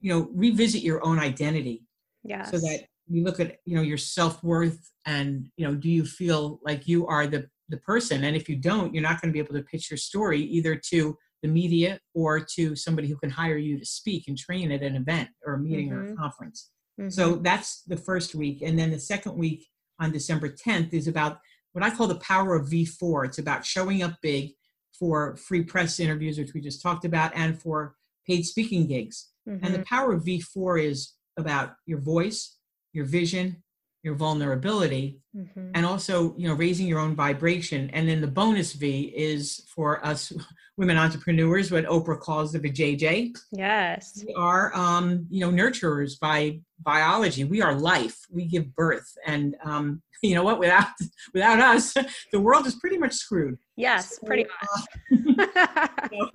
you 0.02 0.12
know 0.12 0.30
revisit 0.34 0.82
your 0.82 1.06
own 1.06 1.20
identity. 1.20 1.84
Yes. 2.24 2.50
So 2.50 2.58
that 2.58 2.86
you 3.08 3.24
look 3.24 3.40
at 3.40 3.58
you 3.66 3.76
know 3.76 3.82
your 3.82 3.98
self 3.98 4.44
worth 4.44 4.92
and 5.06 5.48
you 5.58 5.66
know 5.66 5.76
do 5.76 5.90
you 5.90 6.06
feel 6.06 6.60
like 6.64 6.88
you 6.88 7.06
are 7.08 7.28
the 7.28 7.48
the 7.70 7.78
person 7.78 8.24
and 8.24 8.36
if 8.36 8.48
you 8.48 8.56
don't 8.56 8.94
you're 8.94 9.04
not 9.04 9.22
going 9.22 9.30
to 9.30 9.34
be 9.34 9.40
able 9.40 9.54
to 9.54 9.64
pitch 9.64 9.90
your 9.90 9.98
story 9.98 10.42
either 10.42 10.76
to 10.76 11.18
the 11.42 11.48
media 11.48 12.00
or 12.14 12.40
to 12.40 12.76
somebody 12.76 13.08
who 13.08 13.18
can 13.18 13.30
hire 13.30 13.58
you 13.58 13.78
to 13.80 13.86
speak 13.86 14.28
and 14.28 14.38
train 14.38 14.72
at 14.72 14.82
an 14.82 14.96
event 14.96 15.30
or 15.46 15.56
a 15.56 15.60
meeting 15.60 15.90
mm-hmm. 15.90 15.98
or 15.98 16.02
a 16.02 16.06
mm-hmm. 16.08 16.16
conference 16.16 16.72
mm-hmm. 17.00 17.10
so 17.10 17.36
that's 17.36 17.84
the 17.84 17.98
first 17.98 18.36
week 18.36 18.62
and 18.62 18.78
then 18.78 18.92
the 18.92 19.00
second 19.00 19.36
week 19.36 19.68
on 20.00 20.12
december 20.12 20.50
10th 20.50 20.94
is 20.94 21.08
about 21.08 21.40
what 21.74 21.84
i 21.84 21.90
call 21.90 22.08
the 22.08 22.16
power 22.16 22.56
of 22.56 22.68
v4 22.70 23.26
it's 23.26 23.40
about 23.40 23.66
showing 23.66 24.02
up 24.04 24.14
big 24.22 24.52
for 24.98 25.36
free 25.36 25.64
press 25.64 26.00
interviews 26.00 26.38
which 26.38 26.54
we 26.54 26.62
just 26.62 26.82
talked 26.82 27.06
about 27.06 27.32
and 27.36 27.62
for 27.62 27.96
paid 28.26 28.44
speaking 28.44 28.88
gigs 28.88 29.30
mm-hmm. 29.48 29.64
and 29.64 29.74
the 29.74 29.80
mm-hmm. 29.80 29.96
power 29.96 30.14
of 30.14 30.24
v4 30.24 30.84
is 30.84 31.14
about 31.38 31.74
your 31.86 32.00
voice 32.00 32.58
your 32.96 33.06
vision 33.06 33.62
your 34.06 34.14
vulnerability 34.14 35.20
mm-hmm. 35.36 35.72
and 35.74 35.84
also 35.84 36.36
you 36.38 36.48
know 36.48 36.54
raising 36.54 36.88
your 36.88 37.00
own 37.00 37.16
vibration. 37.16 37.90
And 37.92 38.08
then 38.08 38.22
the 38.22 38.28
bonus 38.28 38.72
v 38.74 39.12
is 39.16 39.66
for 39.76 40.06
us 40.06 40.32
women 40.78 40.96
entrepreneurs 40.96 41.72
what 41.72 41.86
oprah 41.86 42.20
calls 42.20 42.54
the 42.54 42.60
vjj 42.60 43.36
yes. 43.52 44.24
We 44.26 44.34
are 44.36 44.74
um 44.76 45.26
you 45.30 45.40
know 45.42 45.52
nurturers 45.52 46.20
by 46.20 46.60
biology. 46.82 47.46
We 47.46 47.64
are 47.64 47.74
life. 47.74 48.16
We 48.32 48.46
give 48.46 48.74
birth. 48.76 49.12
And 49.26 49.56
um 49.66 50.04
you 50.22 50.36
know 50.36 50.44
what? 50.44 50.60
Without 50.60 50.88
without 51.34 51.60
us 51.60 51.96
the 52.32 52.40
world 52.40 52.68
is 52.68 52.76
pretty 52.76 53.00
much 53.00 53.14
screwed. 53.14 53.58
Yes 53.76 54.18
so, 54.18 54.28
pretty 54.28 54.46
much 54.46 55.48
uh, 55.58 55.88
you 56.12 56.20
know, 56.20 56.30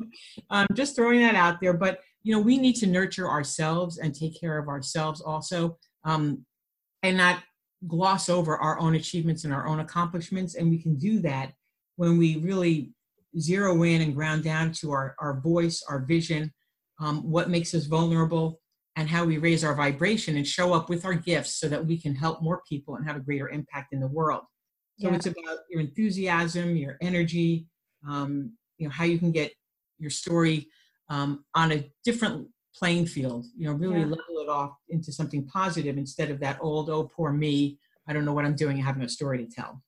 um, 0.51 0.67
just 0.75 0.97
throwing 0.97 1.21
that 1.21 1.37
out 1.37 1.61
there. 1.61 1.75
But 1.75 2.01
you 2.25 2.35
know 2.35 2.41
we 2.41 2.59
need 2.59 2.75
to 2.77 2.89
nurture 2.89 3.29
ourselves 3.29 3.99
and 3.99 4.13
take 4.13 4.41
care 4.41 4.59
of 4.59 4.67
ourselves 4.67 5.21
also. 5.21 5.79
Um, 6.03 6.47
and 7.03 7.17
not 7.17 7.43
gloss 7.87 8.29
over 8.29 8.57
our 8.59 8.79
own 8.79 8.95
achievements 8.95 9.45
and 9.45 9.53
our 9.53 9.67
own 9.67 9.81
accomplishments. 9.81 10.55
And 10.55 10.71
we 10.71 10.83
can 10.83 10.97
do 10.97 11.21
that 11.21 11.53
when 11.97 12.19
we 12.19 12.37
really 12.39 12.93
zero 13.39 13.83
in 13.83 14.03
and 14.03 14.15
ground 14.15 14.45
down 14.45 14.73
to 14.73 14.91
our, 14.91 15.15
our 15.19 15.41
voice, 15.41 15.83
our 15.89 16.01
vision, 16.01 16.53
um, 17.01 17.19
what 17.31 17.49
makes 17.49 17.75
us 17.75 17.87
vulnerable, 17.87 18.61
and 18.97 19.09
how 19.09 19.25
we 19.25 19.39
raise 19.39 19.65
our 19.65 19.75
vibration 19.75 20.37
and 20.37 20.47
show 20.47 20.75
up 20.75 20.89
with 20.89 21.05
our 21.05 21.15
gifts 21.15 21.59
so 21.59 21.69
that 21.69 21.85
we 21.85 21.97
can 21.97 22.15
help 22.15 22.43
more 22.43 22.61
people 22.69 22.97
and 22.97 23.07
have 23.07 23.17
a 23.17 23.21
greater 23.21 23.49
impact 23.49 23.93
in 23.93 24.01
the 24.01 24.07
world. 24.07 24.43
So 24.99 25.09
yeah. 25.09 25.15
it's 25.15 25.27
about 25.27 25.59
your 25.71 25.81
enthusiasm, 25.81 26.77
your 26.77 26.99
energy, 27.01 27.67
um, 28.07 28.53
you 28.77 28.87
know, 28.87 28.93
how 28.93 29.05
you 29.05 29.19
can 29.19 29.31
get 29.31 29.53
your 29.99 30.11
story 30.11 30.69
um, 31.09 31.45
on 31.55 31.73
a 31.73 31.91
different 32.05 32.49
playing 32.75 33.07
field 33.07 33.47
you 33.57 33.67
know 33.67 33.73
really 33.73 34.01
yeah. 34.01 34.07
level 34.07 34.40
off 34.51 34.77
into 34.89 35.13
something 35.13 35.47
positive 35.47 35.97
instead 35.97 36.31
of 36.31 36.41
that 36.41 36.59
old 36.61 36.91
oh 36.91 37.05
poor 37.05 37.33
me 37.33 37.79
i 38.07 38.13
don't 38.13 38.25
know 38.25 38.33
what 38.33 38.45
i'm 38.45 38.57
doing 38.57 38.79
i 38.79 38.85
have 38.85 38.99
no 38.99 39.07
story 39.07 39.39
to 39.39 39.51
tell 39.51 39.83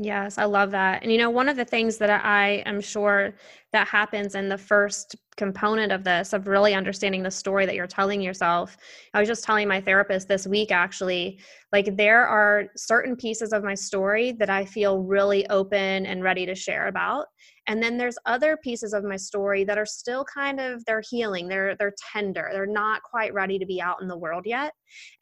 Yes, 0.00 0.38
I 0.38 0.44
love 0.44 0.70
that. 0.70 1.02
And 1.02 1.10
you 1.10 1.18
know, 1.18 1.28
one 1.28 1.48
of 1.48 1.56
the 1.56 1.64
things 1.64 1.98
that 1.98 2.08
I 2.24 2.62
am 2.66 2.80
sure 2.80 3.34
that 3.72 3.88
happens 3.88 4.36
in 4.36 4.48
the 4.48 4.56
first 4.56 5.16
component 5.36 5.90
of 5.90 6.04
this, 6.04 6.32
of 6.32 6.46
really 6.46 6.72
understanding 6.72 7.24
the 7.24 7.32
story 7.32 7.66
that 7.66 7.74
you're 7.74 7.88
telling 7.88 8.20
yourself. 8.20 8.76
I 9.12 9.18
was 9.18 9.28
just 9.28 9.42
telling 9.42 9.66
my 9.66 9.80
therapist 9.80 10.28
this 10.28 10.46
week 10.46 10.70
actually, 10.70 11.40
like 11.72 11.96
there 11.96 12.24
are 12.28 12.66
certain 12.76 13.16
pieces 13.16 13.52
of 13.52 13.64
my 13.64 13.74
story 13.74 14.30
that 14.38 14.48
I 14.48 14.64
feel 14.64 15.00
really 15.02 15.48
open 15.48 16.06
and 16.06 16.22
ready 16.22 16.46
to 16.46 16.54
share 16.54 16.86
about. 16.86 17.26
And 17.66 17.82
then 17.82 17.96
there's 17.96 18.18
other 18.24 18.56
pieces 18.56 18.92
of 18.92 19.02
my 19.02 19.16
story 19.16 19.64
that 19.64 19.78
are 19.78 19.86
still 19.86 20.24
kind 20.32 20.60
of 20.60 20.84
they're 20.84 21.02
healing, 21.10 21.48
they're 21.48 21.74
they're 21.74 21.94
tender, 22.12 22.50
they're 22.52 22.66
not 22.66 23.02
quite 23.02 23.34
ready 23.34 23.58
to 23.58 23.66
be 23.66 23.82
out 23.82 24.00
in 24.00 24.06
the 24.06 24.16
world 24.16 24.44
yet. 24.46 24.74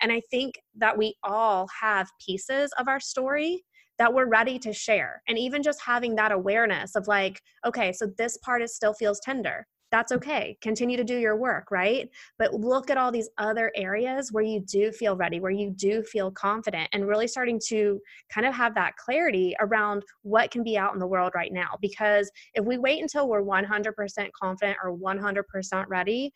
And 0.03 0.13
I 0.13 0.21
think 0.31 0.57
that 0.77 0.99
we 0.99 1.15
all 1.25 1.67
have 1.81 2.09
pieces 2.25 2.71
of 2.79 2.89
our 2.89 3.01
story 3.01 3.65
that 3.99 4.13
we're 4.13 4.29
ready 4.29 4.59
to 4.61 4.73
share. 4.73 5.23
And 5.29 5.39
even 5.39 5.63
just 5.63 5.81
having 5.81 6.15
that 6.17 6.33
awareness 6.33 6.97
of 6.97 7.09
like, 7.09 7.41
okay, 7.65 7.93
so 7.93 8.07
this 8.19 8.39
part 8.39 8.63
is 8.63 8.75
still 8.75 8.95
feels 8.95 9.21
tender. 9.21 9.67
That's 9.93 10.11
okay. 10.11 10.59
Continue 10.61 10.97
to 10.97 11.05
do 11.05 11.17
your 11.17 11.37
work, 11.37 11.71
right? 11.71 12.11
But 12.39 12.53
look 12.53 12.91
at 12.91 12.99
all 12.99 13.13
these 13.13 13.31
other 13.39 13.71
areas 13.77 14.33
where 14.33 14.43
you 14.43 14.61
do 14.61 14.91
feel 14.91 15.17
ready, 15.17 15.39
where 15.39 15.53
you 15.53 15.71
do 15.71 16.03
feel 16.03 16.31
confident, 16.31 16.89
and 16.93 17.07
really 17.07 17.29
starting 17.29 17.61
to 17.69 18.01
kind 18.29 18.47
of 18.47 18.55
have 18.55 18.75
that 18.75 18.97
clarity 18.97 19.55
around 19.61 20.03
what 20.23 20.51
can 20.51 20.65
be 20.65 20.77
out 20.77 20.93
in 20.93 20.99
the 20.99 21.07
world 21.07 21.33
right 21.37 21.53
now. 21.53 21.79
Because 21.81 22.31
if 22.55 22.65
we 22.65 22.79
wait 22.79 23.01
until 23.01 23.29
we're 23.29 23.43
100% 23.43 24.29
confident 24.41 24.77
or 24.83 24.97
100% 24.97 25.85
ready, 25.89 26.33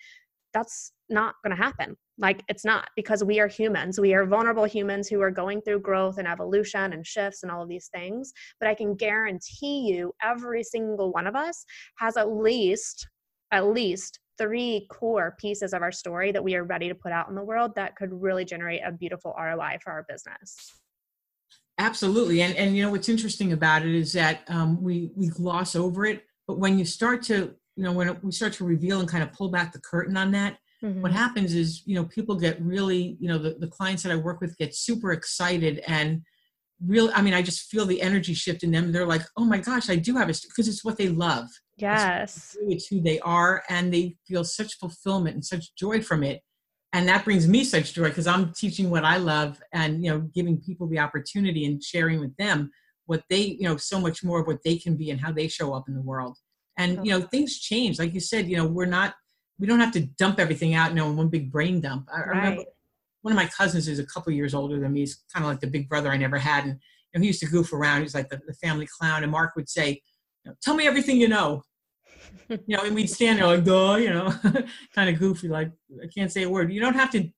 that's 0.52 0.92
not 1.08 1.34
going 1.44 1.56
to 1.56 1.62
happen. 1.62 1.96
Like 2.18 2.42
it's 2.48 2.64
not 2.64 2.88
because 2.96 3.24
we 3.24 3.40
are 3.40 3.48
humans. 3.48 3.98
We 3.98 4.14
are 4.14 4.26
vulnerable 4.26 4.64
humans 4.64 5.08
who 5.08 5.20
are 5.22 5.30
going 5.30 5.62
through 5.62 5.80
growth 5.80 6.18
and 6.18 6.28
evolution 6.28 6.92
and 6.92 7.06
shifts 7.06 7.42
and 7.42 7.50
all 7.50 7.62
of 7.62 7.68
these 7.68 7.88
things. 7.94 8.32
But 8.58 8.68
I 8.68 8.74
can 8.74 8.94
guarantee 8.94 9.88
you, 9.90 10.12
every 10.22 10.62
single 10.62 11.12
one 11.12 11.26
of 11.26 11.34
us 11.34 11.64
has 11.98 12.16
at 12.16 12.30
least, 12.30 13.08
at 13.52 13.66
least 13.66 14.20
three 14.38 14.86
core 14.90 15.36
pieces 15.38 15.72
of 15.72 15.82
our 15.82 15.92
story 15.92 16.32
that 16.32 16.42
we 16.42 16.54
are 16.56 16.64
ready 16.64 16.88
to 16.88 16.94
put 16.94 17.12
out 17.12 17.28
in 17.28 17.34
the 17.34 17.44
world 17.44 17.74
that 17.76 17.96
could 17.96 18.10
really 18.12 18.44
generate 18.44 18.80
a 18.84 18.92
beautiful 18.92 19.34
ROI 19.38 19.78
for 19.82 19.92
our 19.92 20.04
business. 20.08 20.72
Absolutely, 21.78 22.42
and 22.42 22.54
and 22.56 22.76
you 22.76 22.82
know 22.82 22.90
what's 22.90 23.08
interesting 23.08 23.52
about 23.52 23.86
it 23.86 23.94
is 23.94 24.12
that 24.12 24.42
um, 24.48 24.82
we 24.82 25.10
we 25.14 25.28
gloss 25.28 25.74
over 25.74 26.04
it, 26.04 26.24
but 26.46 26.58
when 26.58 26.78
you 26.78 26.84
start 26.84 27.22
to 27.24 27.54
you 27.80 27.86
know 27.86 27.92
when 27.92 28.18
we 28.22 28.32
start 28.32 28.52
to 28.54 28.64
reveal 28.64 29.00
and 29.00 29.08
kind 29.08 29.22
of 29.22 29.32
pull 29.32 29.50
back 29.50 29.72
the 29.72 29.80
curtain 29.80 30.16
on 30.16 30.32
that, 30.32 30.58
Mm-hmm. 30.82 31.02
What 31.02 31.12
happens 31.12 31.54
is, 31.54 31.82
you 31.86 31.94
know, 31.94 32.04
people 32.04 32.34
get 32.34 32.60
really, 32.60 33.16
you 33.20 33.28
know, 33.28 33.38
the, 33.38 33.56
the 33.58 33.66
clients 33.66 34.02
that 34.02 34.12
I 34.12 34.16
work 34.16 34.40
with 34.40 34.56
get 34.56 34.74
super 34.74 35.12
excited 35.12 35.82
and 35.86 36.22
really, 36.84 37.12
I 37.12 37.20
mean, 37.20 37.34
I 37.34 37.42
just 37.42 37.70
feel 37.70 37.84
the 37.84 38.00
energy 38.00 38.32
shift 38.32 38.62
in 38.62 38.70
them. 38.70 38.90
They're 38.90 39.06
like, 39.06 39.22
oh 39.36 39.44
my 39.44 39.58
gosh, 39.58 39.90
I 39.90 39.96
do 39.96 40.16
have 40.16 40.30
a, 40.30 40.34
because 40.48 40.68
it's 40.68 40.84
what 40.84 40.96
they 40.96 41.08
love. 41.08 41.48
Yes. 41.76 42.56
It's 42.68 42.86
who 42.86 43.02
they 43.02 43.20
are. 43.20 43.62
And 43.68 43.92
they 43.92 44.16
feel 44.26 44.44
such 44.44 44.78
fulfillment 44.78 45.34
and 45.34 45.44
such 45.44 45.74
joy 45.74 46.00
from 46.00 46.22
it. 46.22 46.40
And 46.92 47.06
that 47.08 47.24
brings 47.24 47.46
me 47.46 47.62
such 47.64 47.92
joy 47.92 48.08
because 48.08 48.26
I'm 48.26 48.52
teaching 48.54 48.90
what 48.90 49.04
I 49.04 49.18
love 49.18 49.62
and, 49.72 50.02
you 50.02 50.10
know, 50.10 50.20
giving 50.34 50.60
people 50.60 50.88
the 50.88 50.98
opportunity 50.98 51.66
and 51.66 51.82
sharing 51.82 52.20
with 52.20 52.34
them 52.36 52.70
what 53.04 53.22
they, 53.28 53.42
you 53.42 53.64
know, 53.64 53.76
so 53.76 54.00
much 54.00 54.24
more 54.24 54.40
of 54.40 54.46
what 54.46 54.62
they 54.64 54.76
can 54.76 54.96
be 54.96 55.10
and 55.10 55.20
how 55.20 55.30
they 55.30 55.46
show 55.46 55.74
up 55.74 55.88
in 55.88 55.94
the 55.94 56.02
world. 56.02 56.36
And, 56.80 57.04
you 57.06 57.12
know, 57.12 57.20
things 57.20 57.58
change. 57.58 57.98
Like 57.98 58.14
you 58.14 58.20
said, 58.20 58.48
you 58.48 58.56
know, 58.56 58.66
we're 58.66 58.86
not, 58.86 59.14
we 59.58 59.66
don't 59.66 59.80
have 59.80 59.92
to 59.92 60.00
dump 60.00 60.40
everything 60.40 60.74
out, 60.74 60.90
you 60.90 60.96
know, 60.96 61.10
in 61.10 61.16
one 61.16 61.28
big 61.28 61.52
brain 61.52 61.80
dump. 61.80 62.08
I, 62.12 62.20
right. 62.20 62.28
remember 62.28 62.62
one 63.22 63.32
of 63.32 63.36
my 63.36 63.46
cousins 63.46 63.86
is 63.86 63.98
a 63.98 64.06
couple 64.06 64.32
years 64.32 64.54
older 64.54 64.80
than 64.80 64.92
me. 64.92 65.00
He's 65.00 65.22
kind 65.32 65.44
of 65.44 65.50
like 65.50 65.60
the 65.60 65.66
big 65.66 65.88
brother 65.88 66.10
I 66.10 66.16
never 66.16 66.38
had. 66.38 66.64
And 66.64 66.78
you 67.12 67.18
know, 67.18 67.20
he 67.20 67.26
used 67.26 67.40
to 67.40 67.46
goof 67.46 67.72
around. 67.72 68.00
He's 68.00 68.14
like 68.14 68.30
the, 68.30 68.40
the 68.46 68.54
family 68.54 68.88
clown. 68.98 69.22
And 69.22 69.30
Mark 69.30 69.54
would 69.56 69.68
say, 69.68 70.00
tell 70.62 70.74
me 70.74 70.86
everything 70.86 71.18
you 71.18 71.28
know. 71.28 71.62
you 72.48 72.76
know, 72.76 72.82
and 72.84 72.94
we'd 72.94 73.10
stand 73.10 73.38
there 73.38 73.46
like, 73.46 73.64
duh, 73.64 73.96
you 73.96 74.10
know, 74.10 74.32
kind 74.94 75.10
of 75.10 75.18
goofy, 75.18 75.48
like, 75.48 75.70
I 76.02 76.06
can't 76.06 76.32
say 76.32 76.44
a 76.44 76.48
word. 76.48 76.72
You 76.72 76.80
don't 76.80 76.94
have 76.94 77.10
to 77.10 77.28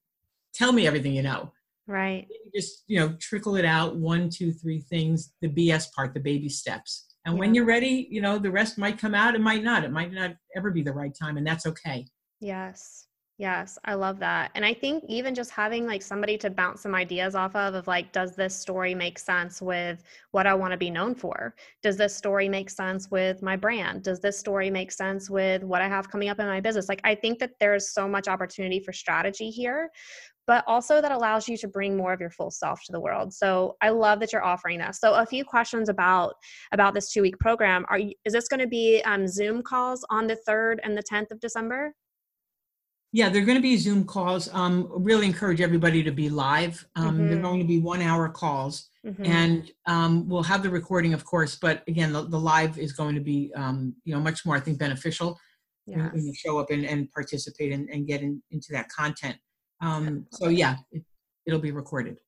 tell 0.54 0.72
me 0.72 0.86
everything 0.86 1.14
you 1.14 1.22
know. 1.22 1.52
Right. 1.86 2.28
You 2.30 2.50
just, 2.54 2.84
you 2.86 3.00
know, 3.00 3.16
trickle 3.20 3.56
it 3.56 3.64
out 3.64 3.96
one, 3.96 4.30
two, 4.30 4.52
three 4.52 4.80
things, 4.80 5.32
the 5.40 5.48
BS 5.48 5.92
part, 5.92 6.14
the 6.14 6.20
baby 6.20 6.48
steps. 6.48 7.11
And 7.24 7.34
yeah. 7.34 7.40
when 7.40 7.54
you're 7.54 7.64
ready, 7.64 8.08
you 8.10 8.20
know, 8.20 8.38
the 8.38 8.50
rest 8.50 8.78
might 8.78 8.98
come 8.98 9.14
out, 9.14 9.34
it 9.34 9.40
might 9.40 9.62
not. 9.62 9.84
It 9.84 9.92
might 9.92 10.12
not 10.12 10.32
ever 10.56 10.70
be 10.70 10.82
the 10.82 10.92
right 10.92 11.14
time, 11.14 11.36
and 11.36 11.46
that's 11.46 11.66
okay. 11.66 12.06
Yes. 12.40 13.06
Yes, 13.38 13.78
I 13.84 13.94
love 13.94 14.20
that. 14.20 14.52
And 14.54 14.64
I 14.64 14.72
think 14.72 15.02
even 15.08 15.34
just 15.34 15.50
having 15.50 15.84
like 15.86 16.02
somebody 16.02 16.38
to 16.38 16.48
bounce 16.50 16.82
some 16.82 16.94
ideas 16.94 17.34
off 17.34 17.56
of 17.56 17.74
of 17.74 17.88
like 17.88 18.12
does 18.12 18.36
this 18.36 18.54
story 18.54 18.94
make 18.94 19.18
sense 19.18 19.62
with 19.62 20.04
what 20.30 20.46
I 20.46 20.54
want 20.54 20.70
to 20.72 20.76
be 20.76 20.90
known 20.90 21.14
for? 21.14 21.54
Does 21.82 21.96
this 21.96 22.14
story 22.14 22.48
make 22.48 22.70
sense 22.70 23.10
with 23.10 23.42
my 23.42 23.56
brand? 23.56 24.04
Does 24.04 24.20
this 24.20 24.38
story 24.38 24.70
make 24.70 24.92
sense 24.92 25.28
with 25.30 25.64
what 25.64 25.82
I 25.82 25.88
have 25.88 26.10
coming 26.10 26.28
up 26.28 26.38
in 26.38 26.46
my 26.46 26.60
business? 26.60 26.88
Like 26.88 27.00
I 27.02 27.16
think 27.16 27.40
that 27.40 27.58
there's 27.58 27.90
so 27.90 28.06
much 28.06 28.28
opportunity 28.28 28.78
for 28.78 28.92
strategy 28.92 29.50
here, 29.50 29.90
but 30.46 30.64
also 30.66 31.00
that 31.00 31.12
allows 31.12 31.48
you 31.48 31.56
to 31.56 31.68
bring 31.68 31.96
more 31.96 32.12
of 32.12 32.20
your 32.20 32.30
full 32.30 32.50
self 32.50 32.80
to 32.84 32.92
the 32.92 33.00
world. 33.00 33.32
So 33.32 33.76
I 33.80 33.90
love 33.90 34.20
that 34.20 34.32
you're 34.32 34.44
offering 34.44 34.78
this. 34.78 34.98
So 34.98 35.14
a 35.14 35.26
few 35.26 35.44
questions 35.44 35.88
about 35.88 36.34
about 36.72 36.94
this 36.94 37.10
two 37.12 37.22
week 37.22 37.38
program. 37.38 37.84
Are 37.88 37.98
you, 37.98 38.12
is 38.24 38.32
this 38.32 38.48
going 38.48 38.60
to 38.60 38.66
be 38.66 39.02
um, 39.04 39.26
Zoom 39.28 39.62
calls 39.62 40.04
on 40.10 40.26
the 40.26 40.36
third 40.36 40.80
and 40.84 40.96
the 40.96 41.02
tenth 41.02 41.30
of 41.30 41.40
December? 41.40 41.94
Yeah, 43.14 43.28
they're 43.28 43.44
going 43.44 43.58
to 43.58 43.62
be 43.62 43.76
Zoom 43.76 44.04
calls. 44.04 44.52
Um, 44.54 44.88
really 44.90 45.26
encourage 45.26 45.60
everybody 45.60 46.02
to 46.02 46.10
be 46.10 46.30
live. 46.30 46.86
Um, 46.96 47.18
mm-hmm. 47.18 47.28
They're 47.28 47.42
going 47.42 47.60
to 47.60 47.66
be 47.66 47.78
one 47.78 48.00
hour 48.00 48.30
calls, 48.30 48.88
mm-hmm. 49.06 49.26
and 49.26 49.70
um, 49.86 50.26
we'll 50.26 50.42
have 50.42 50.62
the 50.62 50.70
recording, 50.70 51.12
of 51.12 51.22
course. 51.22 51.56
But 51.60 51.82
again, 51.88 52.14
the, 52.14 52.22
the 52.22 52.38
live 52.38 52.78
is 52.78 52.92
going 52.94 53.14
to 53.14 53.20
be, 53.20 53.52
um, 53.54 53.94
you 54.04 54.14
know, 54.14 54.20
much 54.20 54.46
more, 54.46 54.56
I 54.56 54.60
think, 54.60 54.78
beneficial 54.78 55.38
yes. 55.86 56.10
when 56.10 56.24
you 56.24 56.32
show 56.34 56.58
up 56.58 56.70
and, 56.70 56.86
and 56.86 57.10
participate 57.12 57.72
and, 57.72 57.86
and 57.90 58.06
get 58.06 58.22
in, 58.22 58.42
into 58.50 58.68
that 58.72 58.88
content. 58.88 59.36
Um, 59.82 60.26
so 60.30 60.48
yeah, 60.48 60.76
it, 60.92 61.02
it'll 61.46 61.60
be 61.60 61.72
recorded. 61.72 62.18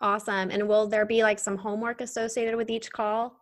Awesome. 0.00 0.50
And 0.50 0.66
will 0.66 0.88
there 0.88 1.06
be 1.06 1.22
like 1.22 1.38
some 1.38 1.56
homework 1.56 2.00
associated 2.00 2.56
with 2.56 2.70
each 2.70 2.90
call? 2.90 3.36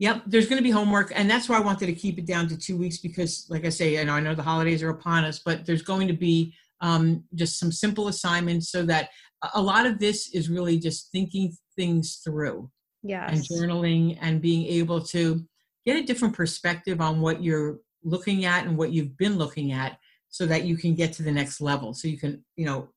Yep, 0.00 0.22
there's 0.26 0.48
going 0.48 0.58
to 0.58 0.62
be 0.62 0.72
homework, 0.72 1.12
and 1.14 1.30
that's 1.30 1.48
why 1.48 1.56
I 1.56 1.60
wanted 1.60 1.86
to 1.86 1.92
keep 1.92 2.18
it 2.18 2.26
down 2.26 2.48
to 2.48 2.58
two 2.58 2.76
weeks 2.76 2.98
because, 2.98 3.46
like 3.48 3.64
I 3.64 3.68
say, 3.68 4.00
I 4.00 4.04
know, 4.04 4.14
I 4.14 4.20
know 4.20 4.34
the 4.34 4.42
holidays 4.42 4.82
are 4.82 4.90
upon 4.90 5.24
us, 5.24 5.38
but 5.38 5.64
there's 5.64 5.82
going 5.82 6.08
to 6.08 6.14
be 6.14 6.52
um, 6.80 7.22
just 7.36 7.60
some 7.60 7.70
simple 7.70 8.08
assignments 8.08 8.70
so 8.70 8.82
that 8.86 9.10
a 9.54 9.62
lot 9.62 9.86
of 9.86 10.00
this 10.00 10.34
is 10.34 10.50
really 10.50 10.78
just 10.78 11.12
thinking 11.12 11.56
things 11.76 12.20
through. 12.24 12.68
Yes. 13.04 13.30
And 13.32 13.42
journaling 13.42 14.18
and 14.20 14.40
being 14.40 14.66
able 14.66 15.00
to 15.02 15.44
get 15.86 15.96
a 15.96 16.02
different 16.02 16.34
perspective 16.34 17.00
on 17.00 17.20
what 17.20 17.42
you're 17.42 17.78
looking 18.02 18.46
at 18.46 18.66
and 18.66 18.76
what 18.76 18.92
you've 18.92 19.16
been 19.16 19.36
looking 19.36 19.72
at 19.72 19.98
so 20.28 20.46
that 20.46 20.64
you 20.64 20.76
can 20.76 20.94
get 20.94 21.12
to 21.14 21.22
the 21.22 21.30
next 21.30 21.60
level. 21.60 21.94
So 21.94 22.08
you 22.08 22.18
can, 22.18 22.44
you 22.56 22.66
know, 22.66 22.88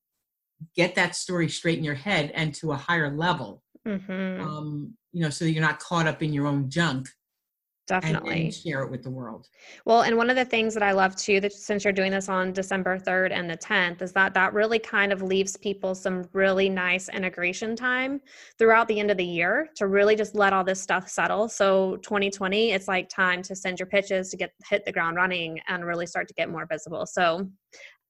get 0.76 0.96
that 0.96 1.16
story 1.16 1.50
straight 1.50 1.78
in 1.78 1.84
your 1.84 1.96
head 1.96 2.32
and 2.34 2.54
to 2.56 2.72
a 2.72 2.76
higher 2.76 3.16
level. 3.16 3.64
Mm-hmm. 3.88 4.42
Um, 4.42 4.94
you 5.14 5.22
know, 5.22 5.30
so 5.30 5.46
that 5.46 5.52
you're 5.52 5.64
not 5.64 5.80
caught 5.80 6.08
up 6.08 6.22
in 6.22 6.34
your 6.34 6.48
own 6.48 6.70
junk 6.70 7.08
definitely 7.88 8.34
and, 8.34 8.44
and, 8.44 8.54
share 8.54 8.82
it 8.82 8.92
with 8.92 9.02
the 9.02 9.10
world. 9.10 9.48
Well 9.86 10.02
and 10.02 10.18
one 10.18 10.30
of 10.30 10.36
the 10.36 10.46
things 10.46 10.74
that 10.74 10.84
i 10.84 10.92
love 10.92 11.16
too 11.16 11.40
that 11.40 11.54
since 11.54 11.84
you're 11.84 11.94
doing 11.94 12.12
this 12.12 12.30
on 12.30 12.52
december 12.52 13.00
3rd 13.00 13.32
and 13.32 13.50
the 13.50 13.58
10th 13.58 14.02
is 14.02 14.12
that 14.12 14.34
that 14.34 14.54
really 14.54 14.78
kind 14.78 15.14
of 15.14 15.22
leaves 15.22 15.56
people 15.58 15.96
some 15.96 16.28
really 16.34 16.70
nice 16.70 17.10
integration 17.10 17.76
time 17.76 18.20
throughout 18.60 18.88
the 18.88 19.00
end 19.00 19.10
of 19.10 19.18
the 19.18 19.26
year 19.26 19.70
to 19.76 19.88
really 19.88 20.16
just 20.16 20.36
let 20.36 20.54
all 20.54 20.64
this 20.64 20.82
stuff 20.82 21.08
settle. 21.08 21.48
So 21.48 21.98
2020 21.98 22.72
it's 22.72 22.88
like 22.88 23.10
time 23.10 23.42
to 23.44 23.56
send 23.56 23.80
your 23.80 23.88
pitches 23.88 24.30
to 24.30 24.38
get 24.38 24.52
hit 24.70 24.86
the 24.86 24.92
ground 24.92 25.16
running 25.16 25.60
and 25.68 25.86
really 25.86 26.06
start 26.06 26.28
to 26.28 26.34
get 26.34 26.50
more 26.50 26.68
visible. 26.70 27.06
So 27.06 27.50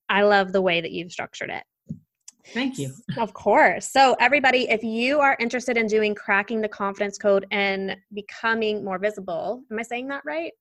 i 0.10 0.24
love 0.24 0.52
the 0.52 0.62
way 0.62 0.82
that 0.82 0.92
you've 0.92 1.12
structured 1.12 1.50
it 1.50 1.64
Thank 2.54 2.78
you. 2.78 2.94
Of 3.18 3.34
course. 3.34 3.90
So, 3.92 4.16
everybody, 4.20 4.70
if 4.70 4.84
you 4.84 5.20
are 5.20 5.36
interested 5.40 5.78
in 5.78 5.88
doing 5.88 6.16
cracking 6.16 6.62
the 6.62 6.68
confidence 6.68 7.18
code 7.18 7.46
and 7.52 7.96
becoming 8.14 8.84
more 8.84 9.00
visible, 9.00 9.64
am 9.72 9.80
I 9.80 9.84
saying 9.84 10.08
that 10.10 10.24
right? 10.26 10.54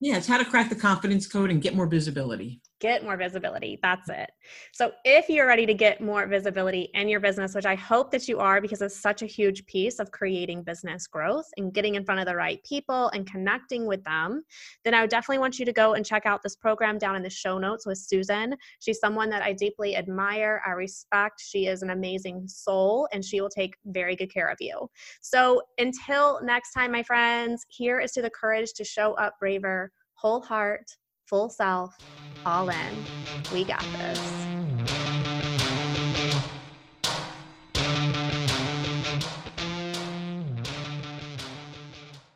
Yeah, 0.00 0.16
it's 0.16 0.26
how 0.26 0.38
to 0.38 0.44
crack 0.44 0.68
the 0.68 0.76
confidence 0.76 1.26
code 1.26 1.50
and 1.50 1.62
get 1.62 1.74
more 1.74 1.86
visibility 1.86 2.60
get 2.82 3.04
more 3.04 3.16
visibility. 3.16 3.78
That's 3.80 4.08
it. 4.10 4.32
So, 4.72 4.90
if 5.04 5.28
you're 5.28 5.46
ready 5.46 5.64
to 5.66 5.72
get 5.72 6.00
more 6.00 6.26
visibility 6.26 6.90
in 6.94 7.08
your 7.08 7.20
business, 7.20 7.54
which 7.54 7.64
I 7.64 7.76
hope 7.76 8.10
that 8.10 8.26
you 8.26 8.40
are 8.40 8.60
because 8.60 8.82
it's 8.82 9.00
such 9.00 9.22
a 9.22 9.26
huge 9.26 9.64
piece 9.66 10.00
of 10.00 10.10
creating 10.10 10.64
business 10.64 11.06
growth 11.06 11.46
and 11.56 11.72
getting 11.72 11.94
in 11.94 12.04
front 12.04 12.20
of 12.20 12.26
the 12.26 12.34
right 12.34 12.62
people 12.64 13.08
and 13.10 13.24
connecting 13.24 13.86
with 13.86 14.02
them, 14.02 14.42
then 14.84 14.94
I 14.94 15.00
would 15.00 15.10
definitely 15.10 15.38
want 15.38 15.60
you 15.60 15.64
to 15.64 15.72
go 15.72 15.94
and 15.94 16.04
check 16.04 16.26
out 16.26 16.42
this 16.42 16.56
program 16.56 16.98
down 16.98 17.14
in 17.14 17.22
the 17.22 17.30
show 17.30 17.56
notes 17.56 17.86
with 17.86 17.98
Susan. 17.98 18.56
She's 18.80 18.98
someone 18.98 19.30
that 19.30 19.42
I 19.42 19.52
deeply 19.52 19.94
admire, 19.94 20.60
I 20.66 20.70
respect. 20.70 21.40
She 21.40 21.66
is 21.66 21.82
an 21.82 21.90
amazing 21.90 22.48
soul 22.48 23.08
and 23.12 23.24
she 23.24 23.40
will 23.40 23.48
take 23.48 23.76
very 23.86 24.16
good 24.16 24.32
care 24.34 24.48
of 24.48 24.56
you. 24.58 24.90
So, 25.20 25.62
until 25.78 26.42
next 26.42 26.72
time, 26.72 26.90
my 26.90 27.04
friends, 27.04 27.64
here 27.68 28.00
is 28.00 28.10
to 28.12 28.22
the 28.22 28.30
courage 28.30 28.72
to 28.72 28.84
show 28.84 29.12
up 29.14 29.34
braver, 29.38 29.92
whole 30.14 30.42
heart, 30.42 30.96
full 31.32 31.48
self, 31.48 31.96
all 32.44 32.68
in. 32.68 33.06
We 33.54 33.64
got 33.64 33.82
this. 33.94 34.71